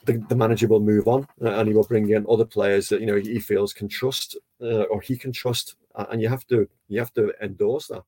The, 0.06 0.14
the, 0.30 0.36
manager 0.36 0.68
will 0.68 0.80
move 0.80 1.08
on 1.08 1.28
uh, 1.44 1.50
and 1.60 1.68
he 1.68 1.76
will 1.76 1.84
bring 1.84 2.10
in 2.10 2.26
other 2.28 2.46
players 2.46 2.90
that 2.90 3.02
you 3.02 3.06
know 3.06 3.18
he 3.18 3.40
feels 3.40 3.72
can 3.72 3.88
trust 3.88 4.36
uh, 4.60 4.84
or 4.90 5.00
he 5.00 5.16
can 5.16 5.32
trust 5.32 5.76
and 5.96 6.20
you 6.20 6.28
have 6.28 6.48
to 6.48 6.68
you 6.88 6.98
have 6.98 7.14
to 7.14 7.34
endorse 7.40 7.88
that 7.88 8.02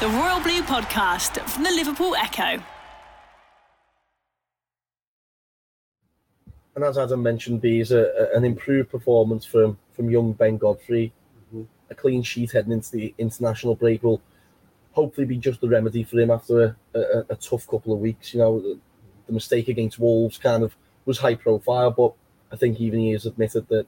the 0.00 0.06
Royal 0.06 0.38
Blue 0.40 0.62
podcast 0.62 1.40
from 1.48 1.64
the 1.64 1.72
Liverpool 1.72 2.14
Echo. 2.14 2.62
And 6.76 6.84
as 6.84 6.96
Adam 6.96 7.20
mentioned, 7.20 7.60
Bees 7.60 7.90
a, 7.90 8.28
an 8.32 8.44
improved 8.44 8.90
performance 8.90 9.44
from 9.44 9.76
from 9.90 10.08
young 10.08 10.34
Ben 10.34 10.56
Godfrey. 10.56 11.12
Mm-hmm. 11.48 11.64
A 11.90 11.96
clean 11.96 12.22
sheet 12.22 12.52
heading 12.52 12.70
into 12.70 12.92
the 12.92 13.12
international 13.18 13.74
break 13.74 14.04
will 14.04 14.22
hopefully 14.92 15.26
be 15.26 15.36
just 15.36 15.60
the 15.60 15.68
remedy 15.68 16.04
for 16.04 16.20
him 16.20 16.30
after 16.30 16.76
a, 16.94 16.98
a, 17.00 17.24
a 17.30 17.36
tough 17.36 17.66
couple 17.66 17.92
of 17.92 17.98
weeks. 17.98 18.32
You 18.32 18.38
know, 18.38 18.78
the, 19.28 19.32
mistake 19.32 19.68
against 19.68 19.98
Wolves 19.98 20.38
kind 20.38 20.64
of 20.64 20.74
was 21.04 21.18
high 21.18 21.36
profile, 21.36 21.90
but 21.90 22.12
I 22.50 22.56
think 22.56 22.80
even 22.80 22.98
he 22.98 23.12
has 23.12 23.26
admitted 23.26 23.68
that, 23.68 23.86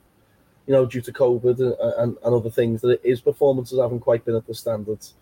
you 0.66 0.72
know, 0.72 0.87
due 0.87 1.00
to 1.00 1.12
COVID 1.12 1.59
and, 1.59 1.74
and, 1.98 2.16
and 2.22 2.35
other 2.35 2.50
things, 2.50 2.83
that 2.83 3.00
his 3.03 3.20
performances 3.20 3.81
haven't 3.81 4.00
quite 4.00 4.24
been 4.24 4.37
at 4.37 4.46
the 4.46 4.55
standards 4.55 5.14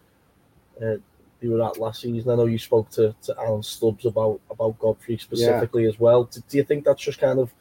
uh, 0.83 0.96
you 1.40 1.52
were 1.52 1.64
at 1.64 1.78
last 1.78 2.00
season. 2.00 2.31
I 2.31 2.35
know 2.35 2.46
you 2.46 2.59
spoke 2.59 2.90
to, 2.90 3.14
to 3.22 3.35
Alan 3.38 3.62
Stubbs 3.62 4.07
about 4.07 4.40
about 4.50 4.78
Godfrey 4.78 5.18
specifically 5.18 5.85
yeah. 5.85 5.90
as 5.90 6.00
well. 6.00 6.24
Do, 6.24 6.42
do, 6.48 6.57
you 6.57 6.64
think 6.64 6.85
that's 6.85 7.02
just 7.02 7.20
kind 7.20 7.38
of 7.38 7.52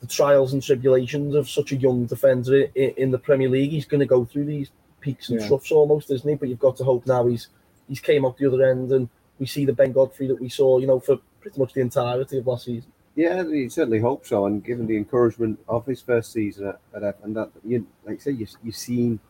the 0.00 0.06
trials 0.06 0.52
and 0.52 0.62
tribulations 0.62 1.34
of 1.34 1.48
such 1.48 1.72
a 1.72 1.76
young 1.76 2.06
defender 2.06 2.68
in, 2.74 2.90
in 2.96 3.10
the 3.10 3.18
Premier 3.18 3.48
League? 3.48 3.70
He's 3.70 3.84
going 3.84 4.00
to 4.00 4.06
go 4.06 4.24
through 4.24 4.46
these 4.46 4.70
peaks 5.00 5.28
and 5.28 5.40
yeah. 5.40 5.48
troughs 5.48 5.72
almost, 5.72 6.10
isn't 6.10 6.28
he? 6.28 6.36
But 6.36 6.48
you've 6.48 6.58
got 6.58 6.76
to 6.78 6.84
hope 6.84 7.06
now 7.06 7.26
he's 7.26 7.48
he's 7.88 8.00
came 8.00 8.24
out 8.24 8.38
the 8.38 8.46
other 8.46 8.64
end 8.64 8.90
and 8.92 9.08
we 9.38 9.46
see 9.46 9.64
the 9.64 9.72
Ben 9.72 9.92
Godfrey 9.92 10.28
that 10.28 10.40
we 10.40 10.48
saw, 10.48 10.78
you 10.78 10.86
know, 10.86 11.00
for 11.00 11.18
pretty 11.46 11.60
much 11.60 11.74
the 11.74 11.80
entirety 11.80 12.38
of 12.38 12.46
last 12.46 12.64
season. 12.64 12.90
Yeah, 13.14 13.42
you 13.42 13.70
certainly 13.70 14.00
hope 14.00 14.26
so. 14.26 14.46
And 14.46 14.64
given 14.64 14.86
the 14.86 14.96
encouragement 14.96 15.60
of 15.68 15.86
his 15.86 16.02
first 16.02 16.32
season 16.32 16.66
at, 16.66 16.80
at 16.94 17.04
Everton, 17.04 17.34
that 17.34 17.50
you 17.64 17.86
like 18.04 18.16
I 18.16 18.18
say, 18.18 18.30
you 18.32 18.46
you've 18.64 18.76
seen 18.76 19.20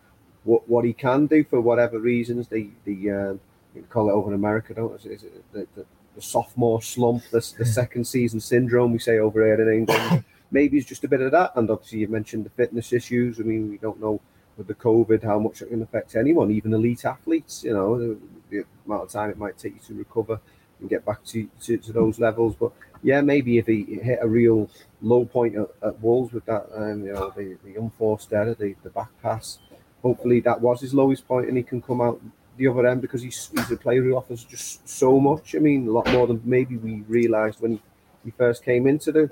what 0.44 0.66
what 0.66 0.86
he 0.86 0.94
can 0.94 1.26
do 1.26 1.44
for 1.44 1.60
whatever 1.60 1.98
reasons. 1.98 2.48
The 2.48 2.70
the 2.84 3.10
uh, 3.10 3.34
you 3.74 3.82
call 3.90 4.08
it 4.08 4.12
over 4.12 4.28
in 4.30 4.34
America, 4.34 4.72
don't 4.72 4.98
is 4.98 5.04
it 5.04 5.52
the, 5.52 5.66
the, 5.76 5.84
the, 6.14 6.22
sophomore 6.22 6.80
slump, 6.80 7.22
the, 7.30 7.46
the 7.58 7.66
second 7.66 8.06
season 8.06 8.40
syndrome 8.40 8.92
we 8.92 8.98
say 8.98 9.18
over 9.18 9.44
here 9.44 9.60
in 9.60 9.80
England. 9.80 10.24
Maybe 10.50 10.78
it's 10.78 10.86
just 10.86 11.04
a 11.04 11.08
bit 11.08 11.20
of 11.20 11.32
that, 11.32 11.52
and 11.56 11.68
obviously 11.68 11.98
you 11.98 12.08
mentioned 12.08 12.46
the 12.46 12.50
fitness 12.50 12.94
issues. 12.94 13.38
I 13.38 13.42
mean, 13.42 13.68
we 13.68 13.76
don't 13.76 14.00
know 14.00 14.20
with 14.56 14.68
the 14.68 14.74
COVID 14.74 15.22
how 15.22 15.38
much 15.38 15.60
it 15.60 15.68
can 15.68 15.82
affect 15.82 16.16
anyone, 16.16 16.50
even 16.50 16.72
elite 16.72 17.04
athletes. 17.04 17.62
You 17.62 17.74
know, 17.74 17.98
the, 17.98 18.18
the 18.48 18.64
amount 18.86 19.02
of 19.02 19.10
time 19.10 19.28
it 19.28 19.36
might 19.36 19.58
take 19.58 19.74
you 19.74 19.80
to 19.88 19.94
recover 19.94 20.40
and 20.80 20.90
get 20.90 21.04
back 21.04 21.24
to, 21.24 21.48
to, 21.62 21.76
to, 21.78 21.92
those 21.92 22.18
levels. 22.18 22.54
But 22.54 22.72
yeah, 23.02 23.20
maybe 23.20 23.58
if 23.58 23.66
he 23.66 23.84
hit 23.84 24.18
a 24.22 24.28
real 24.28 24.70
low 25.02 25.24
point 25.24 25.56
at, 25.56 25.68
at 25.82 26.00
Wolves 26.00 26.32
with 26.32 26.44
that, 26.46 26.66
um, 26.74 27.04
you 27.04 27.12
know, 27.12 27.32
the, 27.36 27.56
the 27.64 27.76
unforced 27.80 28.32
error, 28.32 28.54
the, 28.54 28.74
the 28.82 28.90
back 28.90 29.10
pass, 29.22 29.58
hopefully 30.02 30.40
that 30.40 30.60
was 30.60 30.80
his 30.80 30.94
lowest 30.94 31.26
point 31.26 31.48
and 31.48 31.56
he 31.56 31.62
can 31.62 31.80
come 31.82 32.00
out 32.00 32.20
the 32.56 32.68
other 32.68 32.86
end 32.86 33.02
because 33.02 33.22
he's, 33.22 33.50
he's 33.54 33.70
a 33.70 33.76
player 33.76 34.02
who 34.02 34.16
offers 34.16 34.44
just 34.44 34.88
so 34.88 35.20
much. 35.20 35.54
I 35.54 35.58
mean, 35.58 35.88
a 35.88 35.90
lot 35.90 36.10
more 36.12 36.26
than 36.26 36.40
maybe 36.44 36.76
we 36.76 37.02
realised 37.08 37.60
when 37.60 37.72
he, 37.72 37.82
he 38.24 38.30
first 38.30 38.64
came 38.64 38.86
into 38.86 39.12
the, 39.12 39.30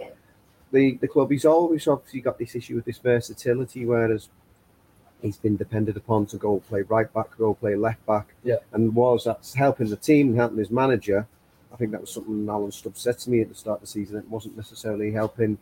the 0.73 0.99
the 1.01 1.09
club. 1.09 1.31
He's 1.31 1.47
always 1.47 1.87
obviously 1.89 2.21
got 2.21 2.39
this 2.39 2.55
issue 2.55 2.75
with 2.75 2.85
this 2.85 2.99
versatility, 2.99 3.87
whereas 3.87 4.29
he's 5.25 5.39
been 5.39 5.57
depended 5.57 5.97
upon 5.97 6.27
to 6.27 6.37
go 6.37 6.61
play 6.69 6.83
right 6.83 7.13
back, 7.13 7.37
go 7.39 7.55
play 7.55 7.75
left 7.75 8.05
back. 8.07 8.35
Yeah. 8.45 8.57
And 8.73 8.95
was 8.95 9.25
that's 9.25 9.55
helping 9.55 9.89
the 9.89 9.97
team 9.97 10.29
and 10.29 10.37
helping 10.37 10.59
his 10.59 10.71
manager. 10.71 11.27
I 11.73 11.77
think 11.77 11.91
that 11.93 12.03
was 12.03 12.11
something 12.11 12.49
Alan 12.49 12.71
Stubbs 12.71 13.01
said 13.01 13.19
to 13.21 13.31
me 13.31 13.41
at 13.41 13.49
the 13.49 13.55
start 13.55 13.79
of 13.79 13.81
the 13.81 13.87
season. 13.87 14.17
It 14.17 14.29
wasn't 14.29 14.57
necessarily 14.57 15.11
helping 15.11 15.59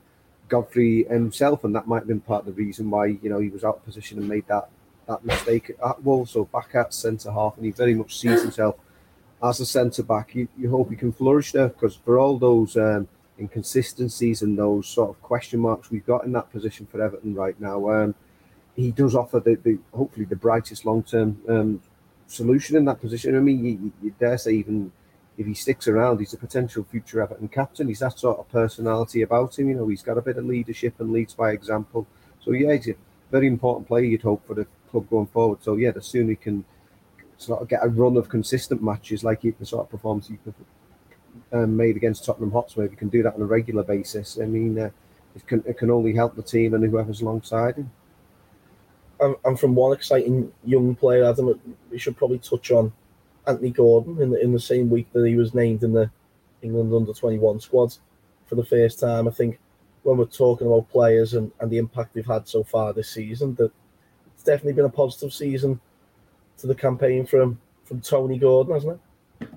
Godfrey 0.49 1.05
himself, 1.05 1.65
and 1.65 1.75
that 1.75 1.87
might 1.87 2.01
have 2.01 2.09
been 2.09 2.21
part 2.21 2.47
of 2.47 2.55
the 2.55 2.63
reason 2.63 2.91
why 2.91 3.07
you 3.07 3.31
know 3.31 3.39
he 3.39 3.49
was 3.49 3.65
out 3.65 3.77
of 3.77 3.85
position 3.85 4.19
and 4.19 4.29
made 4.29 4.47
that 4.49 4.69
that 5.09 5.25
mistake 5.25 5.73
at 5.85 6.03
Wolves 6.03 6.37
or 6.37 6.45
back 6.47 6.75
at 6.75 6.93
centre 6.93 7.33
half, 7.33 7.57
and 7.57 7.65
he 7.65 7.71
very 7.71 7.95
much 7.95 8.19
sees 8.19 8.43
himself 8.43 8.77
as 9.43 9.61
a 9.61 9.67
centre 9.67 10.03
back. 10.03 10.35
You, 10.35 10.49
you 10.59 10.71
hope 10.71 10.91
he 10.91 10.97
can 10.97 11.13
flourish 11.13 11.53
there 11.53 11.69
because 11.69 11.97
for 11.97 12.19
all 12.19 12.39
those 12.39 12.77
um, 12.77 13.09
inconsistencies 13.39 14.43
and 14.43 14.59
those 14.59 14.87
sort 14.87 15.11
of 15.11 15.23
question 15.23 15.61
marks 15.61 15.91
we've 15.91 16.07
got 16.07 16.25
in 16.25 16.33
that 16.33 16.51
position 16.53 16.87
for 16.87 17.03
Everton 17.03 17.35
right 17.35 17.59
now, 17.61 17.89
um, 17.91 18.15
he 18.77 18.91
does 18.91 19.14
offer 19.14 19.41
the, 19.41 19.55
the 19.57 19.79
hopefully 19.93 20.25
the 20.25 20.37
brightest 20.37 20.85
long 20.85 21.03
term 21.03 21.41
um, 21.49 21.83
solution 22.27 22.77
in 22.77 22.85
that 22.87 23.01
position. 23.01 23.37
I 23.37 23.41
mean, 23.41 23.64
you, 23.64 23.93
you 24.03 24.14
dare 24.18 24.39
say 24.39 24.53
even 24.53 24.93
if 25.39 25.47
he 25.47 25.55
sticks 25.55 25.89
around, 25.89 26.18
he's 26.18 26.33
a 26.33 26.39
potential 26.39 26.85
future 26.85 27.23
Everton 27.23 27.49
captain. 27.49 27.89
He's 27.89 28.01
that 28.01 28.18
sort 28.18 28.39
of 28.39 28.49
personality 28.51 29.23
about 29.23 29.59
him. 29.59 29.68
You 29.68 29.77
know, 29.77 29.89
he's 29.89 30.03
got 30.03 30.18
a 30.18 30.23
bit 30.23 30.39
of 30.39 30.45
leadership 30.45 30.95
and 31.01 31.12
leads 31.12 31.35
by 31.35 31.53
example. 31.53 32.07
So 32.41 32.53
yeah, 32.53 32.75
he's 32.75 32.89
a 32.89 32.95
very 33.31 33.47
important 33.47 33.89
player. 33.89 34.05
You'd 34.05 34.23
hope 34.23 34.47
for 34.47 34.55
the 34.55 34.66
club 34.91 35.09
going 35.09 35.27
forward. 35.27 35.62
So 35.62 35.77
yeah, 35.77 35.91
the 35.91 36.03
sooner 36.03 36.31
he 36.31 36.37
can 36.37 36.64
sort 37.39 37.61
of 37.61 37.68
get 37.68 37.85
a 37.85 37.89
run 37.89 38.16
of 38.16 38.29
consistent 38.29 38.83
matches 38.83 39.25
like 39.25 39.43
he, 39.43 39.51
the 39.51 39.66
sort 39.66 39.85
of 39.87 39.91
performance 39.91 40.29
he 40.29 40.39
um, 41.53 41.77
made 41.77 41.97
against 41.97 42.25
Tottenham 42.25 42.53
Hotspur, 42.53 42.85
if 42.85 42.91
he 42.91 42.97
can 42.97 43.09
do 43.09 43.23
that 43.23 43.35
on 43.35 43.43
a 43.43 43.47
regular 43.47 43.83
basis, 43.83 44.39
I 44.41 44.47
mean, 44.47 44.79
uh, 44.79 44.91
it 45.35 45.47
can 45.47 45.64
it 45.66 45.79
can 45.79 45.91
only 45.91 46.14
help 46.14 46.37
the 46.37 46.43
team 46.43 46.75
and 46.75 46.85
whoever's 46.85 47.23
alongside 47.23 47.77
him. 47.77 47.91
And 49.45 49.59
from 49.59 49.75
one 49.75 49.93
exciting 49.93 50.53
young 50.64 50.95
player, 50.97 51.25
Adam, 51.25 51.61
we 51.91 51.99
should 51.99 52.16
probably 52.16 52.39
touch 52.39 52.73
on 52.73 52.93
Anthony 53.47 53.70
Gordon 53.70 54.20
in 54.20 54.31
the, 54.31 54.41
in 54.41 54.53
the 54.53 54.61
same 54.61 54.91
week 54.91 55.07
that 55.12 55.27
he 55.27 55.37
was 55.37 55.55
named 55.55 55.85
in 55.85 55.93
the 55.93 56.11
England 56.62 56.93
under 56.93 57.12
21 57.12 57.61
squad 57.61 57.95
for 58.47 58.57
the 58.57 58.64
first 58.64 58.99
time. 58.99 59.29
I 59.29 59.31
think 59.31 59.59
when 60.03 60.16
we're 60.16 60.25
talking 60.25 60.66
about 60.66 60.91
players 60.91 61.35
and, 61.35 61.53
and 61.61 61.70
the 61.70 61.79
impact 61.79 62.14
they've 62.14 62.27
had 62.27 62.49
so 62.49 62.64
far 62.64 62.93
this 62.93 63.11
season, 63.11 63.55
that 63.57 63.70
it's 64.35 64.43
definitely 64.43 64.73
been 64.73 64.87
a 64.87 64.91
positive 64.91 65.33
season 65.33 65.81
to 66.59 66.66
the 66.66 66.75
campaign 66.75 67.27
from 67.27 67.61
from 67.85 68.01
Tony 68.01 68.39
Gordon, 68.39 68.75
hasn't 68.75 69.01
it? 69.41 69.49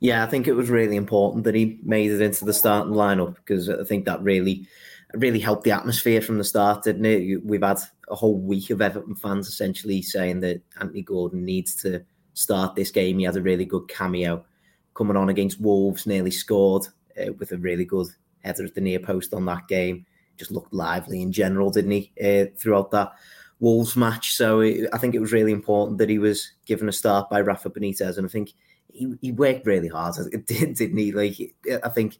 Yeah, 0.00 0.22
I 0.22 0.26
think 0.26 0.46
it 0.46 0.52
was 0.52 0.70
really 0.70 0.96
important 0.96 1.44
that 1.44 1.54
he 1.54 1.78
made 1.82 2.10
it 2.10 2.20
into 2.20 2.44
the 2.44 2.52
starting 2.52 2.92
lineup 2.92 3.34
because 3.34 3.68
I 3.68 3.82
think 3.84 4.04
that 4.04 4.22
really 4.22 4.66
really 5.14 5.40
helped 5.40 5.64
the 5.64 5.70
atmosphere 5.70 6.20
from 6.20 6.38
the 6.38 6.44
start, 6.44 6.84
didn't 6.84 7.06
it? 7.06 7.44
We've 7.44 7.62
had 7.62 7.80
a 8.08 8.14
whole 8.14 8.38
week 8.38 8.70
of 8.70 8.82
Everton 8.82 9.14
fans 9.14 9.48
essentially 9.48 10.02
saying 10.02 10.40
that 10.40 10.60
Anthony 10.80 11.02
Gordon 11.02 11.44
needs 11.44 11.74
to 11.76 12.04
start 12.34 12.74
this 12.74 12.90
game. 12.90 13.18
He 13.18 13.24
had 13.24 13.36
a 13.36 13.42
really 13.42 13.64
good 13.64 13.88
cameo 13.88 14.44
coming 14.94 15.16
on 15.16 15.28
against 15.28 15.60
Wolves, 15.60 16.06
nearly 16.06 16.30
scored 16.30 16.86
uh, 17.18 17.32
with 17.38 17.52
a 17.52 17.58
really 17.58 17.84
good 17.84 18.08
header 18.44 18.64
at 18.64 18.74
the 18.74 18.80
near 18.80 18.98
post 18.98 19.32
on 19.32 19.46
that 19.46 19.66
game. 19.68 20.04
Just 20.36 20.50
looked 20.50 20.72
lively 20.72 21.22
in 21.22 21.32
general, 21.32 21.70
didn't 21.70 21.90
he, 21.90 22.12
uh, 22.22 22.46
throughout 22.58 22.90
that 22.90 23.12
Wolves 23.60 23.96
match? 23.96 24.34
So 24.34 24.60
it, 24.60 24.88
I 24.92 24.98
think 24.98 25.14
it 25.14 25.20
was 25.20 25.32
really 25.32 25.52
important 25.52 25.98
that 25.98 26.10
he 26.10 26.18
was 26.18 26.52
given 26.66 26.88
a 26.88 26.92
start 26.92 27.30
by 27.30 27.40
Rafa 27.40 27.70
Benitez, 27.70 28.18
and 28.18 28.26
I 28.26 28.30
think 28.30 28.52
he, 28.92 29.14
he 29.20 29.32
worked 29.32 29.66
really 29.66 29.88
hard, 29.88 30.14
didn't 30.46 30.98
he? 30.98 31.12
Like 31.12 31.54
I 31.82 31.88
think 31.88 32.18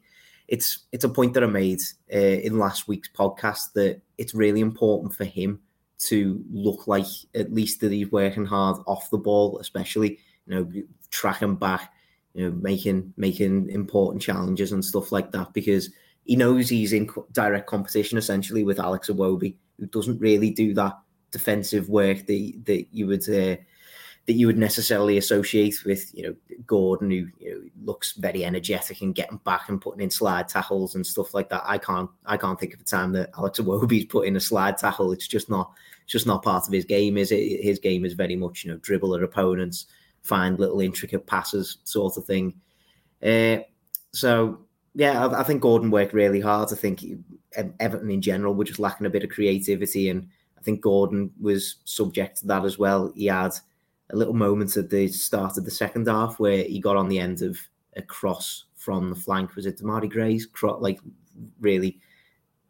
it's 0.49 0.79
it's 0.91 1.03
a 1.03 1.09
point 1.09 1.35
that 1.35 1.43
I 1.43 1.47
made 1.47 1.79
uh, 2.13 2.17
in 2.17 2.57
last 2.57 2.87
week's 2.87 3.09
podcast 3.09 3.73
that 3.75 4.01
it's 4.17 4.33
really 4.33 4.61
important 4.61 5.13
for 5.13 5.23
him 5.23 5.61
to 5.99 6.43
look 6.51 6.87
like 6.87 7.05
at 7.35 7.53
least 7.53 7.81
that 7.81 7.91
he's 7.91 8.11
working 8.11 8.45
hard 8.45 8.77
off 8.87 9.11
the 9.11 9.17
ball, 9.17 9.59
especially 9.59 10.19
you 10.47 10.55
know 10.55 10.71
tracking 11.11 11.55
back, 11.55 11.93
you 12.33 12.45
know 12.45 12.57
making 12.59 13.13
making 13.15 13.69
important 13.69 14.23
challenges 14.23 14.71
and 14.71 14.83
stuff 14.83 15.11
like 15.11 15.31
that 15.31 15.53
because 15.53 15.91
he 16.25 16.35
knows 16.35 16.67
he's 16.67 16.93
in 16.93 17.09
direct 17.31 17.67
competition 17.67 18.17
essentially 18.17 18.63
with 18.63 18.79
Alex 18.79 19.09
Iwobi, 19.09 19.55
who 19.79 19.85
doesn't 19.85 20.19
really 20.19 20.49
do 20.49 20.73
that 20.73 20.97
defensive 21.31 21.89
work 21.89 22.25
that 22.25 22.53
that 22.65 22.87
you 22.91 23.05
would 23.05 23.29
uh, 23.29 23.55
that 24.25 24.33
you 24.33 24.47
would 24.47 24.57
necessarily 24.57 25.17
associate 25.17 25.83
with 25.85 26.13
you 26.13 26.23
know 26.23 26.35
Gordon, 26.67 27.09
who 27.09 27.27
you 27.39 27.51
know, 27.51 27.61
looks 27.83 28.13
very 28.13 28.45
energetic 28.45 29.01
and 29.01 29.15
getting 29.15 29.37
back 29.37 29.69
and 29.69 29.81
putting 29.81 30.01
in 30.01 30.09
slide 30.09 30.47
tackles 30.47 30.95
and 30.95 31.05
stuff 31.05 31.33
like 31.33 31.49
that. 31.49 31.63
I 31.65 31.77
can't 31.77 32.09
I 32.25 32.37
can't 32.37 32.59
think 32.59 32.73
of 32.73 32.81
a 32.81 32.83
time 32.83 33.11
that 33.13 33.31
Alex 33.37 33.59
Iwobi's 33.59 34.05
put 34.05 34.27
in 34.27 34.35
a 34.35 34.39
slide 34.39 34.77
tackle. 34.77 35.11
It's 35.11 35.27
just 35.27 35.49
not 35.49 35.71
it's 36.03 36.11
just 36.11 36.27
not 36.27 36.43
part 36.43 36.67
of 36.67 36.73
his 36.73 36.85
game, 36.85 37.17
is 37.17 37.31
it? 37.31 37.63
His 37.63 37.79
game 37.79 38.05
is 38.05 38.13
very 38.13 38.35
much, 38.35 38.63
you 38.63 38.71
know, 38.71 38.77
dribble 38.77 39.15
at 39.15 39.23
opponents, 39.23 39.85
find 40.21 40.59
little 40.59 40.81
intricate 40.81 41.27
passes, 41.27 41.77
sort 41.83 42.17
of 42.17 42.25
thing. 42.25 42.53
Uh, 43.23 43.59
so 44.11 44.59
yeah, 44.95 45.25
I, 45.25 45.41
I, 45.41 45.43
think 45.43 45.61
Gordon 45.61 45.91
worked 45.91 46.13
really 46.13 46.39
hard. 46.39 46.69
I 46.71 46.75
think 46.75 47.03
Everton 47.79 48.09
in 48.09 48.21
general 48.21 48.53
were 48.53 48.63
just 48.63 48.79
lacking 48.79 49.07
a 49.07 49.09
bit 49.09 49.23
of 49.23 49.29
creativity, 49.29 50.09
and 50.09 50.27
I 50.57 50.61
think 50.61 50.81
Gordon 50.81 51.31
was 51.39 51.77
subject 51.85 52.37
to 52.39 52.47
that 52.47 52.65
as 52.65 52.77
well. 52.77 53.11
He 53.15 53.27
had 53.27 53.53
a 54.11 54.15
little 54.15 54.33
moment 54.33 54.75
at 54.77 54.89
the 54.89 55.07
start 55.07 55.57
of 55.57 55.65
the 55.65 55.71
second 55.71 56.07
half 56.07 56.39
where 56.39 56.63
he 56.63 56.79
got 56.79 56.97
on 56.97 57.09
the 57.09 57.19
end 57.19 57.41
of 57.41 57.57
a 57.95 58.01
cross 58.01 58.65
from 58.75 59.09
the 59.09 59.15
flank. 59.15 59.55
Was 59.55 59.65
it 59.65 59.79
Demarai 59.79 60.09
Gray's 60.09 60.45
cross? 60.45 60.81
Like 60.81 60.99
really 61.59 61.99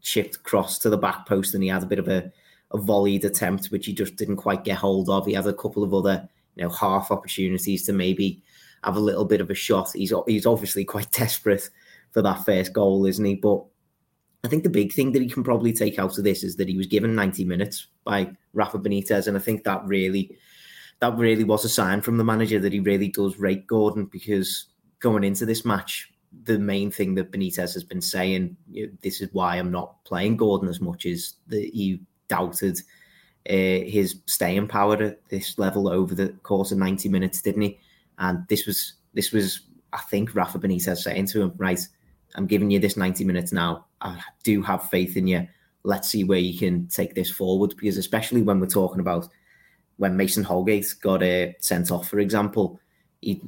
chipped 0.02 0.44
cross 0.44 0.78
to 0.80 0.90
the 0.90 0.98
back 0.98 1.26
post, 1.26 1.54
and 1.54 1.64
he 1.64 1.70
had 1.70 1.84
a 1.84 1.88
bit 1.88 2.00
of 2.00 2.08
a 2.08 2.32
a 2.72 2.78
volleyed 2.78 3.26
attempt, 3.26 3.68
which 3.68 3.86
he 3.86 3.94
just 3.94 4.16
didn't 4.16 4.38
quite 4.38 4.64
get 4.64 4.78
hold 4.78 5.10
of. 5.10 5.26
He 5.26 5.34
had 5.34 5.48
a 5.48 5.54
couple 5.54 5.84
of 5.84 5.94
other, 5.94 6.30
you 6.56 6.64
know, 6.64 6.70
half 6.70 7.10
opportunities 7.10 7.84
to 7.86 7.94
maybe 7.94 8.44
have 8.84 8.96
a 8.96 9.00
little 9.00 9.26
bit 9.26 9.42
of 9.42 9.50
a 9.50 9.56
shot. 9.56 9.92
He's 9.94 10.14
he's 10.28 10.46
obviously 10.46 10.86
quite 10.86 11.12
desperate 11.14 11.70
for 12.12 12.22
that 12.22 12.46
first 12.46 12.74
goal, 12.74 13.06
isn't 13.06 13.26
he? 13.26 13.36
But 13.36 13.64
I 14.44 14.48
think 14.48 14.64
the 14.64 14.70
big 14.70 14.94
thing 14.94 15.12
that 15.14 15.22
he 15.22 15.30
can 15.30 15.44
probably 15.44 15.74
take 15.74 16.00
out 16.00 16.18
of 16.18 16.24
this 16.24 16.44
is 16.44 16.56
that 16.56 16.70
he 16.70 16.78
was 16.78 16.88
given 16.88 17.14
90 17.14 17.44
minutes 17.46 17.88
by 18.04 18.32
Rafa 18.54 18.80
Benitez, 18.80 19.28
and 19.28 19.36
I 19.36 19.40
think 19.40 19.64
that 19.64 19.86
really 19.86 20.38
that 21.00 21.18
really 21.18 21.44
was 21.44 21.66
a 21.66 21.70
sign 21.70 22.02
from 22.02 22.18
the 22.18 22.24
manager 22.24 22.60
that 22.60 22.74
he 22.74 22.80
really 22.80 23.08
does 23.08 23.38
rate 23.40 23.68
Gordon 23.68 24.06
because 24.06 24.66
going 25.00 25.24
into 25.24 25.46
this 25.46 25.64
match, 25.64 26.12
the 26.44 26.60
main 26.60 26.92
thing 26.92 27.16
that 27.16 27.32
Benitez 27.32 27.74
has 27.74 27.84
been 27.84 28.02
saying, 28.02 28.56
this 29.02 29.22
is 29.22 29.30
why 29.32 29.56
I'm 29.56 29.72
not 29.72 30.04
playing 30.04 30.38
Gordon 30.38 30.70
as 30.70 30.82
much, 30.82 31.06
is 31.06 31.36
that 31.48 31.64
he 31.74 32.02
doubted 32.28 32.78
uh, 33.50 33.54
his 33.54 34.20
staying 34.26 34.68
power 34.68 35.02
at 35.02 35.28
this 35.30 35.58
level 35.58 35.88
over 35.88 36.14
the 36.14 36.30
course 36.44 36.72
of 36.72 36.78
90 36.78 37.10
minutes, 37.10 37.42
didn't 37.42 37.62
he? 37.62 37.80
And 38.20 38.46
this 38.48 38.66
was 38.66 38.94
this 39.14 39.32
was 39.32 39.62
I 39.94 40.00
think 40.00 40.36
Rafa 40.36 40.60
Benitez 40.60 40.98
saying 40.98 41.28
to 41.28 41.42
him, 41.42 41.54
right, 41.58 41.80
I'm 42.36 42.46
giving 42.46 42.70
you 42.70 42.80
this 42.80 42.98
90 42.98 43.24
minutes 43.24 43.52
now. 43.52 43.86
I 44.02 44.20
do 44.44 44.62
have 44.62 44.90
faith 44.90 45.18
in 45.18 45.28
you. 45.28 45.48
Let's 45.84 46.10
see 46.10 46.24
where 46.24 46.40
you 46.40 46.58
can 46.58 46.88
take 46.88 47.16
this 47.16 47.32
forward. 47.32 47.74
Because 47.76 47.98
especially 47.98 48.42
when 48.44 48.60
we're 48.60 48.68
talking 48.68 49.00
about 49.00 49.30
when 50.00 50.18
Mason 50.18 50.44
Holgate 50.44 50.96
got 51.02 51.22
uh, 51.22 51.54
sent 51.60 51.92
off, 51.92 52.10
for 52.10 52.20
example, 52.20 52.80
he, 53.22 53.42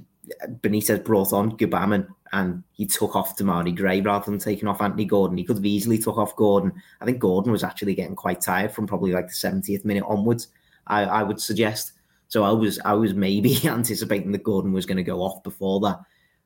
Benitez 0.62 1.04
brought 1.04 1.34
on 1.34 1.58
Gbamin 1.58 2.08
and 2.34 2.64
he 2.74 2.86
took 2.86 3.16
off 3.16 3.38
Demarai 3.38 3.76
Gray 3.76 4.02
rather 4.02 4.26
than 4.26 4.39
taking 4.39 4.68
off 4.68 4.82
Anthony 4.82 5.06
Gordon. 5.06 5.38
He 5.38 5.43
could 5.43 5.58
have 5.58 5.66
easily 5.66 5.97
took 5.97 6.18
off 6.18 6.36
Gordon. 6.36 6.74
I 6.99 7.06
think 7.06 7.20
Gordon 7.20 7.52
was 7.52 7.64
actually 7.64 7.95
getting 7.95 8.16
quite 8.16 8.41
tired 8.41 8.72
from 8.72 8.88
probably 8.88 9.12
like 9.12 9.28
the 9.28 9.34
70th 9.34 9.84
minute 9.84 10.04
onwards. 10.08 10.49
I, 10.88 11.04
I 11.04 11.24
would 11.24 11.41
suggest. 11.41 11.93
So 12.28 12.43
I 12.43 12.52
was 12.52 12.80
I 12.86 12.93
was 12.93 13.14
maybe 13.14 13.58
anticipating 13.68 14.32
that 14.32 14.43
Gordon 14.43 14.72
was 14.72 14.86
going 14.86 14.97
to 14.97 15.04
go 15.04 15.22
off 15.22 15.43
before 15.43 15.80
that, 15.82 15.99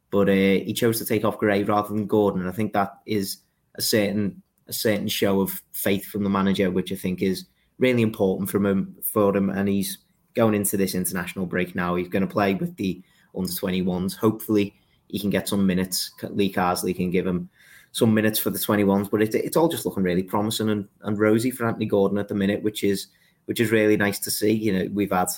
but 0.10 0.30
uh, 0.30 0.32
he 0.66 0.74
chose 0.74 0.98
to 1.00 1.06
take 1.06 1.24
off 1.24 1.38
Gray 1.38 1.64
rather 1.64 1.90
than 1.90 2.08
Gordon, 2.08 2.42
and 2.42 2.50
I 2.50 2.54
think 2.54 2.74
that 2.74 2.94
is 3.06 3.38
a 3.76 3.82
certain 3.82 4.42
a 4.68 4.74
certain 4.74 5.08
show 5.08 5.42
of 5.42 5.62
faith 5.74 6.06
from 6.06 6.24
the 6.24 6.30
manager, 6.30 6.72
which 6.72 6.92
I 6.92 6.96
think 6.96 7.22
is 7.22 7.46
really 7.78 8.02
important 8.02 8.50
from 8.50 8.66
him 8.66 8.96
for 9.04 9.36
him. 9.36 9.50
And 9.50 9.68
he's 9.68 10.00
going 10.36 10.54
into 10.54 10.78
this 10.78 10.96
international 10.96 11.46
break 11.46 11.76
now. 11.76 11.96
He's 11.96 12.10
going 12.10 12.28
to 12.28 12.32
play 12.32 12.56
with 12.56 12.76
the 12.78 13.02
under 13.36 13.52
21s. 13.52 14.16
Hopefully, 14.16 14.76
he 15.08 15.20
can 15.20 15.30
get 15.30 15.48
some 15.48 15.66
minutes. 15.66 16.12
Lee 16.24 16.52
Carsley 16.52 16.96
can 16.96 17.12
give 17.12 17.26
him 17.26 17.50
some 17.92 18.14
minutes 18.14 18.40
for 18.40 18.50
the 18.50 18.60
21s, 18.60 19.10
but 19.10 19.22
it, 19.22 19.34
it's 19.36 19.56
all 19.56 19.70
just 19.70 19.86
looking 19.86 20.04
really 20.04 20.24
promising 20.24 20.70
and, 20.70 20.88
and 21.04 21.18
rosy 21.18 21.50
for 21.50 21.66
Anthony 21.66 21.86
Gordon 21.86 22.18
at 22.18 22.28
the 22.28 22.36
minute, 22.36 22.62
which 22.62 22.84
is 22.84 23.08
which 23.46 23.60
is 23.60 23.72
really 23.72 23.96
nice 23.96 24.20
to 24.20 24.32
see. 24.32 24.52
You 24.52 24.74
know, 24.74 24.90
we've 24.92 25.12
had 25.12 25.30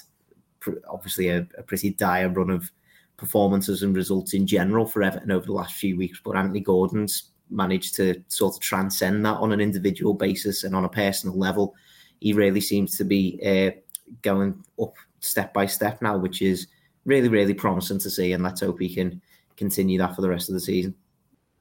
pr- 0.60 0.80
obviously 0.90 1.30
a, 1.30 1.46
a, 1.58 1.64
pretty 1.64 1.92
dire 1.92 2.30
run 2.30 2.50
of 2.50 2.72
performances 3.18 3.84
and 3.84 3.96
results 3.96 4.34
in 4.34 4.48
general 4.48 4.86
for 4.86 5.04
Everton 5.04 5.30
over 5.30 5.46
the 5.46 5.54
last 5.54 5.76
few 5.76 5.98
weeks, 5.98 6.22
but 6.24 6.36
Anthony 6.36 6.62
Gordon's 6.62 7.32
managed 7.50 7.96
to 7.96 8.24
sort 8.28 8.56
of 8.56 8.62
transcend 8.62 9.26
that 9.26 9.38
on 9.38 9.52
an 9.52 9.62
individual 9.62 10.14
basis 10.14 10.64
and 10.64 10.76
on 10.76 10.86
a 10.86 10.90
personal 10.90 11.38
level. 11.38 11.76
He 12.20 12.34
really 12.34 12.62
seems 12.62 12.98
to 12.98 13.04
be 13.04 13.40
uh, 13.46 13.72
going 14.22 14.64
up 14.82 14.94
step 15.20 15.54
by 15.54 15.66
step 15.66 16.02
now, 16.02 16.18
which 16.18 16.42
is 16.42 16.68
really, 17.06 17.30
really 17.30 17.54
promising 17.54 18.00
to 18.00 18.10
see. 18.10 18.34
And 18.34 18.44
let's 18.44 18.62
hope 18.62 18.80
he 18.80 18.94
can 18.94 19.22
continue 19.56 19.98
that 20.00 20.16
for 20.16 20.22
the 20.22 20.30
rest 20.30 20.50
of 20.50 20.54
the 20.54 20.60
season. 20.60 20.96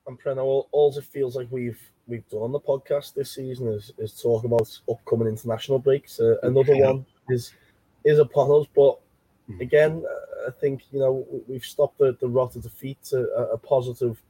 And 0.07 0.21
Preno, 0.21 0.39
all, 0.39 0.69
all 0.73 0.97
it 0.97 1.05
feels 1.05 1.35
like 1.35 1.49
we've 1.51 1.81
we've 2.07 2.29
done 2.29 2.43
on 2.43 2.53
the 2.53 2.61
podcast 2.61 3.15
this 3.15 3.33
season 3.33 3.67
is, 3.69 3.93
is 3.99 4.21
talk 4.21 4.45
about 4.45 4.79
upcoming 4.89 5.27
international 5.27 5.81
breaks. 5.81 6.21
Uh, 6.21 6.37
another 6.43 6.77
one 6.77 7.05
is 7.29 7.53
is 8.05 8.21
upon 8.21 8.61
us, 8.61 8.69
but 8.75 9.01
hmm. 9.47 9.61
again, 9.61 10.05
I 10.47 10.51
think 10.53 10.83
you 10.93 11.01
know 11.01 11.27
we've 11.49 11.65
stopped 11.65 11.99
the, 11.99 12.17
the 12.21 12.29
rot 12.29 12.55
of 12.55 12.63
defeat 12.63 13.03
to 13.05 13.29
a, 13.37 13.55
a 13.55 13.59
positive 13.59 14.23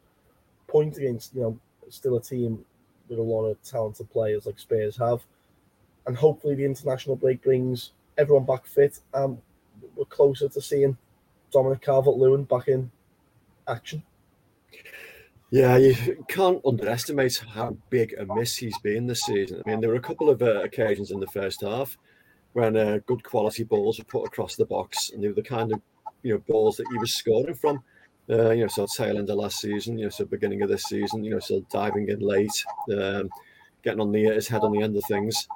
point 0.66 0.96
against 0.96 1.34
you 1.34 1.42
know 1.42 1.58
still 1.90 2.16
a 2.16 2.22
team 2.22 2.64
with 3.08 3.18
a 3.18 3.22
lot 3.22 3.44
of 3.44 3.62
talented 3.62 4.10
players 4.10 4.46
like 4.46 4.58
Spurs 4.58 4.96
have, 4.96 5.24
and 6.06 6.16
hopefully 6.16 6.54
the 6.54 6.64
international 6.64 7.16
break 7.16 7.42
brings 7.42 7.92
everyone 8.18 8.44
back 8.44 8.66
fit, 8.66 9.00
and 9.14 9.38
we're 9.94 10.04
closer 10.06 10.48
to 10.48 10.60
seeing 10.60 10.96
Dominic 11.52 11.82
Calvert-Lewin 11.82 12.44
back 12.44 12.68
in 12.68 12.90
action. 13.68 14.02
Yeah, 15.50 15.76
you 15.76 16.24
can't 16.28 16.60
underestimate 16.66 17.42
how 17.54 17.76
big 17.88 18.14
a 18.18 18.26
miss 18.34 18.56
he's 18.56 18.78
been 18.78 19.06
this 19.06 19.22
season. 19.22 19.62
I 19.64 19.70
mean, 19.70 19.80
there 19.80 19.90
were 19.90 19.96
a 19.96 20.00
couple 20.00 20.28
of 20.28 20.42
uh, 20.42 20.62
occasions 20.62 21.12
in 21.12 21.20
the 21.20 21.26
first 21.28 21.60
half 21.60 21.96
when 22.52 22.76
uh, 22.76 22.98
good 23.06 23.22
quality 23.22 23.62
balls 23.62 23.98
were 23.98 24.04
put 24.04 24.26
across 24.26 24.56
the 24.56 24.66
box, 24.66 25.10
and 25.10 25.22
they 25.22 25.28
were 25.28 25.34
the 25.34 25.42
kind 25.42 25.72
of 25.72 25.80
you 26.22 26.32
know 26.32 26.42
balls 26.48 26.76
that 26.76 26.86
he 26.90 26.98
was 26.98 27.14
scoring 27.14 27.54
from. 27.54 27.82
Uh, 28.28 28.50
you 28.50 28.62
know, 28.62 28.68
so 28.68 28.86
tail 28.86 29.18
end 29.18 29.30
of 29.30 29.36
last 29.36 29.60
season, 29.60 29.96
you 29.96 30.06
know, 30.06 30.10
so 30.10 30.24
beginning 30.24 30.62
of 30.62 30.68
this 30.68 30.82
season, 30.84 31.22
you 31.22 31.30
know, 31.30 31.38
so 31.38 31.64
diving 31.70 32.08
in 32.08 32.18
late, 32.18 32.64
um, 32.98 33.30
getting 33.84 34.00
on 34.00 34.10
the 34.10 34.24
his 34.24 34.48
head 34.48 34.62
on 34.62 34.72
the 34.72 34.82
end 34.82 34.96
of 34.96 35.04
things. 35.04 35.46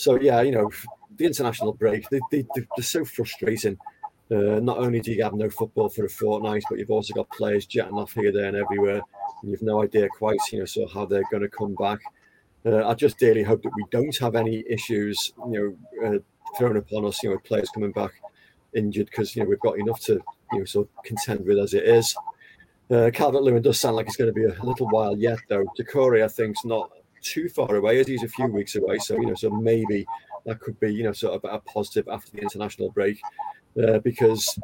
So 0.00 0.18
yeah, 0.18 0.40
you 0.40 0.52
know, 0.52 0.70
the 1.18 1.26
international 1.26 1.74
break, 1.74 2.08
they, 2.08 2.20
they, 2.30 2.46
they're 2.54 2.82
so 2.82 3.04
frustrating. 3.04 3.76
Uh, 4.30 4.58
not 4.60 4.78
only 4.78 4.98
do 5.00 5.12
you 5.12 5.22
have 5.22 5.34
no 5.34 5.50
football 5.50 5.90
for 5.90 6.06
a 6.06 6.08
fortnight, 6.08 6.62
but 6.70 6.78
you've 6.78 6.90
also 6.90 7.12
got 7.12 7.28
players 7.28 7.66
jetting 7.66 7.98
off 7.98 8.14
here, 8.14 8.32
there, 8.32 8.46
and 8.46 8.56
everywhere. 8.56 9.02
And 9.42 9.50
you've 9.50 9.60
no 9.60 9.82
idea 9.82 10.08
quite, 10.08 10.38
you 10.52 10.60
know, 10.60 10.64
so 10.64 10.86
how 10.88 11.04
they're 11.04 11.28
going 11.30 11.42
to 11.42 11.50
come 11.50 11.74
back. 11.74 11.98
Uh, 12.64 12.88
I 12.88 12.94
just 12.94 13.18
dearly 13.18 13.42
hope 13.42 13.62
that 13.62 13.72
we 13.76 13.84
don't 13.90 14.16
have 14.20 14.36
any 14.36 14.64
issues, 14.70 15.34
you 15.50 15.76
know, 16.00 16.08
uh, 16.08 16.18
thrown 16.56 16.78
upon 16.78 17.04
us, 17.04 17.22
you 17.22 17.28
know, 17.28 17.34
with 17.34 17.44
players 17.44 17.68
coming 17.68 17.92
back 17.92 18.12
injured 18.72 19.06
because 19.06 19.36
you 19.36 19.42
know 19.42 19.48
we've 19.48 19.60
got 19.60 19.78
enough 19.78 20.00
to 20.00 20.20
you 20.52 20.60
know 20.60 20.64
sort 20.64 20.86
of 20.86 21.04
contend 21.04 21.44
with 21.44 21.58
as 21.58 21.74
it 21.74 21.84
is. 21.84 22.16
Uh, 22.90 23.10
Calvert 23.12 23.42
Lewin 23.42 23.62
does 23.62 23.78
sound 23.78 23.96
like 23.96 24.06
it's 24.06 24.16
going 24.16 24.32
to 24.32 24.34
be 24.34 24.44
a 24.44 24.64
little 24.64 24.88
while 24.88 25.16
yet, 25.16 25.38
though. 25.48 25.64
Doucouré, 25.78 26.24
I 26.24 26.28
think, 26.28 26.56
is 26.56 26.64
not 26.64 26.90
too 27.22 27.48
far 27.48 27.76
away 27.76 28.00
as 28.00 28.06
he's 28.06 28.22
a 28.22 28.28
few 28.28 28.46
weeks 28.46 28.76
away. 28.76 28.98
So 28.98 29.14
you 29.14 29.26
know, 29.26 29.34
so 29.34 29.50
maybe 29.50 30.06
that 30.46 30.60
could 30.60 30.78
be 30.80 30.92
you 30.92 31.04
know 31.04 31.12
sort 31.12 31.34
of 31.34 31.50
a 31.50 31.60
positive 31.60 32.08
after 32.08 32.32
the 32.32 32.42
international 32.42 32.90
break, 32.90 33.20
uh, 33.82 33.98
because 33.98 34.58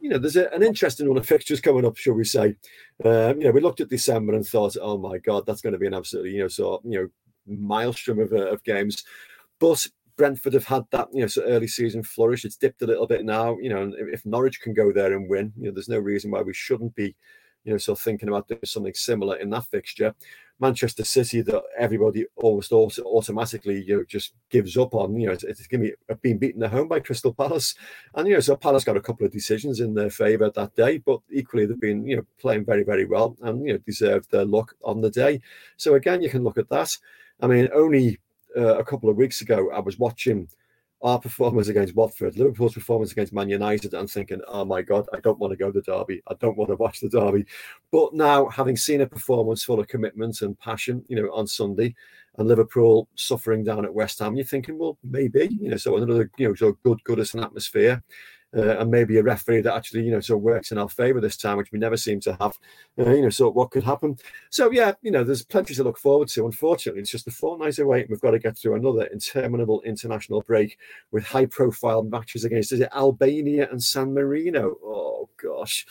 you 0.00 0.10
know 0.10 0.18
there's 0.18 0.36
a, 0.36 0.52
an 0.52 0.62
interesting 0.62 1.08
run 1.08 1.18
of 1.18 1.26
fixtures 1.26 1.60
coming 1.60 1.84
up, 1.84 1.96
shall 1.96 2.14
we 2.14 2.24
say? 2.24 2.56
Um, 3.04 3.38
you 3.40 3.44
know, 3.44 3.52
we 3.52 3.60
looked 3.60 3.80
at 3.80 3.88
December 3.88 4.34
and 4.34 4.46
thought, 4.46 4.76
oh 4.80 4.98
my 4.98 5.18
god, 5.18 5.46
that's 5.46 5.62
going 5.62 5.72
to 5.72 5.78
be 5.78 5.86
an 5.86 5.94
absolutely 5.94 6.32
you 6.32 6.42
know 6.42 6.48
sort 6.48 6.80
of, 6.80 6.90
you 6.90 7.00
know 7.00 7.08
maelstrom 7.46 8.20
of, 8.20 8.32
uh, 8.32 8.50
of 8.50 8.62
games, 8.62 9.04
but 9.58 9.86
Brentford 10.20 10.52
have 10.52 10.66
had 10.66 10.82
that, 10.90 11.08
you 11.14 11.22
know, 11.22 11.26
so 11.26 11.42
early 11.44 11.66
season 11.66 12.02
flourish. 12.02 12.44
It's 12.44 12.58
dipped 12.58 12.82
a 12.82 12.86
little 12.86 13.06
bit 13.06 13.24
now, 13.24 13.56
you 13.58 13.70
know. 13.70 13.90
If 13.96 14.26
Norwich 14.26 14.60
can 14.60 14.74
go 14.74 14.92
there 14.92 15.14
and 15.14 15.30
win, 15.30 15.50
you 15.56 15.64
know, 15.64 15.72
there's 15.72 15.88
no 15.88 15.98
reason 15.98 16.30
why 16.30 16.42
we 16.42 16.52
shouldn't 16.52 16.94
be, 16.94 17.16
you 17.64 17.72
know, 17.72 17.78
so 17.78 17.94
thinking 17.94 18.28
about 18.28 18.48
doing 18.48 18.60
something 18.64 18.94
similar 18.94 19.36
in 19.36 19.50
that 19.50 19.66
fixture. 19.66 20.14
Manchester 20.60 21.04
City, 21.04 21.40
that 21.40 21.62
everybody 21.78 22.26
almost 22.36 22.70
automatically, 22.70 23.82
you 23.82 23.96
know, 23.96 24.04
just 24.04 24.34
gives 24.50 24.76
up 24.76 24.94
on. 24.94 25.18
You 25.18 25.28
know, 25.28 25.32
it's, 25.32 25.42
it's 25.42 25.66
going 25.66 25.84
to 25.84 25.92
be 26.08 26.14
being 26.20 26.38
beaten 26.38 26.62
at 26.62 26.70
home 26.70 26.86
by 26.86 27.00
Crystal 27.00 27.32
Palace, 27.32 27.74
and 28.14 28.28
you 28.28 28.34
know, 28.34 28.40
so 28.40 28.56
Palace 28.56 28.84
got 28.84 28.96
a 28.96 29.00
couple 29.00 29.24
of 29.24 29.32
decisions 29.32 29.80
in 29.80 29.94
their 29.94 30.10
favour 30.10 30.50
that 30.50 30.76
day, 30.76 30.98
but 30.98 31.20
equally 31.30 31.64
they've 31.64 31.80
been, 31.80 32.06
you 32.06 32.16
know, 32.16 32.26
playing 32.38 32.66
very, 32.66 32.84
very 32.84 33.06
well 33.06 33.36
and 33.40 33.66
you 33.66 33.72
know 33.72 33.78
deserved 33.78 34.30
their 34.30 34.44
luck 34.44 34.74
on 34.84 35.00
the 35.00 35.10
day. 35.10 35.40
So 35.78 35.94
again, 35.94 36.22
you 36.22 36.28
can 36.28 36.44
look 36.44 36.58
at 36.58 36.68
that. 36.68 36.94
I 37.40 37.46
mean, 37.46 37.68
only 37.74 38.18
uh, 38.56 38.78
a 38.78 38.84
couple 38.84 39.08
of 39.08 39.16
weeks 39.16 39.40
ago, 39.40 39.70
I 39.70 39.80
was 39.80 39.98
watching 39.98 40.48
our 41.02 41.18
performance 41.18 41.68
against 41.68 41.94
Watford, 41.94 42.36
Liverpool's 42.36 42.74
performance 42.74 43.12
against 43.12 43.32
Man 43.32 43.48
United, 43.48 43.94
and 43.94 44.10
thinking, 44.10 44.40
oh 44.48 44.64
my 44.64 44.82
God, 44.82 45.06
I 45.14 45.20
don't 45.20 45.38
want 45.38 45.52
to 45.52 45.56
go 45.56 45.70
to 45.70 45.80
Derby. 45.80 46.22
I 46.28 46.34
don't 46.40 46.56
want 46.56 46.70
to 46.70 46.76
watch 46.76 47.00
the 47.00 47.08
Derby. 47.08 47.46
But 47.90 48.14
now, 48.14 48.48
having 48.48 48.76
seen 48.76 49.00
a 49.00 49.06
performance 49.06 49.64
full 49.64 49.80
of 49.80 49.88
commitment 49.88 50.42
and 50.42 50.58
passion, 50.58 51.04
you 51.08 51.16
know, 51.16 51.30
on 51.32 51.46
Sunday, 51.46 51.94
and 52.36 52.48
Liverpool 52.48 53.08
suffering 53.16 53.64
down 53.64 53.84
at 53.84 53.92
West 53.92 54.18
Ham, 54.20 54.36
you're 54.36 54.44
thinking, 54.44 54.78
well, 54.78 54.98
maybe, 55.02 55.48
you 55.60 55.70
know, 55.70 55.76
so 55.76 55.96
another, 55.96 56.30
you 56.38 56.48
know, 56.48 56.54
so 56.54 56.76
good, 56.84 57.02
good 57.04 57.18
as 57.18 57.34
an 57.34 57.40
atmosphere 57.40 58.02
uh, 58.56 58.78
and 58.78 58.90
maybe 58.90 59.18
a 59.18 59.22
referee 59.22 59.60
that 59.60 59.74
actually, 59.74 60.02
you 60.02 60.10
know, 60.10 60.20
sort 60.20 60.38
of 60.38 60.42
works 60.42 60.72
in 60.72 60.78
our 60.78 60.88
favour 60.88 61.20
this 61.20 61.36
time, 61.36 61.56
which 61.56 61.70
we 61.72 61.78
never 61.78 61.96
seem 61.96 62.20
to 62.20 62.36
have. 62.40 62.58
Uh, 62.98 63.10
you 63.10 63.22
know, 63.22 63.30
so 63.30 63.50
what 63.50 63.70
could 63.70 63.84
happen? 63.84 64.16
So 64.50 64.70
yeah, 64.70 64.92
you 65.02 65.10
know, 65.10 65.24
there's 65.24 65.44
plenty 65.44 65.74
to 65.74 65.84
look 65.84 65.98
forward 65.98 66.28
to. 66.28 66.46
Unfortunately, 66.46 67.00
it's 67.00 67.10
just 67.10 67.28
a 67.28 67.30
fortnight 67.30 67.78
away, 67.78 68.00
and 68.00 68.10
we've 68.10 68.20
got 68.20 68.32
to 68.32 68.38
get 68.38 68.58
through 68.58 68.74
another 68.74 69.04
interminable 69.06 69.82
international 69.82 70.42
break 70.42 70.78
with 71.12 71.24
high-profile 71.24 72.02
matches 72.02 72.44
against 72.44 72.72
is 72.72 72.80
it 72.80 72.90
Albania 72.94 73.68
and 73.70 73.82
San 73.82 74.12
Marino? 74.12 74.76
Oh 74.84 75.28
gosh, 75.40 75.86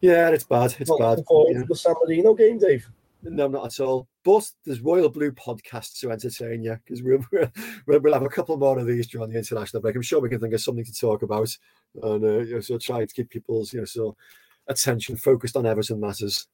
yeah, 0.00 0.28
it's 0.28 0.44
bad. 0.44 0.74
It's 0.78 0.90
not 0.90 0.98
bad. 0.98 1.24
Yeah. 1.50 1.62
the 1.68 1.76
San 1.76 1.94
Marino 2.02 2.34
game, 2.34 2.58
Dave. 2.58 2.88
No, 3.24 3.46
not 3.46 3.66
at 3.66 3.80
all. 3.80 4.08
But 4.24 4.50
there's 4.64 4.80
Royal 4.80 5.08
Blue 5.08 5.30
podcasts 5.32 6.00
to 6.00 6.10
entertain 6.10 6.62
you 6.62 6.76
because 6.84 7.02
we'll, 7.02 7.24
we'll, 7.86 8.00
we'll 8.00 8.12
have 8.12 8.22
a 8.22 8.28
couple 8.28 8.56
more 8.56 8.78
of 8.78 8.86
these 8.86 9.06
during 9.06 9.30
the 9.30 9.38
international 9.38 9.80
break. 9.80 9.94
I'm 9.94 10.02
sure 10.02 10.20
we 10.20 10.28
can 10.28 10.40
think 10.40 10.54
of 10.54 10.60
something 10.60 10.84
to 10.84 10.92
talk 10.92 11.22
about, 11.22 11.56
and 12.02 12.24
uh, 12.24 12.38
you 12.38 12.54
know, 12.54 12.60
so 12.60 12.78
try 12.78 13.04
to 13.04 13.14
keep 13.14 13.30
people's 13.30 13.72
you 13.72 13.80
know 13.80 13.84
so 13.84 14.16
attention 14.68 15.16
focused 15.16 15.56
on 15.56 15.66
Everton 15.66 16.00
matters. 16.00 16.46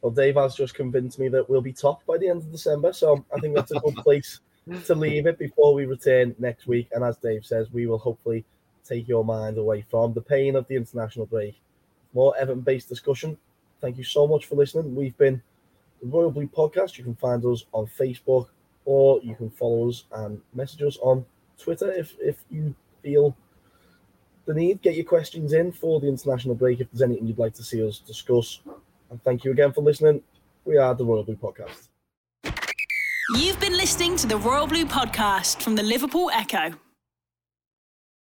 Well, 0.00 0.12
Dave 0.12 0.34
has 0.34 0.56
just 0.56 0.74
convinced 0.74 1.18
me 1.18 1.28
that 1.28 1.48
we'll 1.48 1.60
be 1.60 1.72
top 1.72 2.04
by 2.06 2.18
the 2.18 2.28
end 2.28 2.42
of 2.42 2.50
December, 2.50 2.92
so 2.92 3.24
I 3.34 3.38
think 3.40 3.54
that's 3.54 3.70
a 3.70 3.80
good 3.80 3.94
place 3.96 4.40
to 4.84 4.94
leave 4.94 5.26
it 5.26 5.38
before 5.38 5.74
we 5.74 5.86
return 5.86 6.34
next 6.38 6.66
week. 6.66 6.88
And 6.92 7.04
as 7.04 7.16
Dave 7.16 7.44
says, 7.46 7.72
we 7.72 7.86
will 7.86 7.98
hopefully 7.98 8.44
take 8.84 9.08
your 9.08 9.24
mind 9.24 9.58
away 9.58 9.84
from 9.90 10.12
the 10.12 10.20
pain 10.20 10.56
of 10.56 10.66
the 10.66 10.76
international 10.76 11.26
break. 11.26 11.60
More 12.14 12.36
Everton-based 12.36 12.88
discussion. 12.88 13.38
Thank 13.80 13.96
you 13.96 14.04
so 14.04 14.26
much 14.26 14.46
for 14.46 14.56
listening. 14.56 14.94
We've 14.94 15.16
been 15.16 15.40
the 16.00 16.08
Royal 16.08 16.30
Blue 16.30 16.48
Podcast. 16.48 16.98
You 16.98 17.04
can 17.04 17.14
find 17.14 17.44
us 17.44 17.64
on 17.72 17.86
Facebook 17.86 18.48
or 18.84 19.20
you 19.22 19.34
can 19.34 19.50
follow 19.50 19.88
us 19.88 20.04
and 20.12 20.40
message 20.54 20.82
us 20.82 20.98
on 21.00 21.24
Twitter 21.58 21.92
if, 21.92 22.16
if 22.20 22.36
you 22.50 22.74
feel 23.02 23.36
the 24.46 24.54
need. 24.54 24.82
Get 24.82 24.94
your 24.94 25.04
questions 25.04 25.52
in 25.52 25.72
for 25.72 26.00
the 26.00 26.08
international 26.08 26.54
break 26.54 26.80
if 26.80 26.90
there's 26.90 27.02
anything 27.02 27.26
you'd 27.26 27.38
like 27.38 27.54
to 27.54 27.62
see 27.62 27.86
us 27.86 27.98
discuss. 27.98 28.60
And 29.10 29.22
thank 29.24 29.44
you 29.44 29.50
again 29.50 29.72
for 29.72 29.82
listening. 29.82 30.22
We 30.64 30.76
are 30.76 30.94
the 30.94 31.04
Royal 31.04 31.24
Blue 31.24 31.36
Podcast. 31.36 31.88
You've 33.36 33.60
been 33.60 33.76
listening 33.76 34.16
to 34.16 34.26
the 34.26 34.36
Royal 34.36 34.66
Blue 34.66 34.84
Podcast 34.84 35.62
from 35.62 35.74
the 35.74 35.82
Liverpool 35.82 36.30
Echo. 36.32 36.72